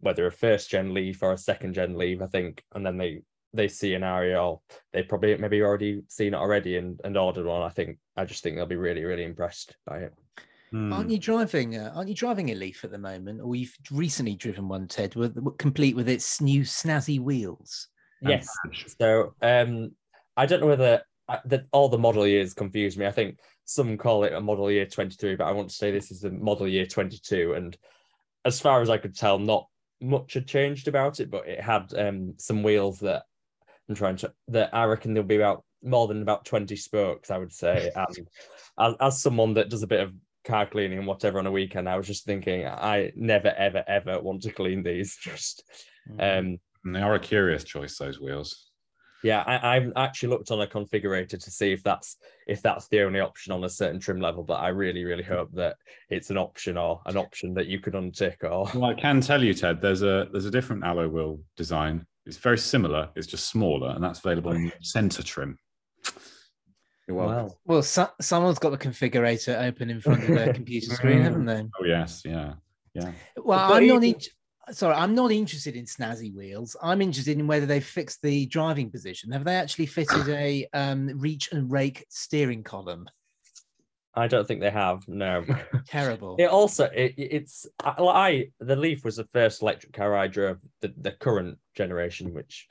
whether 0.00 0.26
a 0.26 0.32
first-gen 0.32 0.94
Leaf 0.94 1.22
or 1.22 1.32
a 1.32 1.38
second-gen 1.38 1.96
Leaf, 1.96 2.20
I 2.22 2.26
think, 2.26 2.62
and 2.74 2.84
then 2.84 2.96
they 2.96 3.22
they 3.52 3.68
see 3.68 3.94
an 3.94 4.02
Ariya, 4.02 4.58
they 4.92 5.02
probably 5.02 5.36
maybe 5.38 5.62
already 5.62 6.02
seen 6.08 6.34
it 6.34 6.36
already 6.36 6.76
and, 6.76 7.00
and 7.04 7.16
ordered 7.16 7.46
one. 7.46 7.62
I 7.62 7.70
think 7.70 7.98
I 8.16 8.24
just 8.24 8.42
think 8.42 8.56
they'll 8.56 8.66
be 8.66 8.76
really 8.76 9.04
really 9.04 9.24
impressed 9.24 9.76
by 9.86 9.98
it. 9.98 10.14
Mm. 10.72 10.92
Aren't 10.92 11.10
you 11.10 11.18
driving? 11.18 11.76
Uh, 11.76 11.92
aren't 11.94 12.08
you 12.08 12.14
driving 12.14 12.50
a 12.50 12.54
Leaf 12.54 12.84
at 12.84 12.90
the 12.90 12.98
moment, 12.98 13.40
or 13.42 13.54
you've 13.54 13.76
recently 13.90 14.34
driven 14.34 14.68
one, 14.68 14.88
Ted, 14.88 15.14
with, 15.14 15.58
complete 15.58 15.94
with 15.94 16.08
its 16.08 16.40
new 16.40 16.62
snazzy 16.62 17.20
wheels? 17.20 17.88
Yes. 18.20 18.48
So 19.00 19.34
um, 19.42 19.92
I 20.36 20.46
don't 20.46 20.60
know 20.60 20.66
whether 20.66 21.02
uh, 21.28 21.38
the, 21.44 21.66
all 21.72 21.88
the 21.88 21.98
model 21.98 22.26
years 22.26 22.54
confuse 22.54 22.96
me. 22.96 23.06
I 23.06 23.12
think 23.12 23.38
some 23.64 23.96
call 23.96 24.24
it 24.24 24.32
a 24.32 24.40
model 24.40 24.70
year 24.70 24.86
23, 24.86 25.36
but 25.36 25.46
I 25.46 25.52
want 25.52 25.70
to 25.70 25.74
say 25.74 25.90
this 25.90 26.10
is 26.10 26.24
a 26.24 26.30
model 26.30 26.66
year 26.66 26.86
22. 26.86 27.54
And 27.54 27.76
as 28.44 28.60
far 28.60 28.80
as 28.80 28.90
I 28.90 28.98
could 28.98 29.16
tell, 29.16 29.38
not 29.38 29.68
much 30.00 30.34
had 30.34 30.46
changed 30.46 30.88
about 30.88 31.20
it, 31.20 31.30
but 31.30 31.48
it 31.48 31.60
had 31.60 31.92
um, 31.96 32.34
some 32.38 32.62
wheels 32.62 33.00
that 33.00 33.24
I'm 33.88 33.94
trying 33.94 34.16
to 34.16 34.32
that 34.48 34.74
I 34.74 34.84
reckon 34.84 35.14
there'll 35.14 35.26
be 35.26 35.36
about 35.36 35.64
more 35.82 36.08
than 36.08 36.22
about 36.22 36.44
20 36.44 36.74
spokes, 36.76 37.30
I 37.30 37.38
would 37.38 37.52
say. 37.52 37.90
And 37.96 38.28
as, 38.78 38.94
as 39.00 39.22
someone 39.22 39.54
that 39.54 39.70
does 39.70 39.82
a 39.82 39.86
bit 39.86 40.00
of 40.00 40.12
car 40.44 40.66
cleaning 40.66 40.98
and 40.98 41.06
whatever 41.06 41.38
on 41.38 41.46
a 41.46 41.52
weekend, 41.52 41.88
I 41.88 41.96
was 41.96 42.06
just 42.06 42.24
thinking, 42.24 42.66
I 42.66 43.12
never, 43.14 43.48
ever, 43.48 43.84
ever 43.86 44.20
want 44.20 44.42
to 44.42 44.52
clean 44.52 44.82
these. 44.82 45.16
Just, 45.22 45.64
mm. 46.10 46.38
um, 46.38 46.58
they 46.92 47.00
are 47.00 47.14
a 47.14 47.20
curious 47.20 47.64
choice, 47.64 47.98
those 47.98 48.20
wheels. 48.20 48.65
Yeah, 49.26 49.42
I, 49.44 49.74
I've 49.74 49.92
actually 49.96 50.28
looked 50.28 50.52
on 50.52 50.60
a 50.60 50.68
configurator 50.68 51.42
to 51.42 51.50
see 51.50 51.72
if 51.72 51.82
that's 51.82 52.16
if 52.46 52.62
that's 52.62 52.86
the 52.86 53.00
only 53.00 53.18
option 53.18 53.52
on 53.52 53.64
a 53.64 53.68
certain 53.68 53.98
trim 53.98 54.20
level, 54.20 54.44
but 54.44 54.60
I 54.60 54.68
really, 54.68 55.02
really 55.02 55.24
hope 55.24 55.50
that 55.54 55.78
it's 56.08 56.30
an 56.30 56.38
option 56.38 56.76
or 56.76 57.00
an 57.06 57.16
option 57.16 57.52
that 57.54 57.66
you 57.66 57.80
could 57.80 57.94
untick. 57.94 58.44
Or 58.44 58.70
well, 58.72 58.84
I 58.84 58.94
can 58.94 59.20
tell 59.20 59.42
you, 59.42 59.52
Ted, 59.52 59.82
there's 59.82 60.02
a 60.02 60.28
there's 60.30 60.44
a 60.44 60.50
different 60.52 60.84
alloy 60.84 61.08
wheel 61.08 61.40
design. 61.56 62.06
It's 62.24 62.36
very 62.36 62.56
similar. 62.56 63.08
It's 63.16 63.26
just 63.26 63.48
smaller, 63.48 63.90
and 63.90 64.04
that's 64.04 64.20
available 64.20 64.52
in 64.52 64.70
center 64.80 65.24
trim. 65.24 65.58
You're 67.08 67.16
welcome. 67.16 67.46
Wow. 67.48 67.58
Well, 67.64 67.82
so, 67.82 68.08
someone's 68.20 68.60
got 68.60 68.70
the 68.70 68.78
configurator 68.78 69.60
open 69.60 69.90
in 69.90 70.00
front 70.00 70.22
of 70.22 70.28
their 70.28 70.54
computer 70.60 70.94
screen, 70.94 71.22
haven't 71.22 71.46
they? 71.46 71.64
Oh 71.80 71.84
yes, 71.84 72.22
yeah, 72.24 72.52
yeah. 72.94 73.10
Well, 73.36 73.72
I'm 73.72 73.88
not. 73.88 74.04
In, 74.04 74.14
sorry, 74.70 74.94
I'm 74.94 75.14
not 75.14 75.32
interested 75.32 75.76
in 75.76 75.84
snazzy 75.84 76.34
wheels. 76.34 76.76
I'm 76.82 77.02
interested 77.02 77.38
in 77.38 77.46
whether 77.46 77.66
they've 77.66 77.84
fixed 77.84 78.22
the 78.22 78.46
driving 78.46 78.90
position. 78.90 79.32
Have 79.32 79.44
they 79.44 79.56
actually 79.56 79.86
fitted 79.86 80.28
a 80.28 80.66
um, 80.72 81.10
reach 81.16 81.50
and 81.52 81.70
rake 81.70 82.04
steering 82.08 82.62
column? 82.62 83.08
I 84.14 84.28
don't 84.28 84.48
think 84.48 84.60
they 84.60 84.70
have. 84.70 85.06
No. 85.06 85.44
Terrible. 85.86 86.36
It 86.38 86.46
also 86.46 86.84
it, 86.86 87.14
it's 87.16 87.66
I, 87.84 87.94
I 87.98 88.44
the 88.60 88.76
Leaf 88.76 89.04
was 89.04 89.16
the 89.16 89.28
first 89.32 89.60
electric 89.60 89.92
car 89.92 90.16
I 90.16 90.26
drove 90.26 90.58
the, 90.80 90.92
the 90.96 91.12
current 91.12 91.58
generation, 91.74 92.32
which 92.32 92.66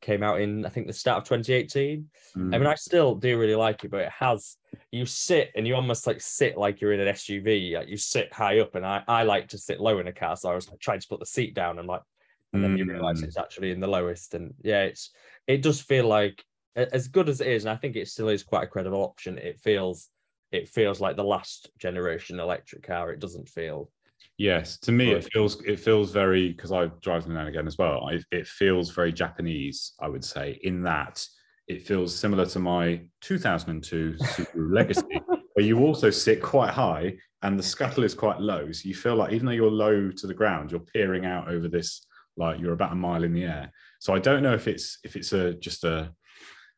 came 0.00 0.22
out 0.22 0.40
in 0.40 0.64
I 0.64 0.68
think 0.68 0.86
the 0.86 0.92
start 0.92 1.18
of 1.18 1.24
2018. 1.24 2.06
Mm. 2.36 2.54
I 2.54 2.58
mean, 2.58 2.66
I 2.66 2.74
still 2.74 3.14
do 3.14 3.38
really 3.38 3.54
like 3.54 3.84
it, 3.84 3.90
but 3.90 4.02
it 4.02 4.10
has 4.10 4.56
you 4.90 5.06
sit 5.06 5.50
and 5.54 5.66
you 5.66 5.74
almost 5.74 6.06
like 6.06 6.20
sit 6.20 6.56
like 6.56 6.80
you're 6.80 6.92
in 6.92 7.00
an 7.00 7.14
SUV. 7.14 7.74
Like 7.74 7.88
you 7.88 7.96
sit 7.96 8.32
high 8.32 8.60
up, 8.60 8.74
and 8.74 8.86
I 8.86 9.02
I 9.08 9.22
like 9.22 9.48
to 9.48 9.58
sit 9.58 9.80
low 9.80 9.98
in 9.98 10.08
a 10.08 10.12
car, 10.12 10.36
so 10.36 10.50
I 10.50 10.54
was 10.54 10.68
like, 10.68 10.80
trying 10.80 11.00
to 11.00 11.08
put 11.08 11.20
the 11.20 11.26
seat 11.26 11.54
down 11.54 11.78
and 11.78 11.88
like, 11.88 12.02
and 12.52 12.62
then 12.62 12.74
mm. 12.74 12.78
you 12.78 12.84
realize 12.86 13.22
it's 13.22 13.38
actually 13.38 13.70
in 13.70 13.80
the 13.80 13.86
lowest. 13.86 14.34
And 14.34 14.54
yeah, 14.62 14.82
it's 14.82 15.10
it 15.46 15.62
does 15.62 15.80
feel 15.80 16.06
like 16.06 16.42
as 16.76 17.08
good 17.08 17.28
as 17.28 17.40
it 17.40 17.48
is, 17.48 17.64
and 17.64 17.72
I 17.72 17.76
think 17.76 17.96
it 17.96 18.08
still 18.08 18.28
is 18.28 18.42
quite 18.42 18.64
a 18.64 18.68
credible 18.68 19.02
option. 19.02 19.38
It 19.38 19.58
feels 19.60 20.08
it 20.50 20.68
feels 20.68 21.00
like 21.00 21.16
the 21.16 21.24
last 21.24 21.70
generation 21.78 22.40
electric 22.40 22.82
car. 22.82 23.10
It 23.10 23.20
doesn't 23.20 23.48
feel 23.48 23.90
Yes, 24.38 24.78
to 24.80 24.92
me 24.92 25.10
it 25.12 25.28
feels 25.32 25.60
it 25.64 25.80
feels 25.80 26.12
very 26.12 26.52
because 26.52 26.70
I 26.70 26.86
drive 27.02 27.24
them 27.24 27.34
now 27.34 27.48
again 27.48 27.66
as 27.66 27.76
well. 27.76 28.08
I, 28.08 28.20
it 28.30 28.46
feels 28.46 28.90
very 28.90 29.12
Japanese, 29.12 29.94
I 30.00 30.08
would 30.08 30.24
say, 30.24 30.60
in 30.62 30.82
that 30.84 31.26
it 31.66 31.82
feels 31.86 32.14
similar 32.16 32.46
to 32.46 32.58
my 32.60 33.02
2002 33.20 34.14
Subaru 34.18 34.46
Legacy, 34.72 35.20
where 35.52 35.66
you 35.66 35.80
also 35.80 36.08
sit 36.08 36.40
quite 36.40 36.70
high 36.70 37.16
and 37.42 37.58
the 37.58 37.62
scuttle 37.62 38.04
is 38.04 38.14
quite 38.14 38.40
low. 38.40 38.70
So 38.72 38.88
you 38.88 38.94
feel 38.94 39.16
like 39.16 39.32
even 39.32 39.46
though 39.46 39.52
you're 39.52 39.70
low 39.70 40.10
to 40.10 40.26
the 40.26 40.34
ground, 40.34 40.70
you're 40.70 40.80
peering 40.80 41.26
out 41.26 41.48
over 41.48 41.68
this 41.68 42.06
like 42.36 42.60
you're 42.60 42.72
about 42.72 42.92
a 42.92 42.96
mile 42.96 43.24
in 43.24 43.32
the 43.32 43.44
air. 43.44 43.72
So 43.98 44.14
I 44.14 44.20
don't 44.20 44.44
know 44.44 44.54
if 44.54 44.68
it's 44.68 44.98
if 45.04 45.16
it's 45.16 45.32
a 45.32 45.54
just 45.54 45.84
a. 45.84 46.12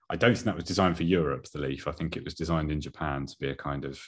I 0.09 0.17
don't 0.17 0.35
think 0.35 0.47
that 0.47 0.57
was 0.57 0.65
designed 0.65 0.97
for 0.97 1.05
Europe. 1.05 1.47
The 1.53 1.61
Leaf. 1.61 1.87
I 1.87 1.93
think 1.93 2.17
it 2.17 2.25
was 2.25 2.35
designed 2.35 2.73
in 2.73 2.81
Japan 2.81 3.27
to 3.27 3.37
be 3.39 3.51
a 3.51 3.55
kind 3.55 3.85
of 3.85 4.01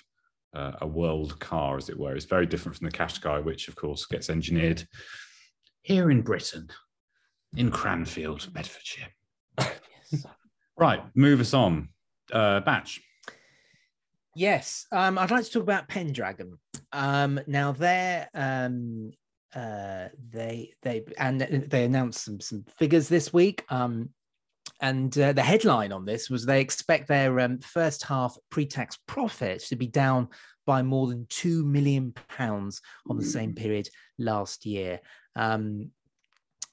uh, 0.54 0.72
a 0.80 0.86
world 0.86 1.38
car, 1.40 1.76
as 1.76 1.88
it 1.88 1.98
were. 1.98 2.14
It's 2.14 2.26
very 2.26 2.46
different 2.46 2.76
from 2.76 2.88
the 2.88 2.96
Qashqai, 2.96 3.44
which 3.44 3.68
of 3.68 3.76
course 3.76 4.06
gets 4.06 4.30
engineered 4.30 4.86
here 5.82 6.10
in 6.10 6.22
Britain, 6.22 6.68
in 7.56 7.70
Cranfield, 7.70 8.52
Bedfordshire. 8.52 9.08
yes. 9.58 10.26
Right, 10.74 11.02
move 11.14 11.38
us 11.40 11.52
on. 11.52 11.90
Uh, 12.32 12.60
Batch. 12.60 13.02
Yes, 14.34 14.86
um, 14.90 15.18
I'd 15.18 15.30
like 15.30 15.44
to 15.44 15.50
talk 15.50 15.62
about 15.62 15.86
Pendragon. 15.86 16.58
Um, 16.92 17.38
now 17.46 17.72
they're 17.72 18.26
um, 18.32 19.12
uh, 19.54 20.08
they 20.30 20.72
they 20.80 21.04
and 21.18 21.40
they 21.40 21.84
announced 21.84 22.24
some 22.24 22.40
some 22.40 22.64
figures 22.78 23.08
this 23.08 23.32
week. 23.32 23.64
Um, 23.68 24.08
and 24.82 25.16
uh, 25.16 25.32
the 25.32 25.42
headline 25.42 25.92
on 25.92 26.04
this 26.04 26.28
was 26.28 26.44
they 26.44 26.60
expect 26.60 27.06
their 27.06 27.38
um, 27.40 27.60
first 27.60 28.04
half 28.04 28.36
pre-tax 28.50 28.98
profit 29.06 29.60
to 29.68 29.76
be 29.76 29.86
down 29.86 30.28
by 30.66 30.82
more 30.82 31.06
than 31.06 31.26
two 31.28 31.64
million 31.64 32.12
pounds 32.28 32.82
on 33.08 33.16
the 33.16 33.24
same 33.24 33.54
period 33.54 33.88
last 34.18 34.66
year. 34.66 35.00
Um, 35.36 35.90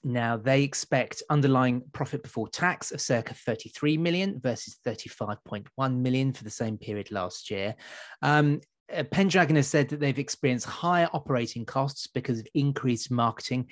now 0.03 0.37
they 0.37 0.63
expect 0.63 1.21
underlying 1.29 1.83
profit 1.91 2.23
before 2.23 2.47
tax 2.47 2.91
of 2.91 3.01
circa 3.01 3.33
33 3.33 3.97
million 3.97 4.39
versus 4.39 4.77
35.1 4.85 5.95
million 5.97 6.33
for 6.33 6.43
the 6.43 6.49
same 6.49 6.77
period 6.77 7.11
last 7.11 7.51
year. 7.51 7.75
Um, 8.23 8.61
uh, 8.91 9.03
Pendragon 9.03 9.55
has 9.55 9.67
said 9.67 9.89
that 9.89 9.99
they've 9.99 10.17
experienced 10.17 10.65
higher 10.65 11.09
operating 11.13 11.65
costs 11.65 12.07
because 12.07 12.39
of 12.39 12.47
increased 12.55 13.11
marketing, 13.11 13.69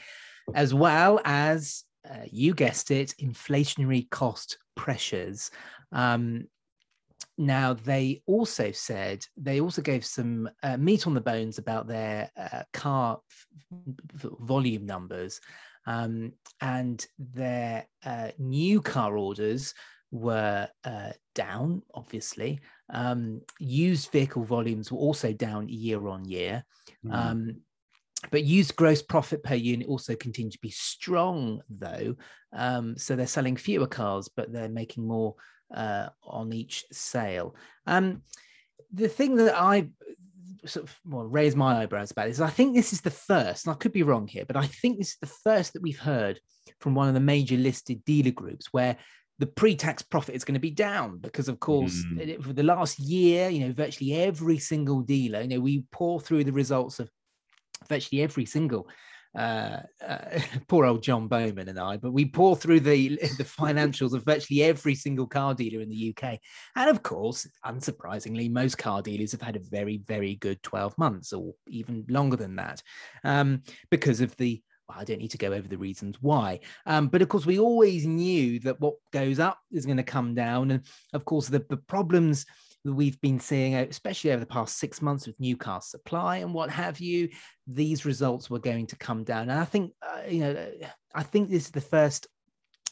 as 0.53 0.73
well 0.73 1.19
as 1.25 1.83
uh, 2.09 2.25
you 2.31 2.53
guessed 2.53 2.91
it, 2.91 3.13
inflationary 3.21 4.09
cost 4.09 4.57
pressures. 4.75 5.51
Um, 5.91 6.47
now, 7.37 7.73
they 7.73 8.21
also 8.25 8.71
said, 8.71 9.25
they 9.35 9.61
also 9.61 9.81
gave 9.81 10.05
some 10.05 10.49
uh, 10.63 10.77
meat 10.77 11.05
on 11.05 11.13
the 11.13 11.21
bones 11.21 11.57
about 11.57 11.87
their 11.87 12.31
uh, 12.35 12.63
car 12.73 13.19
f- 13.71 14.31
volume 14.39 14.85
numbers. 14.85 15.39
Um, 15.85 16.33
and 16.61 17.05
their 17.17 17.87
uh, 18.05 18.29
new 18.37 18.81
car 18.81 19.17
orders 19.17 19.73
were 20.11 20.67
uh, 20.83 21.11
down, 21.35 21.81
obviously. 21.93 22.59
Um, 22.89 23.41
used 23.59 24.11
vehicle 24.11 24.43
volumes 24.43 24.91
were 24.91 24.99
also 24.99 25.31
down 25.31 25.69
year 25.69 26.07
on 26.07 26.25
year. 26.25 26.65
Mm. 27.05 27.57
But 28.31 28.43
used 28.43 28.75
gross 28.75 29.01
profit 29.01 29.43
per 29.43 29.55
unit 29.55 29.87
also 29.87 30.15
continue 30.15 30.51
to 30.51 30.59
be 30.61 30.69
strong 30.69 31.61
though 31.69 32.15
um, 32.53 32.97
so 32.97 33.15
they're 33.15 33.27
selling 33.27 33.55
fewer 33.55 33.87
cars 33.87 34.29
but 34.35 34.51
they're 34.51 34.69
making 34.69 35.07
more 35.07 35.35
uh, 35.75 36.07
on 36.23 36.53
each 36.53 36.85
sale 36.91 37.55
um, 37.85 38.21
the 38.93 39.09
thing 39.09 39.35
that 39.35 39.55
i 39.55 39.87
sort 40.65 40.85
of 40.85 40.99
well, 41.05 41.25
raise 41.25 41.55
my 41.55 41.81
eyebrows 41.81 42.11
about 42.11 42.29
is 42.29 42.41
i 42.41 42.49
think 42.49 42.73
this 42.73 42.93
is 42.93 43.01
the 43.01 43.11
first 43.11 43.65
and 43.65 43.73
i 43.73 43.77
could 43.77 43.91
be 43.91 44.03
wrong 44.03 44.27
here 44.27 44.45
but 44.45 44.55
i 44.55 44.65
think 44.65 44.97
this 44.97 45.09
is 45.09 45.17
the 45.21 45.27
first 45.27 45.73
that 45.73 45.81
we've 45.81 45.99
heard 45.99 46.39
from 46.79 46.95
one 46.95 47.07
of 47.07 47.13
the 47.13 47.19
major 47.19 47.57
listed 47.57 48.03
dealer 48.05 48.31
groups 48.31 48.67
where 48.71 48.97
the 49.39 49.45
pre-tax 49.45 50.01
profit 50.01 50.33
is 50.33 50.43
going 50.43 50.55
to 50.55 50.59
be 50.59 50.71
down 50.71 51.19
because 51.19 51.47
of 51.47 51.59
course 51.59 52.03
mm. 52.11 52.43
for 52.43 52.53
the 52.53 52.63
last 52.63 52.97
year 52.97 53.49
you 53.49 53.65
know 53.65 53.73
virtually 53.73 54.13
every 54.13 54.57
single 54.57 55.01
dealer 55.01 55.41
you 55.41 55.47
know 55.47 55.59
we 55.59 55.83
pour 55.91 56.19
through 56.19 56.43
the 56.43 56.51
results 56.51 56.99
of 56.99 57.09
virtually 57.89 58.21
every 58.21 58.45
single 58.45 58.87
uh, 59.37 59.81
uh, 60.05 60.39
poor 60.67 60.85
old 60.85 61.03
John 61.03 61.27
Bowman 61.27 61.69
and 61.69 61.79
I, 61.79 61.97
but 61.97 62.11
we 62.11 62.25
pour 62.25 62.55
through 62.55 62.81
the 62.81 63.09
the 63.09 63.43
financials 63.59 64.13
of 64.13 64.25
virtually 64.25 64.63
every 64.63 64.95
single 64.95 65.27
car 65.27 65.53
dealer 65.53 65.81
in 65.81 65.89
the 65.89 66.15
UK, 66.15 66.39
and 66.75 66.89
of 66.89 67.03
course, 67.03 67.47
unsurprisingly, 67.65 68.51
most 68.51 68.77
car 68.77 69.01
dealers 69.01 69.31
have 69.31 69.41
had 69.41 69.55
a 69.55 69.61
very 69.61 69.97
very 70.07 70.35
good 70.35 70.61
twelve 70.63 70.97
months 70.97 71.33
or 71.33 71.53
even 71.67 72.05
longer 72.09 72.35
than 72.35 72.55
that, 72.55 72.81
um, 73.23 73.61
because 73.89 74.21
of 74.21 74.35
the. 74.37 74.61
Well, 74.89 74.99
I 75.01 75.03
don't 75.03 75.19
need 75.19 75.31
to 75.31 75.37
go 75.37 75.51
over 75.51 75.67
the 75.67 75.77
reasons 75.77 76.15
why, 76.21 76.61
um, 76.85 77.09
but 77.09 77.21
of 77.21 77.27
course, 77.27 77.45
we 77.45 77.59
always 77.59 78.07
knew 78.07 78.57
that 78.61 78.79
what 78.79 78.93
goes 79.11 79.37
up 79.37 79.59
is 79.69 79.85
going 79.85 79.97
to 79.97 80.03
come 80.03 80.33
down, 80.33 80.71
and 80.71 80.81
of 81.11 81.25
course, 81.25 81.47
the 81.47 81.65
the 81.69 81.75
problems 81.75 82.45
we've 82.85 83.19
been 83.21 83.39
seeing, 83.39 83.75
uh, 83.75 83.85
especially 83.89 84.31
over 84.31 84.39
the 84.39 84.45
past 84.45 84.77
six 84.77 85.01
months 85.01 85.27
with 85.27 85.39
new 85.39 85.57
car 85.57 85.81
supply 85.81 86.37
and 86.37 86.53
what 86.53 86.69
have 86.69 86.99
you, 86.99 87.29
these 87.67 88.05
results 88.05 88.49
were 88.49 88.59
going 88.59 88.87
to 88.87 88.95
come 88.97 89.23
down. 89.23 89.49
And 89.49 89.59
I 89.59 89.65
think, 89.65 89.93
uh, 90.01 90.21
you 90.27 90.39
know, 90.39 90.71
I 91.13 91.23
think 91.23 91.49
this 91.49 91.65
is 91.65 91.71
the 91.71 91.81
first 91.81 92.27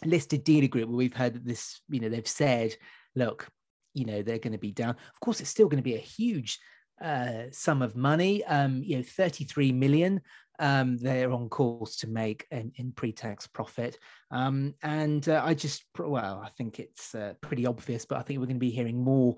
listed 0.03 0.43
dealer 0.43 0.67
group 0.67 0.89
where 0.89 0.97
we've 0.97 1.15
heard 1.15 1.45
this, 1.45 1.81
you 1.89 1.99
know, 1.99 2.09
they've 2.09 2.27
said, 2.27 2.75
look, 3.15 3.47
you 3.93 4.05
know, 4.05 4.21
they're 4.21 4.39
going 4.39 4.53
to 4.53 4.59
be 4.59 4.71
down. 4.71 4.91
Of 4.91 5.19
course, 5.21 5.39
it's 5.39 5.49
still 5.49 5.67
going 5.67 5.81
to 5.81 5.83
be 5.83 5.95
a 5.95 5.99
huge 5.99 6.59
uh, 7.01 7.43
sum 7.51 7.81
of 7.81 7.95
money, 7.95 8.43
um, 8.45 8.81
you 8.83 8.97
know, 8.97 9.03
33 9.03 9.71
million 9.71 10.21
um, 10.59 10.97
they're 10.97 11.31
on 11.31 11.49
course 11.49 11.97
to 11.97 12.07
make 12.07 12.45
in, 12.51 12.71
in 12.75 12.91
pre-tax 12.91 13.47
profit. 13.47 13.97
Um, 14.31 14.73
and 14.83 15.27
uh, 15.27 15.41
I 15.43 15.53
just, 15.53 15.83
well, 15.97 16.41
I 16.43 16.49
think 16.57 16.79
it's 16.79 17.13
uh, 17.15 17.33
pretty 17.41 17.65
obvious, 17.65 18.05
but 18.05 18.17
I 18.17 18.21
think 18.21 18.39
we're 18.39 18.45
going 18.45 18.57
to 18.57 18.59
be 18.59 18.71
hearing 18.71 19.03
more 19.03 19.35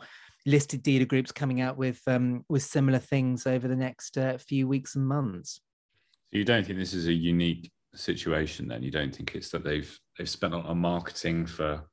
listed 0.48 0.82
dealer 0.82 1.06
groups 1.06 1.32
coming 1.32 1.62
out 1.62 1.78
with 1.78 2.02
um, 2.08 2.43
with 2.50 2.64
similar 2.64 3.00
things 3.00 3.45
over 3.45 3.68
the 3.68 3.76
next 3.76 4.18
uh, 4.18 4.38
few 4.38 4.68
weeks 4.68 4.95
and 4.95 5.08
months. 5.08 5.62
So 6.32 6.39
you 6.39 6.45
don't 6.45 6.66
think 6.66 6.80
this 6.80 6.93
is 6.93 7.08
a 7.08 7.14
unique 7.14 7.72
situation? 7.93 8.68
Then 8.68 8.82
you 8.82 8.89
don't 8.89 9.14
think 9.16 9.36
it's 9.36 9.50
that 9.50 9.64
they've 9.64 10.00
they've 10.18 10.30
spent 10.30 10.54
a 10.54 10.58
lot 10.58 10.66
on 10.68 10.80
marketing 10.80 11.45
for 11.45 11.84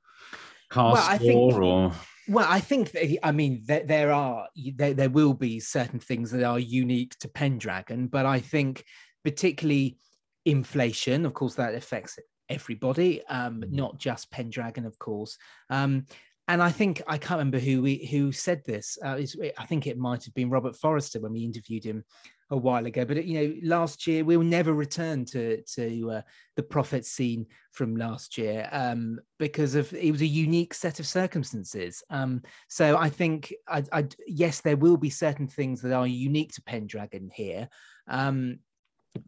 car 0.71 0.95
well, 0.95 1.19
think, 1.19 1.55
or 1.55 1.93
well, 2.29 2.47
I 2.49 2.61
think 2.61 2.93
that, 2.93 3.27
I 3.27 3.33
mean 3.33 3.63
there, 3.67 3.85
there 3.85 4.13
are 4.13 4.49
there, 4.77 4.95
there 4.95 5.11
will 5.11 5.35
be 5.35 5.61
certain 5.61 5.99
things 5.99 6.31
that 6.31 6.45
are 6.45 6.59
unique 6.59 7.19
to 7.21 7.29
Pendragon, 7.29 8.07
but 8.07 8.25
I 8.25 8.39
think 8.39 8.85
particularly 9.25 9.99
inflation. 10.45 11.27
Of 11.27 11.35
course, 11.35 11.57
that 11.57 11.75
affects 11.75 12.19
everybody, 12.49 13.27
um, 13.27 13.61
mm-hmm. 13.61 13.75
not 13.75 13.99
just 13.99 14.31
Pendragon, 14.31 14.87
of 14.87 14.99
course. 14.99 15.37
Um, 15.71 16.07
and 16.49 16.63
I 16.63 16.71
think 16.71 17.03
I 17.07 17.17
can't 17.17 17.39
remember 17.39 17.59
who 17.59 17.83
we, 17.83 18.07
who 18.07 18.31
said 18.31 18.63
this. 18.65 18.99
Uh, 19.03 19.21
I 19.59 19.67
think 19.67 19.87
it 19.87 19.99
might 19.99 20.25
have 20.25 20.35
been 20.35 20.51
Robert 20.51 20.77
Forrester 20.77 21.21
when 21.21 21.33
we 21.33 21.45
interviewed 21.45 21.85
him 21.85 22.05
a 22.51 22.57
while 22.57 22.85
ago. 22.85 23.05
But 23.05 23.25
you 23.25 23.41
know, 23.41 23.55
last 23.63 24.07
year 24.07 24.25
we'll 24.25 24.43
never 24.43 24.73
return 24.73 25.25
to 25.27 25.63
to 25.63 26.11
uh, 26.11 26.23
the 26.57 26.63
profit 26.63 27.07
scene 27.07 27.47
from 27.73 27.97
last 27.97 28.37
year 28.37 28.69
um, 28.73 29.21
because 29.39 29.75
of 29.75 29.93
it 29.95 30.13
was 30.13 30.21
a 30.21 30.27
unique 30.27 30.75
set 30.75 31.01
of 31.01 31.07
circumstances. 31.07 32.03
Um, 32.11 32.43
so 32.69 32.97
I 32.97 33.09
think 33.09 33.55
I, 33.67 33.85
I, 33.93 34.07
yes, 34.27 34.61
there 34.61 34.77
will 34.77 34.99
be 34.99 35.11
certain 35.11 35.49
things 35.49 35.81
that 35.81 35.93
are 35.93 36.07
unique 36.07 36.53
to 36.55 36.63
Pendragon 36.63 37.31
here. 37.33 37.69
Um, 38.07 38.59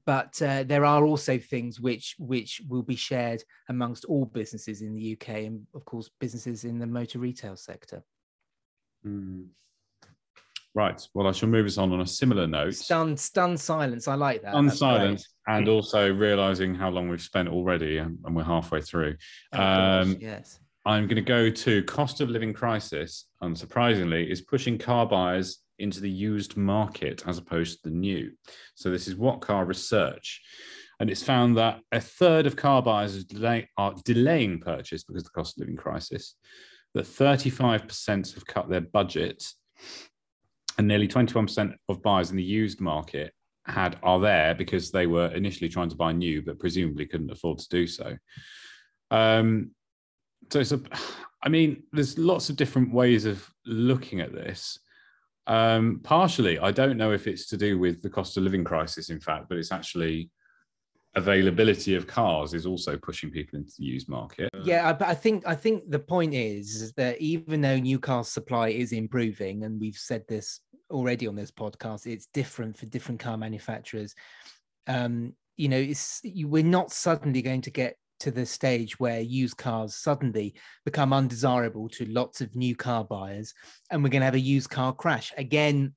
but 0.04 0.40
uh, 0.42 0.64
there 0.64 0.84
are 0.84 1.04
also 1.04 1.38
things 1.38 1.80
which 1.80 2.14
which 2.18 2.60
will 2.68 2.82
be 2.82 2.96
shared 2.96 3.42
amongst 3.68 4.04
all 4.04 4.24
businesses 4.24 4.82
in 4.82 4.94
the 4.94 5.12
UK 5.12 5.28
and 5.44 5.66
of 5.74 5.84
course 5.84 6.10
businesses 6.20 6.64
in 6.64 6.78
the 6.78 6.86
motor 6.86 7.18
retail 7.18 7.56
sector. 7.56 8.02
Mm. 9.06 9.46
Right. 10.74 11.00
Well, 11.14 11.26
I 11.26 11.32
shall 11.32 11.48
move 11.48 11.64
us 11.64 11.78
on 11.78 11.90
on 11.92 12.02
a 12.02 12.06
similar 12.06 12.46
note. 12.46 12.74
Stunned, 12.74 13.18
stunned 13.18 13.58
silence. 13.58 14.08
I 14.08 14.14
like 14.14 14.42
that. 14.42 14.50
Stunned 14.50 14.74
silence, 14.74 15.26
and 15.46 15.68
also 15.68 16.12
realizing 16.12 16.74
how 16.74 16.90
long 16.90 17.08
we've 17.08 17.22
spent 17.22 17.48
already, 17.48 17.96
and, 17.96 18.18
and 18.26 18.36
we're 18.36 18.44
halfway 18.44 18.82
through. 18.82 19.16
Um, 19.54 20.18
yes. 20.20 20.60
I'm 20.84 21.06
going 21.06 21.16
to 21.16 21.22
go 21.22 21.48
to 21.48 21.82
cost 21.84 22.20
of 22.20 22.28
living 22.28 22.52
crisis. 22.52 23.24
Unsurprisingly, 23.42 24.30
is 24.30 24.42
pushing 24.42 24.76
car 24.76 25.06
buyers 25.06 25.60
into 25.78 26.00
the 26.00 26.10
used 26.10 26.56
market 26.56 27.22
as 27.26 27.38
opposed 27.38 27.82
to 27.82 27.90
the 27.90 27.96
new. 27.96 28.32
So 28.74 28.90
this 28.90 29.08
is 29.08 29.16
what 29.16 29.40
car 29.40 29.64
research. 29.64 30.42
And 30.98 31.10
it's 31.10 31.22
found 31.22 31.56
that 31.58 31.80
a 31.92 32.00
third 32.00 32.46
of 32.46 32.56
car 32.56 32.82
buyers 32.82 33.24
delay, 33.24 33.68
are 33.76 33.94
delaying 34.04 34.60
purchase 34.60 35.04
because 35.04 35.22
of 35.22 35.24
the 35.24 35.30
cost 35.30 35.56
of 35.56 35.60
living 35.60 35.76
crisis, 35.76 36.36
that 36.94 37.04
35% 37.04 38.34
have 38.34 38.46
cut 38.46 38.70
their 38.70 38.80
budget, 38.80 39.44
and 40.78 40.88
nearly 40.88 41.08
21% 41.08 41.74
of 41.88 42.02
buyers 42.02 42.30
in 42.30 42.36
the 42.36 42.42
used 42.42 42.80
market 42.80 43.32
had 43.66 43.98
are 44.02 44.20
there 44.20 44.54
because 44.54 44.90
they 44.90 45.06
were 45.06 45.28
initially 45.28 45.68
trying 45.68 45.90
to 45.90 45.96
buy 45.96 46.12
new, 46.12 46.42
but 46.42 46.58
presumably 46.58 47.06
couldn't 47.06 47.30
afford 47.30 47.58
to 47.58 47.68
do 47.68 47.86
so. 47.86 48.16
Um, 49.10 49.72
so, 50.50 50.62
so, 50.62 50.80
I 51.42 51.48
mean, 51.48 51.82
there's 51.92 52.18
lots 52.18 52.48
of 52.48 52.56
different 52.56 52.92
ways 52.92 53.24
of 53.24 53.48
looking 53.66 54.20
at 54.20 54.32
this. 54.32 54.78
Um, 55.46 56.00
partially, 56.02 56.58
I 56.58 56.72
don't 56.72 56.96
know 56.96 57.12
if 57.12 57.26
it's 57.26 57.46
to 57.48 57.56
do 57.56 57.78
with 57.78 58.02
the 58.02 58.10
cost 58.10 58.36
of 58.36 58.42
living 58.42 58.64
crisis, 58.64 59.10
in 59.10 59.20
fact, 59.20 59.48
but 59.48 59.58
it's 59.58 59.72
actually 59.72 60.30
availability 61.14 61.94
of 61.94 62.06
cars 62.06 62.52
is 62.52 62.66
also 62.66 62.96
pushing 62.98 63.30
people 63.30 63.58
into 63.58 63.72
the 63.78 63.84
used 63.84 64.08
market. 64.08 64.50
Yeah, 64.62 64.92
but 64.92 65.08
I 65.08 65.14
think 65.14 65.46
I 65.46 65.54
think 65.54 65.90
the 65.90 65.98
point 65.98 66.34
is 66.34 66.92
that 66.92 67.20
even 67.20 67.62
though 67.62 67.78
new 67.78 67.98
car 67.98 68.22
supply 68.22 68.68
is 68.68 68.92
improving, 68.92 69.64
and 69.64 69.80
we've 69.80 69.96
said 69.96 70.24
this 70.28 70.60
already 70.90 71.26
on 71.26 71.34
this 71.34 71.50
podcast, 71.50 72.06
it's 72.06 72.26
different 72.26 72.76
for 72.76 72.86
different 72.86 73.20
car 73.20 73.36
manufacturers. 73.36 74.14
Um, 74.86 75.32
you 75.56 75.68
know, 75.68 75.78
it's 75.78 76.20
we're 76.24 76.62
not 76.62 76.92
suddenly 76.92 77.40
going 77.40 77.62
to 77.62 77.70
get 77.70 77.96
to 78.20 78.30
the 78.30 78.46
stage 78.46 78.98
where 78.98 79.20
used 79.20 79.56
cars 79.56 79.94
suddenly 79.94 80.54
become 80.84 81.12
undesirable 81.12 81.88
to 81.88 82.06
lots 82.06 82.40
of 82.40 82.54
new 82.56 82.74
car 82.74 83.04
buyers 83.04 83.54
and 83.90 84.02
we're 84.02 84.10
going 84.10 84.20
to 84.20 84.26
have 84.26 84.34
a 84.34 84.40
used 84.40 84.70
car 84.70 84.92
crash. 84.92 85.32
Again 85.36 85.94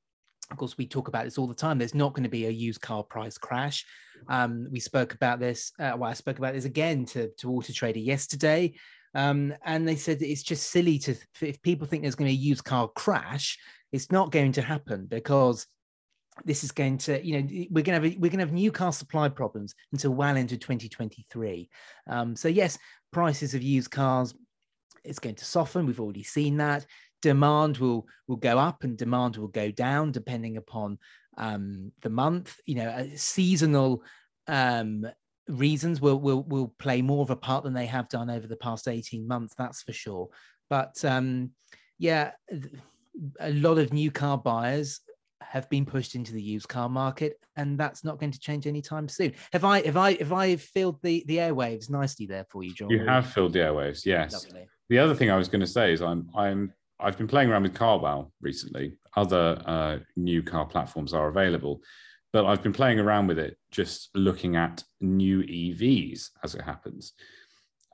of 0.51 0.57
course 0.57 0.77
we 0.77 0.87
talk 0.87 1.07
about 1.07 1.25
this 1.25 1.37
all 1.37 1.47
the 1.47 1.53
time. 1.53 1.77
There's 1.77 1.93
not 1.93 2.13
going 2.13 2.23
to 2.23 2.29
be 2.29 2.47
a 2.47 2.51
used 2.51 2.81
car 2.81 3.03
price 3.03 3.37
crash. 3.37 3.85
Um, 4.27 4.67
we 4.71 4.79
spoke 4.79 5.13
about 5.13 5.39
this 5.39 5.71
uh, 5.79 5.93
well 5.97 6.09
i 6.09 6.13
spoke 6.13 6.39
about 6.39 6.53
this 6.53 6.65
again 6.65 7.05
to, 7.05 7.29
to 7.37 7.51
auto 7.51 7.73
trader 7.73 7.99
yesterday. 7.99 8.73
Um, 9.15 9.53
and 9.63 9.87
they 9.87 9.95
said 9.95 10.21
it's 10.21 10.43
just 10.43 10.69
silly 10.69 10.99
to 10.99 11.15
if 11.41 11.61
people 11.61 11.87
think 11.87 12.03
there's 12.03 12.15
going 12.15 12.29
to 12.29 12.35
be 12.35 12.41
a 12.41 12.47
used 12.49 12.63
car 12.63 12.87
crash 12.89 13.57
it's 13.91 14.11
not 14.11 14.31
going 14.31 14.51
to 14.51 14.61
happen 14.61 15.07
because 15.07 15.65
this 16.45 16.63
is 16.63 16.71
going 16.71 16.97
to, 16.99 17.25
you 17.25 17.41
know, 17.41 17.47
we're 17.69 17.83
going 17.83 18.01
to 18.01 18.09
have 18.09 18.17
we're 18.19 18.29
going 18.29 18.39
to 18.39 18.45
have 18.45 18.53
new 18.53 18.71
car 18.71 18.91
supply 18.91 19.29
problems 19.29 19.75
until 19.91 20.11
well 20.11 20.35
into 20.35 20.57
2023. 20.57 21.69
Um, 22.07 22.35
so 22.35 22.47
yes, 22.47 22.77
prices 23.11 23.53
of 23.53 23.61
used 23.61 23.91
cars 23.91 24.33
it's 25.03 25.19
going 25.19 25.35
to 25.35 25.45
soften. 25.45 25.85
We've 25.85 25.99
already 25.99 26.23
seen 26.23 26.57
that. 26.57 26.85
Demand 27.21 27.77
will 27.77 28.07
will 28.27 28.37
go 28.37 28.57
up 28.57 28.83
and 28.83 28.97
demand 28.97 29.37
will 29.37 29.47
go 29.47 29.71
down 29.71 30.11
depending 30.11 30.57
upon 30.57 30.97
um, 31.37 31.91
the 32.01 32.09
month. 32.09 32.57
You 32.65 32.75
know, 32.75 32.89
uh, 32.89 33.05
seasonal 33.15 34.03
um, 34.47 35.05
reasons 35.47 35.99
will 35.99 36.19
will 36.19 36.43
will 36.43 36.73
play 36.79 37.01
more 37.01 37.23
of 37.23 37.29
a 37.29 37.35
part 37.35 37.63
than 37.63 37.73
they 37.73 37.87
have 37.87 38.09
done 38.09 38.29
over 38.29 38.47
the 38.47 38.55
past 38.55 38.87
18 38.87 39.27
months. 39.27 39.53
That's 39.57 39.81
for 39.81 39.93
sure. 39.93 40.29
But 40.69 41.03
um, 41.03 41.51
yeah, 41.97 42.31
a 43.39 43.51
lot 43.51 43.79
of 43.79 43.91
new 43.91 44.11
car 44.11 44.37
buyers 44.37 45.01
have 45.41 45.69
been 45.69 45.85
pushed 45.85 46.15
into 46.15 46.33
the 46.33 46.41
used 46.41 46.67
car 46.67 46.89
market, 46.89 47.39
and 47.55 47.79
that's 47.79 48.03
not 48.03 48.19
going 48.19 48.31
to 48.31 48.39
change 48.39 48.67
anytime 48.67 49.07
soon. 49.07 49.33
Have 49.53 49.65
I 49.65 49.81
have 49.85 49.97
I 49.97 50.15
have 50.15 50.33
I 50.33 50.55
filled 50.55 51.01
the 51.01 51.23
the 51.27 51.37
airwaves 51.37 51.89
nicely 51.89 52.25
there 52.25 52.45
for 52.49 52.63
you, 52.63 52.73
Jon? 52.73 52.89
You 52.89 53.05
have 53.05 53.27
filled 53.27 53.53
the 53.53 53.59
airwaves, 53.59 54.05
yes. 54.05 54.45
Lovely. 54.45 54.67
The 54.89 54.99
other 54.99 55.15
thing 55.15 55.29
I 55.31 55.37
was 55.37 55.47
going 55.47 55.61
to 55.61 55.67
say 55.67 55.93
is 55.93 56.01
I'm 56.01 56.29
I'm 56.35 56.73
I've 56.99 57.17
been 57.17 57.27
playing 57.27 57.49
around 57.49 57.63
with 57.63 57.73
Carwow 57.73 58.31
recently. 58.41 58.93
Other 59.15 59.61
uh, 59.65 59.97
new 60.15 60.43
car 60.43 60.65
platforms 60.65 61.13
are 61.13 61.29
available, 61.29 61.81
but 62.33 62.45
I've 62.45 62.61
been 62.61 62.73
playing 62.73 62.99
around 62.99 63.27
with 63.27 63.39
it, 63.39 63.57
just 63.71 64.09
looking 64.15 64.55
at 64.55 64.83
new 64.99 65.41
EVs 65.43 66.29
as 66.43 66.55
it 66.55 66.61
happens. 66.61 67.13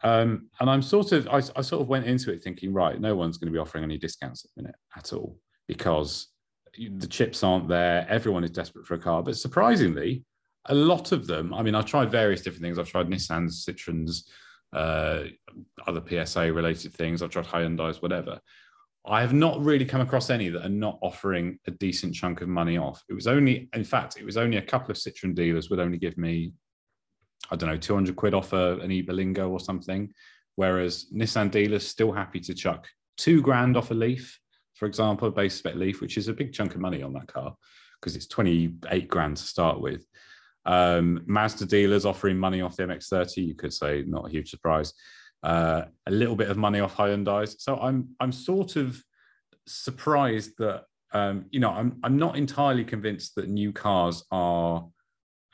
Um, 0.04 0.50
and 0.60 0.70
I'm 0.70 0.82
sort 0.82 1.14
of, 1.14 1.28
I, 1.28 1.38
I, 1.56 1.62
sort 1.62 1.82
of 1.82 1.88
went 1.88 2.06
into 2.06 2.32
it 2.32 2.44
thinking, 2.44 2.74
right, 2.74 3.00
no 3.00 3.16
one's 3.16 3.38
going 3.38 3.52
to 3.52 3.54
be 3.54 3.60
offering 3.60 3.84
any 3.84 3.98
discounts 3.98 4.44
at 4.44 4.52
the 4.56 4.64
minute 4.64 4.76
at 4.96 5.14
all 5.14 5.38
because 5.68 6.28
the 6.78 7.08
chips 7.08 7.44
aren't 7.44 7.68
there. 7.68 8.06
Everyone 8.10 8.44
is 8.44 8.52
desperate 8.52 8.86
for 8.86 8.96
a 8.96 9.00
car. 9.00 9.24
But 9.24 9.38
surprisingly, 9.38 10.24
a 10.66 10.76
lot 10.76 11.12
of 11.12 11.28
them, 11.28 11.54
I 11.54 11.62
mean, 11.62 11.76
I've 11.76 11.86
tried 11.86 12.12
various 12.12 12.42
different 12.42 12.64
things. 12.64 12.80
I've 12.80 12.90
tried 12.90 13.08
Nissan's, 13.08 13.66
Citroen's, 13.66 14.30
uh, 14.74 15.26
other 15.88 16.02
PSA 16.08 16.52
related 16.52 16.94
things. 16.94 17.22
I've 17.22 17.30
tried 17.30 17.46
Hyundai's, 17.46 18.02
whatever. 18.02 18.40
I 19.08 19.22
have 19.22 19.34
not 19.34 19.64
really 19.64 19.86
come 19.86 20.02
across 20.02 20.30
any 20.30 20.50
that 20.50 20.66
are 20.66 20.70
not 20.70 20.98
offering 21.02 21.60
a 21.68 21.72
decent 21.72 22.16
chunk 22.16 22.42
of 22.42 22.48
money 22.48 22.78
off. 22.78 23.04
It 23.08 23.14
was 23.14 23.28
only, 23.28 23.70
in 23.74 23.84
fact, 23.84 24.18
it 24.18 24.26
was 24.26 24.38
only 24.38 24.58
a 24.58 24.64
couple 24.64 24.92
of 24.92 24.98
Citroen 24.98 25.36
dealers 25.36 25.70
would 25.70 25.80
only 25.80 26.00
give 26.00 26.18
me, 26.18 26.54
I 27.52 27.56
don't 27.56 27.70
know, 27.70 27.78
200 27.78 28.16
quid 28.16 28.34
off 28.34 28.54
a, 28.54 28.80
an 28.80 28.92
e-Berlingo 28.92 29.50
or 29.50 29.60
something. 29.60 30.12
Whereas 30.56 31.06
Nissan 31.14 31.52
dealers 31.52 31.88
still 31.88 32.12
happy 32.12 32.40
to 32.42 32.54
chuck 32.56 32.88
two 33.18 33.42
grand 33.42 33.78
off 33.78 33.92
a 33.92 33.94
Leaf 33.94 34.40
for 34.76 34.86
example, 34.86 35.32
base 35.32 35.56
spec 35.56 35.76
Leaf, 35.76 36.02
which 36.02 36.18
is 36.18 36.28
a 36.28 36.34
big 36.34 36.54
chunk 36.54 36.76
of 36.76 36.82
money 36.82 37.02
on 37.02 37.14
that 37.14 37.28
car 37.28 37.56
because 38.00 38.16
it's 38.16 38.28
28 38.28 39.08
grand 39.08 39.38
to 39.38 39.44
start 39.44 39.80
with. 39.80 40.06
Um, 40.66 41.22
Mazda 41.26 41.66
dealers 41.66 42.06
offering 42.06 42.38
money 42.38 42.62
off 42.62 42.76
the 42.76 42.84
MX-30, 42.84 43.48
you 43.48 43.56
could 43.56 43.74
say 43.74 44.04
not 44.08 44.28
a 44.28 44.32
huge 44.32 44.50
surprise. 44.50 44.94
Uh, 45.44 45.86
a 46.08 46.12
little 46.12 46.36
bit 46.36 46.50
of 46.50 46.58
money 46.58 46.80
off 46.80 46.96
Hyundai's. 46.96 47.62
So 47.62 47.78
I'm 47.78 48.10
I'm 48.20 48.32
sort 48.32 48.78
of 48.78 49.00
surprised 49.68 50.58
that 50.58 50.86
um, 51.12 51.46
you 51.52 51.60
know 51.60 51.70
I'm 51.70 52.00
I'm 52.04 52.18
not 52.18 52.36
entirely 52.36 52.84
convinced 52.84 53.36
that 53.36 53.48
new 53.48 53.72
cars 53.72 54.24
are 54.32 54.88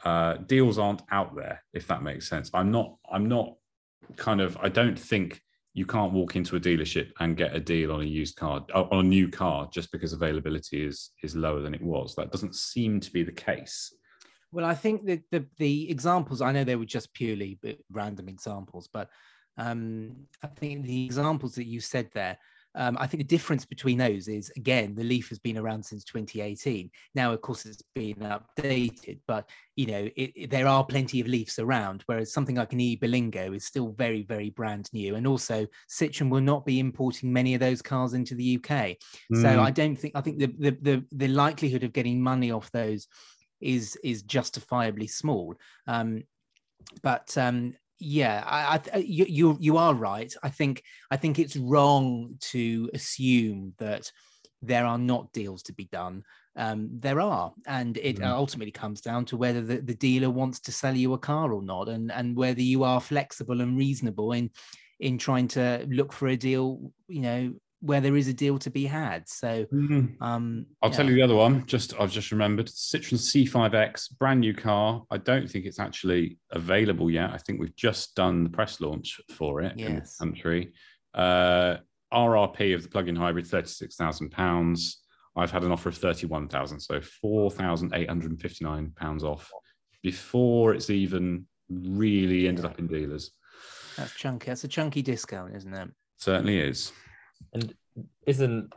uh, 0.06 0.36
deals 0.36 0.80
aren't 0.80 1.02
out 1.12 1.36
there. 1.36 1.62
If 1.74 1.88
that 1.88 2.04
makes 2.04 2.30
sense, 2.30 2.50
I'm 2.54 2.72
not 2.72 2.96
I'm 3.12 3.28
not 3.28 3.56
kind 4.16 4.40
of 4.40 4.58
I 4.62 4.70
don't 4.70 4.98
think 4.98 5.42
you 5.74 5.86
can't 5.86 6.12
walk 6.12 6.36
into 6.36 6.56
a 6.56 6.60
dealership 6.60 7.12
and 7.20 7.38
get 7.38 7.56
a 7.56 7.60
deal 7.60 7.92
on 7.92 8.02
a 8.02 8.06
used 8.06 8.36
car 8.36 8.66
uh, 8.74 8.84
on 8.92 9.06
a 9.06 9.08
new 9.08 9.30
car 9.30 9.70
just 9.72 9.92
because 9.92 10.14
availability 10.14 10.86
is 10.86 11.12
is 11.24 11.36
lower 11.36 11.62
than 11.62 11.74
it 11.74 11.82
was. 11.82 12.16
That 12.16 12.32
doesn't 12.32 12.56
seem 12.56 13.00
to 13.00 13.12
be 13.12 13.24
the 13.24 13.32
case. 13.32 13.94
Well, 14.52 14.66
I 14.66 14.76
think 14.76 15.06
that 15.06 15.22
the 15.32 15.46
the 15.58 15.90
examples 15.90 16.42
I 16.42 16.52
know 16.52 16.64
they 16.64 16.76
were 16.76 16.86
just 16.86 17.14
purely 17.14 17.58
random 17.90 18.28
examples, 18.28 18.90
but 18.92 19.10
um, 19.58 20.28
I 20.44 20.48
think 20.48 20.86
the 20.86 21.06
examples 21.06 21.56
that 21.56 21.68
you 21.68 21.80
said 21.80 22.10
there 22.14 22.38
um, 22.76 22.98
I 23.00 23.08
think 23.08 23.20
the 23.20 23.36
difference 23.36 23.66
between 23.66 23.98
those 23.98 24.28
is 24.28 24.52
again 24.56 24.96
the 24.96 25.04
Leaf 25.04 25.30
has 25.30 25.40
been 25.40 25.58
around 25.58 25.84
since 25.84 26.04
2018. 26.06 26.90
Now, 27.16 27.34
of 27.34 27.42
course, 27.42 27.66
it's 27.66 27.84
been 27.94 28.16
updated, 28.16 29.20
but 29.28 29.50
you 29.76 29.88
know 29.88 30.10
it, 30.16 30.32
it, 30.36 30.50
there 30.50 30.68
are 30.68 30.86
plenty 30.86 31.20
of 31.20 31.28
Leafs 31.28 31.60
around. 31.60 32.04
Whereas 32.06 32.32
something 32.32 32.56
like 32.56 32.74
an 32.74 32.80
e 32.80 32.98
Berlingo 32.98 33.56
is 33.56 33.66
still 33.66 33.90
very, 33.90 34.24
very 34.24 34.50
brand 34.52 34.90
new, 34.94 35.16
and 35.16 35.28
also 35.28 35.68
Citroen 35.90 36.30
will 36.30 36.42
not 36.42 36.66
be 36.66 36.80
importing 36.80 37.34
many 37.34 37.54
of 37.54 37.60
those 37.60 37.82
cars 37.82 38.14
into 38.14 38.36
the 38.36 38.58
UK. 38.58 38.98
Mm. 39.34 39.42
So 39.42 39.62
I 39.62 39.72
don't 39.72 39.96
think 39.96 40.16
I 40.16 40.22
think 40.22 40.40
the, 40.40 40.54
the 40.58 40.78
the 40.82 41.06
the 41.12 41.28
likelihood 41.28 41.84
of 41.84 41.94
getting 41.94 42.22
money 42.22 42.52
off 42.52 42.72
those 42.72 43.08
is 43.60 43.98
is 44.04 44.24
justifiably 44.24 45.08
small. 45.08 45.56
Um, 45.88 46.24
but 47.04 47.38
um, 47.38 47.76
yeah, 48.02 48.44
I, 48.46 48.80
I, 48.94 48.98
you, 48.98 49.26
you 49.28 49.58
you 49.60 49.78
are 49.78 49.94
right. 49.94 50.34
I 50.42 50.50
think 50.50 50.84
I 51.12 51.18
think 51.18 51.38
it's 51.38 51.56
wrong 51.56 52.36
to 52.52 52.90
assume 52.94 53.74
that 53.78 54.12
there 54.62 54.86
are 54.86 54.98
not 54.98 55.32
deals 55.34 55.64
to 55.64 55.74
be 55.74 55.86
done. 55.86 56.24
Um, 56.56 56.90
there 57.00 57.22
are, 57.22 57.54
and 57.66 57.98
it 57.98 58.18
mm. 58.18 58.28
ultimately 58.28 58.72
comes 58.72 59.00
down 59.00 59.26
to 59.26 59.38
whether 59.38 59.62
the, 59.62 59.78
the 59.78 59.94
dealer 59.94 60.30
wants 60.30 60.60
to 60.62 60.72
sell 60.72 60.96
you 60.96 61.14
a 61.14 61.18
car 61.18 61.54
or 61.54 61.62
not, 61.62 61.90
and 61.90 62.12
and 62.12 62.36
whether 62.36 62.62
you 62.62 62.84
are 62.84 63.00
flexible 63.00 63.62
and 63.62 63.78
reasonable 63.78 64.32
in 64.34 64.50
in 65.00 65.18
trying 65.18 65.48
to 65.50 65.86
look 65.90 66.12
for 66.12 66.28
a 66.28 66.36
deal. 66.36 66.92
You 67.08 67.22
know, 67.22 67.54
where 67.82 68.00
there 68.00 68.16
is 68.16 68.28
a 68.28 68.34
deal 68.34 68.60
to 68.60 68.70
be 68.70 68.86
had. 68.86 69.28
So 69.28 69.66
mm-hmm. 69.66 70.24
um, 70.24 70.68
I'll 70.82 70.92
yeah. 70.92 70.96
tell 70.96 71.08
you 71.08 71.16
the 71.16 71.22
other 71.24 71.36
one. 71.36 71.66
Just 71.66 72.00
I've 72.00 72.12
just 72.12 72.32
remembered 72.32 72.68
Citroen 72.68 73.18
C5X, 73.20 74.18
brand 74.18 74.40
new 74.40 74.54
car. 74.54 75.04
I 75.10 75.18
don't 75.18 75.50
think 75.50 75.66
it's 75.66 75.80
actually 75.80 76.38
available 76.52 77.10
yet. 77.10 77.32
I 77.32 77.38
think 77.38 77.60
we've 77.60 77.76
just 77.76 78.16
done 78.16 78.44
the 78.44 78.50
press 78.50 78.80
launch 78.80 79.20
for 79.32 79.62
it 79.62 79.74
yes. 79.76 79.88
in 79.90 79.96
the 79.96 80.02
country. 80.20 80.74
Uh, 81.14 81.78
RRP 82.14 82.76
of 82.76 82.84
the 82.84 82.90
plug-in 82.90 83.16
hybrid, 83.16 83.48
thirty-six 83.48 83.96
thousand 83.96 84.32
pounds. 84.32 85.02
I've 85.36 85.52
had 85.52 85.64
an 85.64 85.72
offer 85.72 85.90
of 85.90 85.98
thirty-one 85.98 86.50
thousand, 86.50 86.80
so 86.82 87.02
four 87.02 87.50
thousand 87.50 87.94
eight 87.96 88.10
hundred 88.10 88.32
and 88.32 88.42
fifty-nine 88.42 88.94
pounds 88.96 89.24
off 89.24 89.50
before 90.04 90.74
it's 90.74 90.90
even 90.90 91.48
really 91.70 92.48
ended 92.48 92.66
up 92.66 92.80
in 92.80 92.88
dealers. 92.88 93.32
That's 93.98 94.14
chunky. 94.14 94.48
That's 94.48 94.64
a 94.66 94.68
chunky 94.68 95.02
discount, 95.02 95.56
isn't 95.56 95.74
it? 95.74 95.90
Certainly 96.18 96.60
is. 96.60 96.92
And 97.54 97.74
isn't 98.26 98.72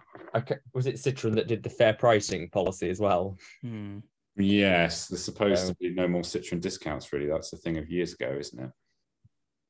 was 0.72 0.86
it 0.86 0.96
Citroen 0.96 1.34
that 1.36 1.46
did 1.46 1.62
the 1.62 1.70
fair 1.70 1.94
pricing 1.94 2.48
policy 2.50 2.90
as 2.90 3.00
well? 3.00 3.38
Hmm. 3.62 3.98
Yes, 4.36 5.06
there's 5.06 5.24
supposed 5.24 5.68
to 5.68 5.74
be 5.76 5.90
no 5.90 6.08
more 6.08 6.22
Citroen 6.22 6.60
discounts. 6.60 7.12
Really, 7.12 7.28
that's 7.28 7.52
a 7.52 7.56
thing 7.56 7.78
of 7.78 7.88
years 7.88 8.14
ago, 8.14 8.36
isn't 8.38 8.58
it? 8.58 8.70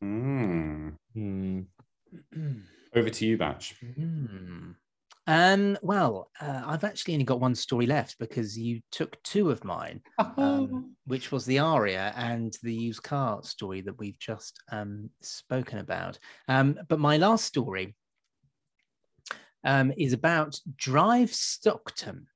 Mm. 0.02 0.96
Hmm. 1.12 1.60
Over 2.96 3.10
to 3.10 3.26
you, 3.26 3.36
Batch. 3.36 3.74
Hmm. 3.96 4.70
Um, 5.26 5.78
well, 5.82 6.30
uh, 6.40 6.62
I've 6.66 6.84
actually 6.84 7.14
only 7.14 7.24
got 7.24 7.40
one 7.40 7.54
story 7.54 7.86
left 7.86 8.18
because 8.18 8.58
you 8.58 8.80
took 8.90 9.22
two 9.22 9.50
of 9.50 9.64
mine, 9.64 10.02
um, 10.18 10.94
which 11.06 11.32
was 11.32 11.46
the 11.46 11.56
Ariya 11.56 12.12
and 12.16 12.54
the 12.62 12.74
used 12.74 13.02
car 13.02 13.42
story 13.42 13.80
that 13.82 13.98
we've 13.98 14.18
just 14.18 14.62
um, 14.70 15.08
spoken 15.22 15.78
about. 15.78 16.18
Um, 16.48 16.78
but 16.88 17.00
my 17.00 17.16
last 17.16 17.46
story 17.46 17.96
um, 19.64 19.92
is 19.96 20.12
about 20.12 20.60
Drive 20.76 21.32
Stockton. 21.32 22.26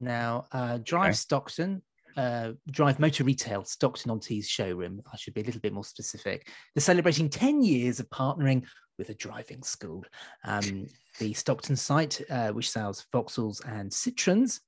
Now, 0.00 0.46
uh, 0.52 0.78
Drive 0.78 1.10
okay. 1.10 1.14
Stockton, 1.14 1.82
uh, 2.16 2.52
Drive 2.70 2.98
Motor 2.98 3.24
Retail, 3.24 3.64
Stockton 3.64 4.10
on 4.10 4.20
Tees 4.20 4.48
showroom. 4.48 5.02
I 5.12 5.16
should 5.16 5.34
be 5.34 5.42
a 5.42 5.44
little 5.44 5.60
bit 5.60 5.72
more 5.72 5.84
specific. 5.84 6.48
They're 6.74 6.82
celebrating 6.82 7.28
10 7.28 7.62
years 7.62 8.00
of 8.00 8.08
partnering 8.10 8.64
with 8.98 9.10
a 9.10 9.14
driving 9.14 9.62
school. 9.62 10.04
Um, 10.44 10.86
the 11.18 11.32
Stockton 11.32 11.76
site, 11.76 12.20
uh, 12.30 12.50
which 12.50 12.70
sells 12.70 13.06
Vauxhalls 13.12 13.60
and 13.66 13.90
Citroens, 13.90 14.60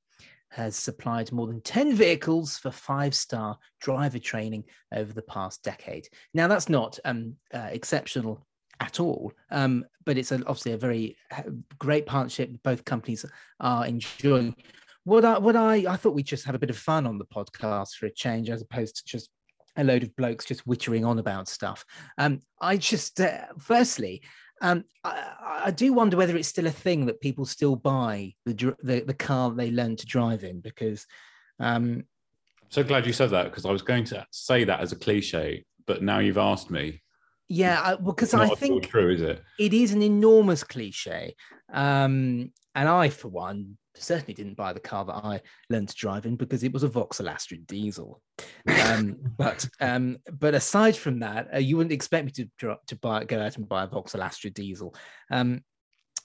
has 0.50 0.76
supplied 0.76 1.32
more 1.32 1.48
than 1.48 1.60
10 1.62 1.94
vehicles 1.94 2.56
for 2.56 2.70
five 2.70 3.14
star 3.14 3.58
driver 3.80 4.20
training 4.20 4.64
over 4.92 5.12
the 5.12 5.22
past 5.22 5.62
decade. 5.64 6.08
Now, 6.32 6.46
that's 6.46 6.68
not 6.68 6.98
um, 7.04 7.34
uh, 7.52 7.68
exceptional 7.72 8.46
at 8.80 9.00
all. 9.00 9.32
Um, 9.50 9.84
but 10.04 10.18
it's 10.18 10.32
a, 10.32 10.36
obviously 10.46 10.72
a 10.72 10.78
very 10.78 11.16
great 11.78 12.06
partnership. 12.06 12.50
Both 12.62 12.84
companies 12.84 13.24
are 13.60 13.86
enjoying. 13.86 14.54
What 15.04 15.24
I 15.24 15.38
what 15.38 15.56
I 15.56 15.84
I 15.88 15.96
thought 15.96 16.14
we'd 16.14 16.26
just 16.26 16.46
have 16.46 16.54
a 16.54 16.58
bit 16.58 16.70
of 16.70 16.76
fun 16.76 17.06
on 17.06 17.18
the 17.18 17.26
podcast 17.26 17.94
for 17.94 18.06
a 18.06 18.10
change, 18.10 18.50
as 18.50 18.62
opposed 18.62 18.96
to 18.96 19.04
just 19.04 19.30
a 19.76 19.84
load 19.84 20.02
of 20.02 20.14
blokes 20.16 20.44
just 20.44 20.66
wittering 20.66 21.06
on 21.06 21.18
about 21.18 21.48
stuff. 21.48 21.84
Um, 22.18 22.40
I 22.60 22.76
just 22.76 23.20
uh, 23.20 23.46
firstly. 23.58 24.22
Um, 24.62 24.84
I, 25.02 25.62
I, 25.64 25.70
do 25.72 25.92
wonder 25.92 26.16
whether 26.16 26.36
it's 26.36 26.48
still 26.48 26.68
a 26.68 26.70
thing 26.70 27.06
that 27.06 27.20
people 27.20 27.44
still 27.44 27.74
buy 27.74 28.34
the 28.46 28.74
the, 28.82 29.00
the 29.00 29.12
car 29.12 29.50
they 29.50 29.72
learn 29.72 29.96
to 29.96 30.06
drive 30.06 30.44
in 30.44 30.60
because 30.60 31.06
um, 31.58 32.04
so 32.74 32.82
glad 32.82 33.06
you 33.06 33.12
said 33.12 33.30
that 33.30 33.44
because 33.44 33.66
I 33.66 33.70
was 33.70 33.82
going 33.82 34.02
to 34.06 34.26
say 34.32 34.64
that 34.64 34.80
as 34.80 34.90
a 34.90 34.96
cliche, 34.96 35.64
but 35.86 36.02
now 36.02 36.18
you've 36.18 36.38
asked 36.38 36.72
me, 36.72 37.03
yeah, 37.48 37.96
because 37.96 38.34
I 38.34 38.48
think 38.54 38.88
true, 38.88 39.10
is 39.10 39.20
it? 39.20 39.42
It 39.58 39.72
is 39.74 39.92
an 39.92 40.02
enormous 40.02 40.64
cliche, 40.64 41.34
um, 41.72 42.52
and 42.74 42.88
I, 42.88 43.08
for 43.08 43.28
one, 43.28 43.76
certainly 43.96 44.34
didn't 44.34 44.56
buy 44.56 44.72
the 44.72 44.80
car 44.80 45.04
that 45.04 45.14
I 45.14 45.40
learned 45.70 45.88
to 45.90 45.96
drive 45.96 46.26
in 46.26 46.36
because 46.36 46.64
it 46.64 46.72
was 46.72 46.82
a 46.82 46.88
Vauxhall 46.88 47.28
Astra 47.28 47.58
diesel. 47.58 48.20
Um, 48.66 49.16
but 49.36 49.68
um, 49.80 50.18
but 50.32 50.54
aside 50.54 50.96
from 50.96 51.20
that, 51.20 51.48
uh, 51.54 51.58
you 51.58 51.76
wouldn't 51.76 51.92
expect 51.92 52.24
me 52.26 52.32
to 52.60 52.76
to 52.86 52.96
buy 52.96 53.24
go 53.24 53.40
out 53.40 53.56
and 53.56 53.68
buy 53.68 53.84
a 53.84 53.88
Vauxhall 53.88 54.22
Astra 54.22 54.50
diesel. 54.50 54.94
Um, 55.30 55.62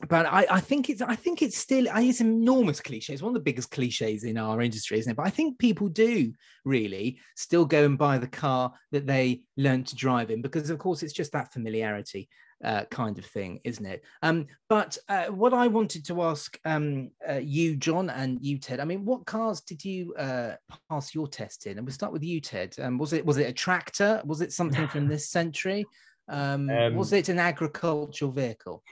but 0.07 0.25
I, 0.25 0.45
I, 0.49 0.59
think 0.61 0.89
it's 0.89 1.01
I 1.01 1.15
think 1.15 1.41
it's 1.41 1.57
still 1.57 1.87
it's 1.93 2.21
enormous 2.21 2.79
cliche. 2.79 3.13
It's 3.13 3.21
one 3.21 3.31
of 3.31 3.33
the 3.33 3.41
biggest 3.41 3.69
cliches 3.71 4.23
in 4.23 4.37
our 4.37 4.61
industry, 4.61 4.97
isn't 4.97 5.11
it? 5.11 5.15
But 5.17 5.27
I 5.27 5.29
think 5.29 5.59
people 5.59 5.89
do 5.89 6.31
really 6.63 7.19
still 7.35 7.65
go 7.65 7.83
and 7.83 7.97
buy 7.97 8.17
the 8.17 8.27
car 8.27 8.71
that 8.91 9.05
they 9.05 9.41
learned 9.57 9.87
to 9.87 9.95
drive 9.95 10.31
in 10.31 10.41
because, 10.41 10.69
of 10.69 10.79
course, 10.79 11.03
it's 11.03 11.13
just 11.13 11.33
that 11.33 11.51
familiarity 11.51 12.29
uh, 12.63 12.85
kind 12.85 13.17
of 13.17 13.25
thing, 13.25 13.59
isn't 13.65 13.85
it? 13.85 14.03
Um, 14.21 14.47
but 14.69 14.97
uh, 15.09 15.25
what 15.25 15.53
I 15.53 15.67
wanted 15.67 16.05
to 16.07 16.23
ask 16.23 16.57
um, 16.63 17.11
uh, 17.27 17.39
you, 17.41 17.75
Jon, 17.75 18.09
and 18.09 18.39
you, 18.41 18.57
Ted. 18.57 18.79
I 18.79 18.85
mean, 18.85 19.03
what 19.03 19.25
cars 19.25 19.59
did 19.61 19.83
you 19.83 20.13
uh, 20.15 20.55
pass 20.89 21.13
your 21.13 21.27
test 21.27 21.67
in? 21.67 21.77
And 21.77 21.85
we'll 21.85 21.93
start 21.93 22.13
with 22.13 22.23
you, 22.23 22.39
Ted. 22.39 22.73
Um, 22.79 22.97
was 22.97 23.11
it 23.11 23.25
was 23.25 23.37
it 23.37 23.49
a 23.49 23.53
tractor? 23.53 24.21
Was 24.25 24.39
it 24.39 24.53
something 24.53 24.87
from 24.87 25.07
this 25.09 25.29
century? 25.29 25.85
Um, 26.29 26.69
um, 26.69 26.95
was 26.95 27.11
it 27.11 27.27
an 27.27 27.39
agricultural 27.39 28.31
vehicle? 28.31 28.83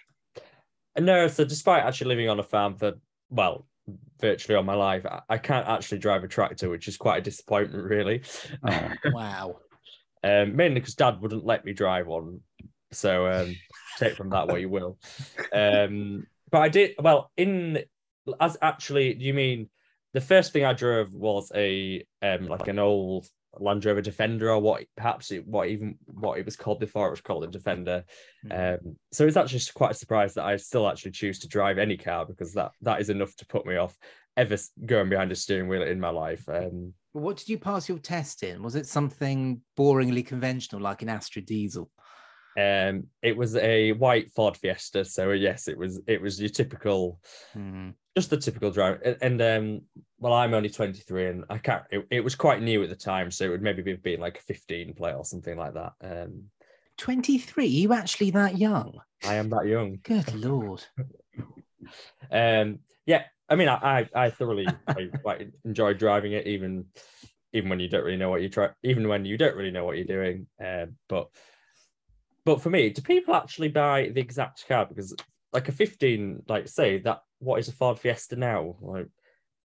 No, 1.00 1.28
so 1.28 1.45
despite 1.45 1.84
actually 1.84 2.10
living 2.10 2.30
on 2.30 2.39
a 2.39 2.43
farm 2.43 2.76
for 2.76 2.93
well, 3.30 3.68
virtually 4.20 4.56
all 4.56 4.64
my 4.64 4.76
life, 4.76 5.06
I 5.30 5.38
can't 5.38 5.68
actually 5.68 6.00
drive 6.00 6.24
a 6.24 6.28
tractor, 6.28 6.70
which 6.70 6.88
is 6.88 6.98
quite 6.98 7.18
a 7.20 7.22
disappointment, 7.22 7.84
really. 7.84 8.24
Oh, 8.64 8.89
wow. 9.12 9.60
um, 10.24 10.56
mainly 10.56 10.80
because 10.80 10.95
Dad 10.95 11.22
wouldn't 11.22 11.45
let 11.45 11.66
me 11.66 11.74
drive 11.74 12.08
one, 12.08 12.41
so 12.91 13.28
um, 13.28 13.56
take 13.98 14.16
from 14.16 14.30
that 14.32 14.48
what 14.48 14.62
you 14.62 14.70
will. 14.70 14.98
Um, 15.54 16.26
but 16.50 16.62
I 16.62 16.70
did 16.70 16.95
well 17.00 17.32
in 17.38 17.84
as 18.39 18.58
actually. 18.62 19.16
You 19.16 19.34
mean 19.34 19.70
the 20.14 20.22
first 20.22 20.54
thing 20.54 20.66
I 20.66 20.74
drove 20.74 21.14
was 21.14 21.52
a 21.54 22.06
um 22.22 22.48
like 22.48 22.68
an 22.68 22.80
old 22.80 23.28
Land 23.62 23.86
Rover 23.86 24.01
Defender 24.01 24.51
or 24.51 24.60
what 24.60 24.84
perhaps 24.95 25.32
it, 25.32 25.47
what 25.47 25.68
even 25.68 25.97
what 26.05 26.38
it 26.38 26.45
was 26.45 26.55
called 26.55 26.80
before 26.80 27.08
it 27.08 27.12
was 27.12 27.22
called 27.22 27.43
a 27.43 27.47
Defender. 27.47 28.03
Mm-hmm. 28.45 28.88
Um, 28.88 28.95
so 29.12 29.26
it's 29.26 29.38
actually 29.38 29.62
quite 29.74 29.91
a 29.91 29.95
surprise 29.95 30.34
that 30.36 30.45
I 30.45 30.58
still 30.58 30.88
actually 30.89 31.12
choose 31.12 31.39
to 31.39 31.47
drive 31.47 31.78
any 31.78 31.97
car 31.97 32.26
because 32.26 32.53
that 32.53 32.72
that 32.82 33.01
is 33.01 33.10
enough 33.10 33.36
to 33.38 33.45
put 33.45 33.66
me 33.66 33.76
off 33.76 33.97
ever 34.36 34.58
going 34.86 35.10
behind 35.10 35.32
a 35.32 35.36
steering 35.36 35.68
wheel 35.68 35.82
in 35.82 35.99
my 35.99 36.10
life. 36.10 36.47
Um, 36.47 36.93
what 37.14 37.38
did 37.38 37.49
you 37.49 37.58
pass 37.58 37.89
your 37.89 37.97
test 37.97 38.43
in? 38.43 38.62
Was 38.62 38.76
it 38.76 38.86
something 38.86 39.62
boringly 39.78 40.26
conventional 40.26 40.82
like 40.82 41.01
an 41.01 41.10
Astra 41.10 41.41
diesel? 41.41 41.89
Um, 42.58 43.05
it 43.22 43.38
was 43.38 43.55
a 43.55 43.91
white 43.93 44.32
Ford 44.32 44.58
Fiesta, 44.58 45.05
so 45.05 45.32
yes, 45.32 45.68
it 45.68 45.78
was 45.78 46.01
it 46.08 46.20
was 46.22 46.39
your 46.39 46.49
typical, 46.49 47.20
mm. 47.55 47.93
Just 48.18 48.32
the 48.32 48.38
typical 48.38 48.72
driver. 48.72 48.95
And, 49.05 49.18
and 49.22 49.41
um, 49.43 49.82
well, 50.18 50.34
I'm 50.34 50.55
only 50.55 50.70
23, 50.70 51.28
and 51.28 51.45
I 51.51 51.59
can't. 51.59 51.84
It, 51.91 52.07
it, 52.09 52.24
was 52.24 52.34
quite 52.34 52.63
new 52.63 52.82
at 52.82 52.89
the 52.89 52.95
time, 52.95 53.30
so 53.30 53.45
it 53.45 53.49
would 53.49 53.61
maybe 53.61 53.84
be 53.84 53.93
been 53.93 54.20
like 54.20 54.39
a 54.39 54.41
15 54.41 54.95
play 54.95 55.13
or 55.13 55.24
something 55.24 55.55
like 55.55 55.76
that. 55.76 55.93
Um, 56.01 56.45
23? 56.97 57.68
You 57.68 57.93
actually 57.93 58.32
that 58.32 58.57
young? 58.57 58.99
I 59.24 59.36
am 59.36 59.51
that 59.51 59.68
young. 59.68 59.99
Good 60.01 60.34
lord. 60.34 60.84
um, 62.32 62.80
yeah, 63.05 63.26
I 63.47 63.55
mean, 63.55 63.70
I 63.70 63.99
I, 64.15 64.26
I 64.26 64.30
thoroughly 64.32 64.65
I 64.88 65.09
quite 65.22 65.51
enjoy 65.63 65.93
driving 65.93 66.32
it, 66.32 66.47
even 66.47 66.86
even 67.53 67.70
when 67.70 67.80
you 67.80 67.88
don't 67.88 68.03
really 68.03 68.18
know 68.18 68.32
what 68.32 68.41
you 68.41 68.49
try, 68.49 68.70
even 68.82 69.07
when 69.07 69.26
you 69.26 69.38
don't 69.38 69.55
really 69.55 69.70
know 69.70 69.86
what 69.86 69.97
you're 69.97 70.05
doing. 70.05 70.47
Uh, 70.59 70.88
but 71.07 71.30
but 72.45 72.63
for 72.63 72.72
me, 72.72 72.89
do 72.89 73.03
people 73.03 73.36
actually 73.36 73.70
buy 73.70 74.09
the 74.11 74.22
exact 74.22 74.68
car? 74.68 74.88
Because 74.88 75.15
like 75.53 75.70
a 75.70 75.72
15, 75.72 76.43
like 76.47 76.68
say 76.68 76.97
that 76.99 77.22
what 77.40 77.60
is 77.60 77.68
a 77.68 77.72
Ford 77.74 78.00
Fiesta 78.00 78.36
now? 78.36 78.76
Like 78.82 79.08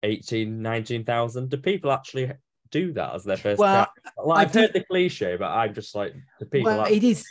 18, 0.04 0.62
19,000. 0.62 1.50
Do 1.50 1.58
people 1.58 1.92
actually 1.92 2.32
do 2.72 2.94
that 2.94 3.14
as 3.16 3.24
their 3.24 3.38
first 3.38 3.60
Well, 3.60 3.86
car? 3.86 4.26
Like, 4.26 4.48
I've 4.48 4.54
heard 4.54 4.74
the 4.74 4.84
cliche, 4.84 5.36
but 5.38 5.50
I'm 5.52 5.74
just 5.74 5.96
like 5.96 6.14
the 6.40 6.46
people. 6.46 6.72
well, 6.72 6.82
actually- 6.82 6.98
it 6.98 7.04
is. 7.04 7.26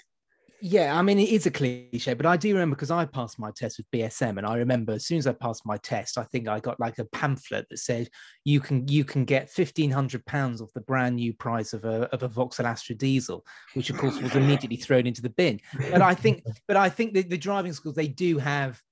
Yeah, 0.63 0.99
I 0.99 1.01
mean, 1.01 1.19
it 1.19 1.31
is 1.31 1.47
a 1.47 1.51
cliche, 1.51 2.13
but 2.13 2.27
I 2.27 2.37
do 2.37 2.53
remember 2.53 2.77
because 2.77 2.91
I 2.91 3.07
passed 3.07 3.39
my 3.39 3.51
test 3.51 3.79
with 3.79 3.91
BSM, 3.93 4.37
and 4.37 4.47
I 4.47 4.57
remember 4.57 4.93
as 4.93 5.07
soon 5.07 5.17
as 5.17 5.27
I 5.27 5.33
passed 5.33 5.65
my 5.65 5.79
test, 5.79 6.19
I 6.19 6.23
think 6.25 6.49
I 6.49 6.61
got 6.61 6.79
like 6.79 6.99
a 6.99 7.07
pamphlet 7.07 7.67
that 7.71 7.79
said 7.79 8.11
you 8.45 8.61
can 8.61 8.87
you 8.87 9.03
can 9.03 9.25
get 9.25 9.49
fifteen 9.49 9.91
hundred 9.91 10.27
pounds 10.27 10.61
off 10.61 10.71
the 10.75 10.83
brand 10.83 11.17
new 11.17 11.33
price 11.33 11.73
of 11.73 11.87
a 11.87 12.11
of 12.13 12.25
a 12.25 12.29
Vauxhall 12.29 12.67
Astra 12.67 12.95
diesel, 12.95 13.43
which 13.73 13.89
of 13.89 13.97
course 13.97 14.21
was 14.21 14.37
immediately 14.37 14.77
thrown 14.77 15.07
into 15.07 15.23
the 15.23 15.31
bin. 15.31 15.61
But 15.91 16.03
I 16.03 16.15
think, 16.15 16.45
but 16.69 16.77
I 16.77 16.91
think 16.91 17.15
that 17.15 17.31
the 17.31 17.39
driving 17.39 17.73
schools 17.73 17.95
they 17.95 18.09
do 18.09 18.37
have 18.37 18.83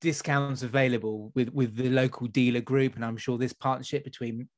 discounts 0.00 0.62
available 0.62 1.32
with 1.34 1.50
with 1.50 1.76
the 1.76 1.90
local 1.90 2.26
dealer 2.26 2.60
group, 2.60 2.96
and 2.96 3.04
I'm 3.04 3.16
sure 3.16 3.38
this 3.38 3.52
partnership 3.52 4.04
between 4.04 4.48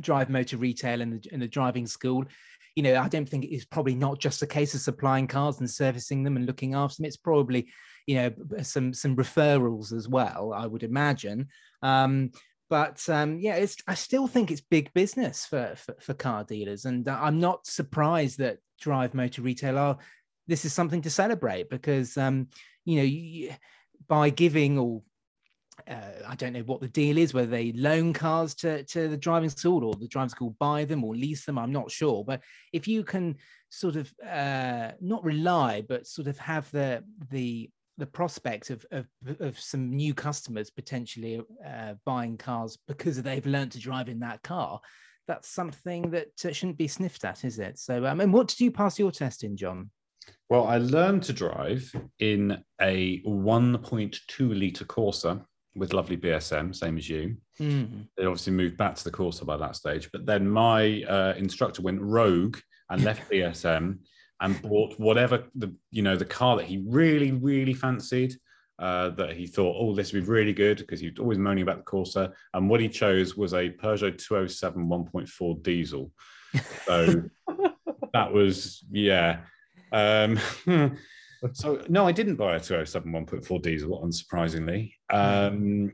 Drive 0.00 0.30
Motor 0.30 0.56
Retail 0.56 1.00
and 1.00 1.12
the, 1.12 1.28
and 1.32 1.40
the 1.40 1.48
driving 1.48 1.86
school 1.86 2.26
you 2.76 2.82
know, 2.82 3.00
I 3.00 3.08
don't 3.08 3.28
think 3.28 3.46
it's 3.46 3.64
probably 3.64 3.94
not 3.94 4.20
just 4.20 4.42
a 4.42 4.46
case 4.46 4.74
of 4.74 4.82
supplying 4.82 5.26
cars 5.26 5.58
and 5.58 5.68
servicing 5.68 6.22
them 6.22 6.36
and 6.36 6.44
looking 6.44 6.74
after 6.74 6.98
them. 6.98 7.06
It's 7.06 7.16
probably, 7.16 7.68
you 8.06 8.16
know, 8.16 8.62
some 8.62 8.92
some 8.92 9.16
referrals 9.16 9.94
as 9.94 10.08
well. 10.08 10.52
I 10.54 10.66
would 10.66 10.82
imagine. 10.82 11.48
Um, 11.82 12.32
but 12.68 13.08
um, 13.08 13.40
yeah, 13.40 13.54
it's 13.54 13.78
I 13.88 13.94
still 13.94 14.26
think 14.26 14.50
it's 14.50 14.60
big 14.60 14.92
business 14.92 15.46
for 15.46 15.74
for, 15.76 15.96
for 16.00 16.14
car 16.14 16.44
dealers, 16.44 16.84
and 16.84 17.08
uh, 17.08 17.18
I'm 17.20 17.40
not 17.40 17.66
surprised 17.66 18.38
that 18.38 18.58
Drive 18.78 19.14
Motor 19.14 19.42
Retail 19.42 19.78
are. 19.78 19.98
This 20.46 20.64
is 20.64 20.72
something 20.72 21.02
to 21.02 21.10
celebrate 21.10 21.70
because 21.70 22.16
um, 22.18 22.48
you 22.84 22.96
know, 22.96 23.02
you, 23.02 23.52
by 24.08 24.30
giving 24.30 24.78
or 24.78 25.02
uh, 25.88 26.24
I 26.26 26.34
don't 26.34 26.52
know 26.52 26.60
what 26.60 26.80
the 26.80 26.88
deal 26.88 27.18
is, 27.18 27.34
whether 27.34 27.50
they 27.50 27.72
loan 27.72 28.12
cars 28.12 28.54
to, 28.56 28.82
to 28.84 29.08
the 29.08 29.16
driving 29.16 29.50
school 29.50 29.84
or 29.84 29.94
the 29.94 30.08
driving 30.08 30.30
school 30.30 30.56
buy 30.58 30.84
them 30.84 31.04
or 31.04 31.14
lease 31.14 31.44
them. 31.44 31.58
I'm 31.58 31.72
not 31.72 31.90
sure. 31.90 32.24
But 32.24 32.40
if 32.72 32.88
you 32.88 33.04
can 33.04 33.36
sort 33.68 33.96
of 33.96 34.12
uh, 34.26 34.92
not 35.00 35.24
rely, 35.24 35.82
but 35.88 36.06
sort 36.06 36.28
of 36.28 36.38
have 36.38 36.70
the 36.70 37.04
the 37.30 37.70
the 37.98 38.06
prospect 38.06 38.70
of 38.70 38.84
of, 38.90 39.06
of 39.40 39.58
some 39.58 39.90
new 39.90 40.14
customers 40.14 40.70
potentially 40.70 41.42
uh, 41.66 41.94
buying 42.04 42.36
cars 42.36 42.78
because 42.88 43.22
they've 43.22 43.46
learned 43.46 43.72
to 43.72 43.78
drive 43.78 44.08
in 44.08 44.20
that 44.20 44.42
car, 44.42 44.80
that's 45.28 45.48
something 45.48 46.10
that 46.10 46.28
uh, 46.44 46.52
shouldn't 46.52 46.78
be 46.78 46.88
sniffed 46.88 47.24
at, 47.24 47.44
is 47.44 47.58
it? 47.58 47.78
So, 47.78 48.06
um, 48.06 48.20
and 48.20 48.32
what 48.32 48.48
did 48.48 48.60
you 48.60 48.70
pass 48.70 48.98
your 48.98 49.10
test 49.10 49.44
in, 49.44 49.56
Jon? 49.56 49.90
Well, 50.48 50.66
I 50.66 50.78
learned 50.78 51.24
to 51.24 51.32
drive 51.32 51.90
in 52.20 52.62
a 52.80 53.20
1.2 53.22 54.60
litre 54.60 54.84
Corsa 54.84 55.44
with 55.74 55.92
lovely 55.92 56.16
BSM, 56.16 56.74
same 56.74 56.96
as 56.96 57.08
you. 57.08 57.36
Mm. 57.60 58.06
They 58.16 58.24
obviously 58.24 58.52
moved 58.52 58.76
back 58.76 58.94
to 58.96 59.04
the 59.04 59.10
Corsa 59.10 59.44
by 59.44 59.56
that 59.56 59.76
stage, 59.76 60.10
but 60.12 60.24
then 60.24 60.48
my 60.48 61.02
uh, 61.02 61.34
instructor 61.36 61.82
went 61.82 62.00
rogue 62.00 62.58
and 62.90 63.02
left 63.02 63.30
BSM 63.30 63.98
and 64.40 64.62
bought 64.62 64.98
whatever 64.98 65.44
the 65.54 65.74
you 65.90 66.02
know 66.02 66.16
the 66.16 66.24
car 66.24 66.56
that 66.56 66.66
he 66.66 66.84
really 66.86 67.32
really 67.32 67.74
fancied. 67.74 68.34
Uh, 68.78 69.08
that 69.08 69.32
he 69.32 69.46
thought, 69.46 69.74
oh, 69.78 69.94
this 69.94 70.12
would 70.12 70.26
be 70.26 70.30
really 70.30 70.52
good 70.52 70.76
because 70.76 71.00
he 71.00 71.08
was 71.08 71.18
always 71.18 71.38
moaning 71.38 71.62
about 71.62 71.78
the 71.78 71.90
Corsa. 71.90 72.30
And 72.52 72.68
what 72.68 72.78
he 72.78 72.90
chose 72.90 73.34
was 73.34 73.54
a 73.54 73.70
Peugeot 73.70 74.18
207 74.18 74.86
1.4 74.86 75.62
diesel. 75.62 76.12
So 76.84 77.22
that 78.12 78.30
was, 78.30 78.84
yeah. 78.92 79.38
Um, 79.92 80.38
so, 81.52 81.82
no, 81.88 82.06
I 82.06 82.12
didn't 82.12 82.36
buy 82.36 82.56
a 82.56 82.60
207 82.60 83.10
1.4 83.10 83.62
diesel, 83.62 84.02
unsurprisingly. 84.02 84.92
Um, 85.10 85.92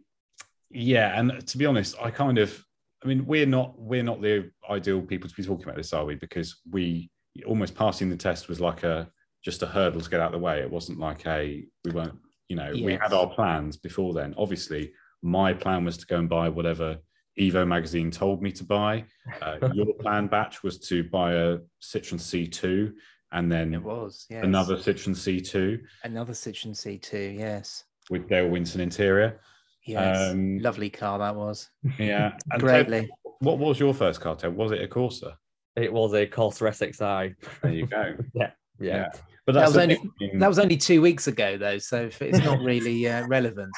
yeah, 0.70 1.18
and 1.18 1.46
to 1.46 1.58
be 1.58 1.66
honest, 1.66 1.96
I 2.00 2.10
kind 2.10 2.38
of, 2.38 2.64
I 3.04 3.08
mean, 3.08 3.26
we're 3.26 3.46
not 3.46 3.78
we're 3.78 4.02
not 4.02 4.22
the 4.22 4.50
ideal 4.70 5.02
people 5.02 5.28
to 5.28 5.34
be 5.34 5.42
talking 5.42 5.64
about 5.64 5.76
this, 5.76 5.92
are 5.92 6.04
we? 6.04 6.14
Because 6.14 6.60
we 6.70 7.10
almost 7.46 7.74
passing 7.74 8.08
the 8.08 8.16
test 8.16 8.48
was 8.48 8.60
like 8.60 8.84
a 8.84 9.10
just 9.44 9.62
a 9.62 9.66
hurdle 9.66 10.00
to 10.00 10.08
get 10.10 10.20
out 10.20 10.32
of 10.34 10.40
the 10.40 10.44
way. 10.44 10.60
It 10.60 10.70
wasn't 10.70 10.98
like 10.98 11.26
a 11.26 11.64
we 11.84 11.90
weren't, 11.90 12.18
you 12.48 12.56
know, 12.56 12.72
we 12.72 12.92
had 12.92 13.12
our 13.12 13.28
plans 13.28 13.76
before 13.76 14.14
then. 14.14 14.34
Obviously, 14.38 14.92
my 15.22 15.52
plan 15.52 15.84
was 15.84 15.96
to 15.98 16.06
go 16.06 16.18
and 16.18 16.28
buy 16.28 16.48
whatever 16.48 16.98
Evo 17.38 17.66
magazine 17.66 18.10
told 18.10 18.42
me 18.42 18.52
to 18.52 18.64
buy. 18.64 19.04
Uh, 19.40 19.56
your 19.72 19.94
plan, 20.00 20.26
batch, 20.26 20.62
was 20.62 20.78
to 20.78 21.04
buy 21.04 21.32
a 21.32 21.58
Citroen 21.82 22.20
C2 22.20 22.92
and 23.32 23.50
then 23.50 23.74
It 23.74 23.82
was, 23.82 24.26
yes. 24.30 24.44
another 24.44 24.76
Citroen 24.76 25.14
C2 25.16 25.80
another 26.04 26.32
Citroen 26.32 26.72
C2. 26.72 27.38
Yes, 27.38 27.84
with 28.10 28.28
Dale 28.28 28.48
Winton 28.48 28.80
interior. 28.80 29.40
yes, 29.84 30.30
Um, 30.32 30.58
lovely 30.58 30.90
car 30.90 31.18
that 31.18 31.34
was. 31.34 31.70
Yeah, 31.98 32.32
and 32.50 32.60
Ted, 32.60 32.86
Greatly. 32.86 33.10
what 33.40 33.58
was 33.58 33.78
your 33.80 33.94
first 33.94 34.20
car, 34.20 34.36
Ted? 34.36 34.54
Was 34.56 34.72
it 34.72 34.82
a 34.82 34.88
Corsa? 34.88 35.34
it 35.74 35.90
was 35.90 36.12
a 36.12 36.26
Corsa 36.26 36.68
SXI. 36.68 37.34
There 37.62 37.72
you 37.72 37.86
go. 37.86 38.14
Yeah. 38.34 38.50
Yeah. 38.78 39.08
But 39.46 39.54
That 39.54 39.66
was 39.68 39.76
only- 39.76 39.94
thing. 40.18 40.38
That 40.38 40.48
was 40.48 40.58
only 40.58 40.76
two 40.76 41.00
weeks 41.00 41.26
ago, 41.28 41.56
though, 41.56 41.78
so 41.78 42.10
it's 42.20 42.38
not 42.44 42.60
really 42.60 43.08
uh, 43.08 43.26
relevant 43.26 43.72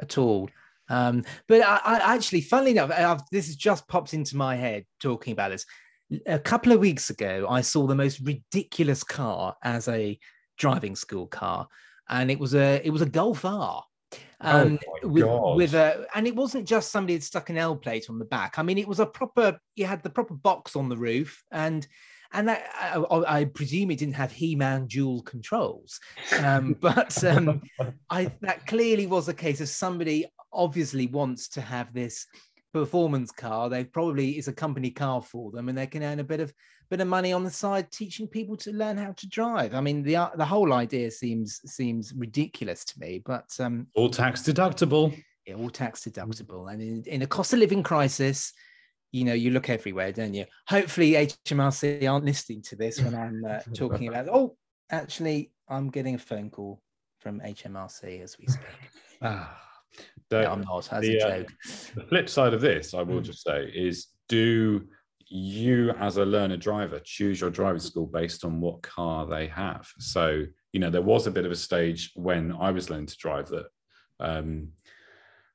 at 0.00 0.18
all. 0.18 0.48
Um, 0.88 1.24
but 1.48 1.62
I, 1.62 1.80
I 1.84 2.14
actually, 2.16 2.40
funnily 2.40 2.72
enough, 2.72 2.90
I've, 2.90 3.22
this 3.32 3.46
has 3.46 3.56
just 3.56 3.86
popped 3.88 4.12
into 4.14 4.36
my 4.36 4.56
head 4.56 4.84
talking 5.00 5.32
about 5.32 5.50
this. 5.52 5.64
A 6.26 6.38
couple 6.38 6.72
of 6.72 6.80
weeks 6.80 7.10
ago, 7.10 7.46
I 7.48 7.60
saw 7.60 7.86
the 7.86 7.94
most 7.94 8.20
ridiculous 8.20 9.04
car 9.04 9.56
as 9.62 9.88
a 9.88 10.18
driving 10.58 10.96
school 10.96 11.26
car, 11.26 11.68
and 12.08 12.30
it 12.30 12.38
was 12.38 12.54
a 12.54 12.80
it 12.84 12.90
was 12.90 13.02
a 13.02 13.08
Golf 13.08 13.44
R. 13.44 13.84
Um, 14.40 14.78
my 15.02 15.08
with, 15.08 15.56
with 15.56 15.74
a 15.74 16.06
and 16.14 16.26
it 16.26 16.34
wasn't 16.34 16.66
just 16.66 16.90
somebody 16.90 17.12
had 17.14 17.22
stuck 17.22 17.50
an 17.50 17.58
L 17.58 17.76
plate 17.76 18.06
on 18.08 18.18
the 18.18 18.24
back. 18.24 18.58
I 18.58 18.62
mean, 18.62 18.78
it 18.78 18.88
was 18.88 19.00
a 19.00 19.06
proper. 19.06 19.58
You 19.76 19.86
had 19.86 20.02
the 20.02 20.10
proper 20.10 20.34
box 20.34 20.76
on 20.76 20.88
the 20.88 20.96
roof, 20.96 21.42
and 21.52 21.86
and 22.32 22.48
that, 22.48 22.64
I, 22.74 22.98
I 22.98 23.40
I 23.40 23.44
presume 23.44 23.90
it 23.90 23.98
didn't 23.98 24.14
have 24.14 24.32
He-Man 24.32 24.86
dual 24.86 25.22
controls, 25.22 26.00
um, 26.38 26.74
but 26.80 27.22
um, 27.24 27.62
I 28.08 28.32
that 28.40 28.66
clearly 28.66 29.06
was 29.06 29.28
a 29.28 29.34
case 29.34 29.60
of 29.60 29.68
somebody 29.68 30.26
obviously 30.52 31.06
wants 31.06 31.48
to 31.48 31.60
have 31.60 31.92
this 31.92 32.26
performance 32.72 33.30
car. 33.30 33.68
They 33.68 33.84
probably 33.84 34.38
is 34.38 34.48
a 34.48 34.52
company 34.52 34.90
car 34.90 35.22
for 35.22 35.50
them, 35.50 35.68
and 35.68 35.76
they 35.76 35.86
can 35.86 36.02
earn 36.02 36.20
a 36.20 36.24
bit 36.24 36.40
of 36.40 36.52
bit 36.90 37.00
of 37.00 37.06
money 37.06 37.32
on 37.32 37.44
the 37.44 37.50
side 37.50 37.90
teaching 37.92 38.26
people 38.26 38.56
to 38.56 38.72
learn 38.72 38.96
how 38.96 39.12
to 39.12 39.28
drive. 39.28 39.74
I 39.74 39.80
mean, 39.80 40.02
the 40.02 40.16
uh, 40.16 40.30
the 40.36 40.44
whole 40.44 40.72
idea 40.72 41.10
seems 41.10 41.60
seems 41.66 42.12
ridiculous 42.14 42.84
to 42.86 42.98
me, 42.98 43.22
but 43.24 43.48
um, 43.60 43.86
all 43.94 44.10
tax 44.10 44.42
deductible. 44.42 45.16
yeah, 45.46 45.54
all 45.54 45.70
tax 45.70 46.04
deductible. 46.04 46.72
And 46.72 46.82
in, 46.82 47.04
in 47.06 47.22
a 47.22 47.26
cost 47.26 47.52
of 47.52 47.58
living 47.58 47.82
crisis, 47.82 48.52
you 49.12 49.24
know, 49.24 49.34
you 49.34 49.50
look 49.50 49.68
everywhere, 49.68 50.12
don't 50.12 50.34
you? 50.34 50.46
Hopefully, 50.68 51.12
HMRC 51.12 52.10
aren't 52.10 52.24
listening 52.24 52.62
to 52.62 52.76
this 52.76 53.00
when 53.00 53.14
I'm 53.14 53.44
uh, 53.44 53.60
talking 53.74 54.08
about. 54.08 54.28
Oh, 54.28 54.56
actually, 54.90 55.52
I'm 55.68 55.90
getting 55.90 56.16
a 56.16 56.18
phone 56.18 56.50
call 56.50 56.82
from 57.20 57.40
HMRC 57.40 58.22
as 58.22 58.38
we 58.38 58.46
speak. 58.46 58.66
Ah. 59.22 59.69
The, 60.30 60.42
No, 60.42 60.52
I'm 60.52 60.60
not. 60.62 60.92
As 60.92 61.02
the, 61.02 61.18
a 61.18 61.26
uh, 61.40 61.44
the 61.96 62.04
flip 62.08 62.28
side 62.28 62.54
of 62.54 62.60
this, 62.60 62.94
I 62.94 63.02
will 63.02 63.20
Mm. 63.20 63.24
just 63.24 63.42
say, 63.42 63.64
is 63.74 64.06
do 64.28 64.86
you 65.26 65.90
as 65.92 66.16
a 66.16 66.24
learner 66.24 66.56
driver 66.56 67.00
choose 67.04 67.40
your 67.40 67.50
driving 67.50 67.80
school 67.80 68.06
based 68.06 68.44
on 68.44 68.60
what 68.60 68.82
car 68.82 69.26
they 69.26 69.46
have? 69.48 69.88
So, 69.98 70.44
you 70.72 70.80
know, 70.80 70.90
there 70.90 71.02
was 71.02 71.26
a 71.26 71.30
bit 71.30 71.44
of 71.46 71.52
a 71.52 71.56
stage 71.56 72.12
when 72.14 72.52
I 72.52 72.70
was 72.70 72.90
learning 72.90 73.06
to 73.06 73.16
drive 73.16 73.48
that 73.48 73.66
um 74.20 74.68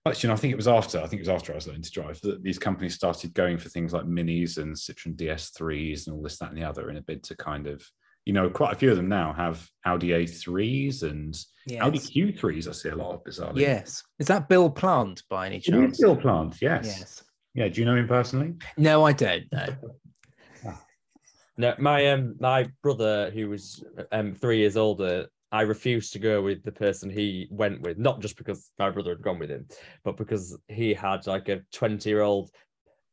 actually, 0.05 0.27
no, 0.27 0.33
I 0.33 0.37
think 0.37 0.53
it 0.53 0.57
was 0.57 0.67
after. 0.67 0.99
I 0.99 1.07
think 1.07 1.19
it 1.21 1.27
was 1.27 1.29
after 1.29 1.51
I 1.51 1.55
was 1.55 1.67
learning 1.67 1.81
to 1.83 1.91
drive 1.91 2.21
that 2.21 2.43
these 2.43 2.59
companies 2.59 2.95
started 2.95 3.33
going 3.33 3.57
for 3.57 3.69
things 3.69 3.91
like 3.93 4.05
minis 4.05 4.57
and 4.57 4.75
Citroen 4.75 5.15
DS3s 5.15 6.05
and 6.07 6.15
all 6.15 6.21
this, 6.21 6.37
that, 6.37 6.49
and 6.49 6.57
the 6.57 6.63
other 6.63 6.89
in 6.89 6.97
a 6.97 7.01
bid 7.01 7.23
to 7.23 7.35
kind 7.35 7.65
of, 7.67 7.83
you 8.25 8.33
know, 8.33 8.49
quite 8.49 8.73
a 8.73 8.75
few 8.75 8.89
of 8.89 8.97
them 8.97 9.07
now 9.07 9.33
have 9.33 9.67
Audi 9.85 10.09
A3s 10.09 11.03
and 11.03 11.35
Audi 11.79 11.99
Q3s. 11.99 12.67
I 12.67 12.71
see 12.71 12.89
a 12.89 12.95
lot 12.95 13.13
of 13.13 13.23
bizarrely. 13.23 13.59
yes. 13.61 14.03
Is 14.19 14.27
that 14.27 14.49
Bill 14.49 14.69
Plant 14.69 15.23
by 15.29 15.45
any 15.45 15.59
Do 15.59 15.71
you 15.71 15.81
chance? 15.81 16.01
Bill 16.01 16.15
Plant? 16.15 16.55
Yes. 16.59 16.85
Yes. 16.85 17.23
Yeah. 17.53 17.67
Do 17.69 17.79
you 17.79 17.85
know 17.85 17.95
him 17.95 18.07
personally? 18.07 18.55
No, 18.77 19.03
I 19.05 19.13
don't 19.13 19.45
know. 19.51 19.67
No, 21.57 21.73
my 21.79 22.07
um 22.07 22.35
my 22.41 22.67
brother 22.83 23.31
who 23.33 23.47
was 23.47 23.81
um 24.11 24.35
three 24.35 24.57
years 24.57 24.75
older, 24.75 25.27
I 25.53 25.61
refused 25.61 26.11
to 26.11 26.19
go 26.19 26.41
with 26.41 26.61
the 26.63 26.71
person 26.73 27.09
he 27.09 27.47
went 27.49 27.79
with, 27.79 27.97
not 27.97 28.19
just 28.19 28.35
because 28.35 28.71
my 28.77 28.89
brother 28.89 29.11
had 29.11 29.21
gone 29.21 29.39
with 29.39 29.49
him, 29.51 29.65
but 30.03 30.17
because 30.17 30.57
he 30.67 30.93
had 30.93 31.25
like 31.27 31.47
a 31.47 31.61
20 31.71 32.09
year 32.09 32.23
old 32.23 32.49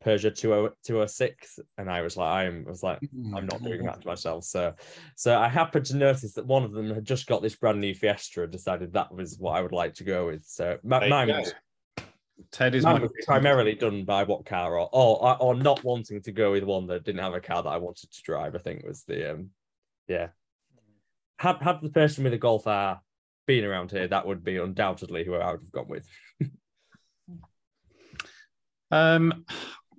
20 0.03 0.31
206. 0.31 1.59
And 1.79 1.91
I 1.91 2.03
was 2.03 2.17
like, 2.17 2.29
I'm 2.29 2.65
I 2.67 2.71
was 2.71 2.83
like, 2.83 2.99
I'm 3.35 3.47
not 3.47 3.63
doing 3.63 3.85
that 3.85 4.01
to 4.03 4.07
myself. 4.07 4.45
So 4.45 4.75
so 5.17 5.39
I 5.39 5.49
happened 5.49 5.87
to 5.87 5.97
notice 5.97 6.35
that 6.35 6.47
one 6.47 6.65
of 6.65 6.73
them 6.73 6.95
had 6.95 7.05
just 7.05 7.27
got 7.27 7.43
this 7.43 7.57
brand 7.57 7.81
new 7.81 7.95
Fiesta 7.95 8.43
and 8.43 8.53
decided 8.53 8.93
that 8.93 9.13
was 9.13 9.39
what 9.39 9.57
I 9.57 9.63
would 9.63 9.73
like 9.73 9.95
to 9.95 10.05
go 10.05 10.27
with. 10.27 10.45
So 10.45 10.79
my, 10.83 11.09
mine 11.09 11.29
was 11.29 11.55
Ted 12.51 12.75
is 12.75 12.85
Mine 12.85 13.03
was 13.03 13.13
primarily 13.25 13.75
done 13.75 14.05
by 14.05 14.25
what 14.25 14.47
car 14.47 14.79
or, 14.79 14.89
or 14.93 15.37
or 15.41 15.55
not 15.55 15.85
wanting 15.85 16.21
to 16.23 16.33
go 16.33 16.53
with 16.53 16.65
one 16.65 16.87
that 16.89 17.05
didn't 17.05 17.23
have 17.23 17.35
a 17.35 17.41
car 17.41 17.63
that 17.63 17.69
I 17.69 17.79
wanted 17.79 18.11
to 18.11 18.23
drive. 18.23 18.55
I 18.55 18.59
think 18.59 18.85
was 18.85 19.05
the 19.05 19.33
um 19.33 19.51
yeah. 20.09 20.29
had 21.39 21.59
had 21.63 21.81
the 21.81 21.91
person 21.91 22.25
with 22.25 22.33
the 22.33 22.39
golf 22.39 22.67
R 22.67 23.01
been 23.47 23.65
around 23.65 23.91
here, 23.91 24.09
that 24.09 24.27
would 24.27 24.45
be 24.45 24.57
undoubtedly 24.57 25.25
who 25.25 25.35
I 25.35 25.53
would 25.53 25.61
have 25.61 25.73
gone 25.73 25.89
with. 25.89 26.07
Um, 28.93 29.47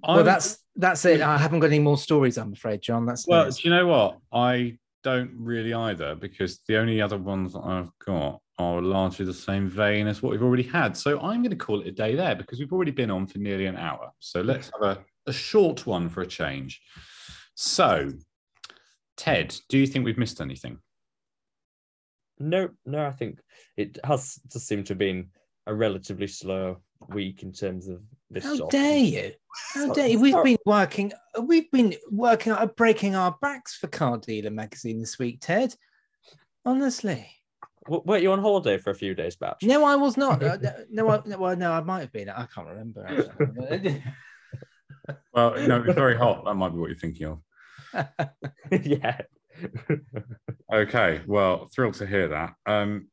Well, 0.08 0.18
would- 0.18 0.26
that's 0.26 0.60
that's 0.76 1.06
it. 1.06 1.22
I 1.22 1.38
haven't 1.38 1.60
got 1.60 1.68
any 1.68 1.80
more 1.80 1.98
stories, 1.98 2.38
I'm 2.38 2.54
afraid, 2.54 2.82
Jon. 2.82 3.06
That's 3.06 3.28
well. 3.28 3.46
nice. 3.46 3.58
Do 3.58 3.70
you 3.70 3.76
know 3.76 3.88
what? 3.88 4.18
I 4.32 4.78
don't 5.04 5.32
really 5.36 5.74
either 5.74 6.16
because 6.16 6.62
the 6.68 6.78
only 6.78 7.02
other 7.02 7.18
ones 7.18 7.54
that 7.54 7.60
I've 7.60 7.92
got 8.06 8.40
are 8.58 8.82
largely 8.82 9.26
the 9.26 9.34
same 9.34 9.68
vein 9.68 10.08
as 10.08 10.22
what 10.22 10.32
we've 10.32 10.44
already 10.44 10.64
had. 10.64 10.96
So 10.96 11.20
I'm 11.20 11.42
going 11.42 11.52
to 11.52 11.56
call 11.56 11.82
it 11.82 11.88
a 11.88 11.92
day 11.92 12.16
there 12.16 12.36
because 12.36 12.60
we've 12.60 12.72
already 12.72 12.92
been 12.92 13.12
on 13.12 13.28
for 13.28 13.40
nearly 13.40 13.66
an 13.66 13.78
hour. 13.78 14.12
So 14.20 14.42
let's 14.42 14.72
have 14.74 14.98
a, 14.98 15.04
a 15.28 15.34
short 15.34 15.86
one 15.86 16.10
for 16.10 16.22
a 16.22 16.28
change. 16.28 16.82
So, 17.56 18.12
Ted, 19.18 19.56
do 19.70 19.78
you 19.78 19.88
think 19.88 20.06
we've 20.06 20.18
missed 20.18 20.42
anything? 20.42 20.80
No, 22.40 22.70
no, 22.86 23.06
I 23.06 23.12
think 23.12 23.40
it 23.78 24.00
has 24.04 24.40
just 24.52 24.68
seemed 24.68 24.88
to 24.88 24.92
have 24.92 25.00
been 25.00 25.30
a 25.68 25.74
relatively 25.74 26.28
slow 26.28 26.78
week 27.10 27.44
in 27.44 27.52
terms 27.52 27.88
of 27.88 28.02
this. 28.34 28.44
How 28.44 28.56
sort 28.56 28.72
dare 28.72 28.98
you? 28.98 29.32
How 29.74 29.94
dare 29.94 30.08
you? 30.08 30.20
We've 30.20 30.44
been 30.44 30.58
working. 30.66 31.12
We've 31.42 31.70
been 31.72 31.96
working 32.12 32.52
out 32.52 32.76
breaking 32.76 33.16
our 33.16 33.36
backs 33.42 33.76
for 33.76 33.88
Car 33.88 34.18
Dealer 34.18 34.52
magazine 34.52 35.00
this 35.00 35.18
week, 35.20 35.40
Ted. 35.42 35.74
Honestly, 36.66 37.28
W- 37.86 38.04
Weren't 38.06 38.24
you 38.24 38.32
on 38.32 38.40
holiday 38.40 38.78
for 38.78 38.92
a 38.92 38.96
few 38.96 39.14
days, 39.14 39.36
Batch? 39.36 39.64
no, 39.64 39.84
I 39.84 39.96
was 39.96 40.18
not. 40.18 40.42
Uh, 40.44 40.58
no, 40.90 41.10
I, 41.10 41.22
no, 41.26 41.38
well, 41.38 41.56
no, 41.56 41.72
I 41.72 41.82
might 41.82 42.02
have 42.02 42.12
been. 42.12 42.30
I 42.30 42.46
can't 42.54 42.68
remember. 42.68 43.06
actually. 43.06 44.04
Well, 45.34 45.56
no, 45.68 45.84
it's 45.84 45.96
very 45.96 46.16
hot. 46.16 46.46
That 46.46 46.54
might 46.54 46.70
be 46.70 46.78
what 46.78 46.88
you're 46.90 46.96
thinking 46.98 47.28
of. 47.28 47.40
yeah. 48.86 49.20
Okay, 50.74 51.22
well, 51.28 51.68
thrilled 51.76 51.96
to 51.96 52.08
hear 52.08 52.30
that. 52.30 52.54
Um, 52.66 53.10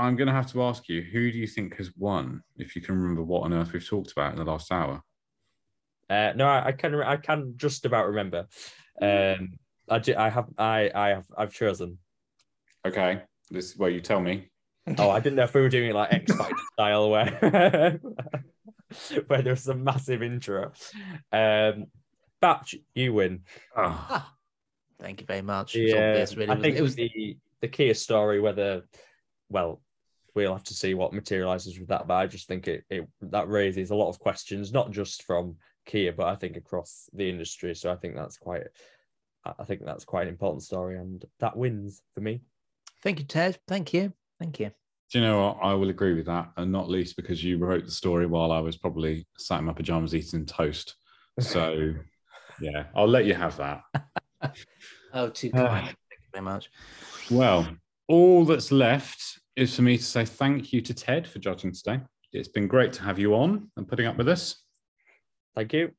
I'm 0.00 0.16
going 0.16 0.28
to 0.28 0.32
have 0.32 0.50
to 0.52 0.62
ask 0.62 0.88
you, 0.88 1.02
who 1.02 1.30
do 1.30 1.38
you 1.38 1.46
think 1.46 1.76
has 1.76 1.90
won? 1.96 2.42
If 2.56 2.74
you 2.74 2.80
can 2.82 2.96
remember 2.96 3.22
what 3.22 3.42
on 3.42 3.52
earth 3.52 3.72
we've 3.72 3.86
talked 3.86 4.12
about 4.12 4.32
in 4.32 4.38
the 4.38 4.44
last 4.50 4.72
hour. 4.72 5.02
Uh, 6.08 6.32
no, 6.34 6.46
I, 6.46 6.68
I 6.68 6.72
can. 6.72 6.94
I 6.94 7.16
can 7.16 7.54
just 7.56 7.84
about 7.84 8.08
remember. 8.08 8.46
Um, 9.00 9.58
I, 9.88 9.98
do, 9.98 10.14
I 10.16 10.28
have. 10.28 10.46
I. 10.58 10.90
I 10.94 11.08
have. 11.10 11.26
I've 11.36 11.52
chosen. 11.52 11.98
Okay, 12.86 13.22
this 13.50 13.70
is 13.70 13.76
where 13.78 13.90
you 13.90 14.00
tell 14.00 14.20
me. 14.20 14.50
Oh, 14.98 15.10
I 15.10 15.20
didn't 15.20 15.36
know 15.36 15.44
if 15.44 15.54
we 15.54 15.60
were 15.60 15.68
doing 15.68 15.90
it 15.90 15.94
like 15.94 16.12
X 16.12 16.34
Factor 16.34 16.56
style, 16.72 17.10
where 17.10 18.00
where 19.28 19.42
there's 19.42 19.68
a 19.68 19.74
massive 19.74 20.22
intro. 20.22 20.72
Um, 21.30 21.86
Batch, 22.40 22.74
you 22.94 23.12
win. 23.12 23.42
Oh, 23.76 24.26
Thank 24.98 25.20
you 25.20 25.26
very 25.26 25.42
much. 25.42 25.76
It 25.76 25.82
was 25.84 25.92
Yeah, 25.92 26.08
obvious, 26.08 26.36
really. 26.36 26.50
I 26.50 26.56
think 26.56 26.74
it? 26.76 26.78
it 26.80 26.82
was 26.82 26.94
the 26.96 27.36
the 27.60 27.68
Kia 27.68 27.94
story. 27.94 28.40
Whether, 28.40 28.82
well, 29.48 29.80
we'll 30.34 30.52
have 30.52 30.64
to 30.64 30.74
see 30.74 30.94
what 30.94 31.12
materializes 31.12 31.78
with 31.78 31.88
that. 31.88 32.06
But 32.06 32.14
I 32.14 32.26
just 32.26 32.48
think 32.48 32.68
it, 32.68 32.84
it 32.90 33.06
that 33.22 33.48
raises 33.48 33.90
a 33.90 33.94
lot 33.96 34.08
of 34.08 34.18
questions, 34.18 34.72
not 34.72 34.90
just 34.90 35.24
from 35.24 35.56
Kia, 35.86 36.12
but 36.12 36.26
I 36.26 36.34
think 36.36 36.56
across 36.56 37.08
the 37.12 37.28
industry. 37.28 37.74
So 37.74 37.90
I 37.92 37.96
think 37.96 38.14
that's 38.14 38.36
quite. 38.36 38.62
I 39.44 39.52
I 39.58 39.64
think 39.64 39.84
that's 39.84 40.04
quite 40.04 40.22
an 40.22 40.28
important 40.28 40.62
story, 40.62 40.98
and 40.98 41.24
that 41.40 41.56
wins 41.56 42.02
for 42.14 42.20
me. 42.20 42.42
Thank 43.02 43.18
you, 43.18 43.24
Ted. 43.24 43.58
Thank 43.66 43.94
you. 43.94 44.12
Thank 44.38 44.60
you. 44.60 44.70
do 45.10 45.18
you 45.18 45.24
know 45.24 45.40
what? 45.40 45.58
I 45.62 45.74
will 45.74 45.90
agree 45.90 46.14
with 46.14 46.26
that, 46.26 46.50
and 46.56 46.70
not 46.70 46.88
least 46.88 47.16
because 47.16 47.42
you 47.42 47.58
wrote 47.58 47.84
the 47.84 47.90
story 47.90 48.26
while 48.26 48.52
I 48.52 48.60
was 48.60 48.76
probably 48.76 49.26
sat 49.38 49.58
in 49.60 49.64
my 49.64 49.72
pajamas 49.72 50.14
eating 50.14 50.46
toast. 50.46 50.96
So, 51.38 51.94
yeah, 52.60 52.84
I'll 52.94 53.08
let 53.08 53.24
you 53.24 53.34
have 53.34 53.56
that. 53.56 53.82
Oh, 55.12 55.28
too 55.28 55.50
Uh, 55.52 55.66
kind. 55.66 55.86
Thank 56.08 56.20
you 56.22 56.28
very 56.32 56.44
much. 56.44 56.70
Well, 57.30 57.66
all 58.06 58.44
that's 58.44 58.70
left 58.70 59.39
is 59.56 59.74
for 59.74 59.82
me 59.82 59.96
to 59.96 60.02
say 60.02 60.24
thank 60.24 60.72
you 60.72 60.80
to 60.80 60.94
Ted 60.94 61.26
for 61.26 61.38
judging 61.38 61.72
today. 61.72 62.00
It's 62.32 62.48
been 62.48 62.68
great 62.68 62.92
to 62.94 63.02
have 63.02 63.18
you 63.18 63.34
on 63.34 63.70
and 63.76 63.86
putting 63.86 64.06
up 64.06 64.16
with 64.16 64.28
us. 64.28 64.62
Thank 65.54 65.72
you. 65.72 65.90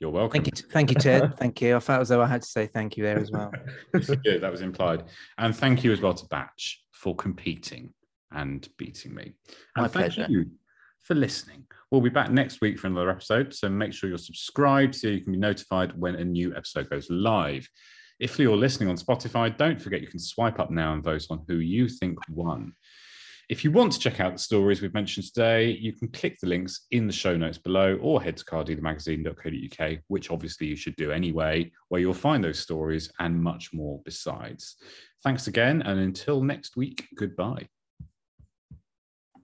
You're 0.00 0.10
welcome. 0.10 0.42
Thank 0.42 0.60
you. 0.60 0.68
Thank 0.70 0.90
you, 0.90 0.96
Ted. 0.96 1.36
Thank 1.38 1.62
you. 1.62 1.76
I 1.76 1.80
felt 1.80 2.02
as 2.02 2.08
though 2.08 2.20
I 2.20 2.26
had 2.26 2.42
to 2.42 2.48
say 2.48 2.66
thank 2.66 2.96
you 2.96 3.02
there 3.04 3.18
as 3.18 3.30
well. 3.30 3.50
Good, 3.92 4.42
that 4.42 4.50
was 4.50 4.60
implied. 4.60 5.04
And 5.38 5.56
thank 5.56 5.84
you 5.84 5.92
as 5.92 6.02
well 6.02 6.12
to 6.12 6.26
Batch 6.26 6.82
for 6.92 7.14
competing 7.16 7.94
and 8.30 8.68
beating 8.76 9.14
me. 9.14 9.34
And 9.74 9.84
My 9.84 9.88
thank 9.88 10.14
pleasure. 10.14 10.26
you 10.28 10.50
for 11.00 11.14
listening. 11.14 11.64
We'll 11.90 12.02
be 12.02 12.10
back 12.10 12.30
next 12.30 12.60
week 12.60 12.78
for 12.78 12.88
another 12.88 13.10
episode. 13.10 13.54
So 13.54 13.70
make 13.70 13.94
sure 13.94 14.10
you're 14.10 14.18
subscribed 14.18 14.94
so 14.94 15.08
you 15.08 15.22
can 15.22 15.32
be 15.32 15.38
notified 15.38 15.96
when 15.96 16.16
a 16.16 16.24
new 16.24 16.54
episode 16.54 16.90
goes 16.90 17.08
live. 17.08 17.66
If 18.18 18.38
you're 18.38 18.56
listening 18.56 18.88
on 18.88 18.96
Spotify, 18.96 19.54
don't 19.56 19.80
forget 19.80 20.00
you 20.00 20.06
can 20.06 20.18
swipe 20.18 20.58
up 20.58 20.70
now 20.70 20.94
and 20.94 21.04
vote 21.04 21.26
on 21.28 21.44
who 21.46 21.56
you 21.56 21.88
think 21.88 22.18
won. 22.30 22.72
If 23.48 23.62
you 23.62 23.70
want 23.70 23.92
to 23.92 23.98
check 24.00 24.18
out 24.18 24.32
the 24.32 24.38
stories 24.38 24.82
we've 24.82 24.94
mentioned 24.94 25.26
today, 25.26 25.70
you 25.70 25.92
can 25.92 26.08
click 26.08 26.38
the 26.40 26.48
links 26.48 26.86
in 26.90 27.06
the 27.06 27.12
show 27.12 27.36
notes 27.36 27.58
below 27.58 27.96
or 28.00 28.20
head 28.20 28.38
to 28.38 28.44
cardealermagazine.co.uk, 28.44 29.98
which 30.08 30.30
obviously 30.30 30.66
you 30.66 30.76
should 30.76 30.96
do 30.96 31.12
anyway, 31.12 31.70
where 31.88 32.00
you'll 32.00 32.14
find 32.14 32.42
those 32.42 32.58
stories 32.58 33.12
and 33.20 33.40
much 33.40 33.72
more 33.72 34.00
besides. 34.04 34.76
Thanks 35.22 35.46
again, 35.46 35.82
and 35.82 36.00
until 36.00 36.42
next 36.42 36.76
week, 36.76 37.06
goodbye. 37.16 37.68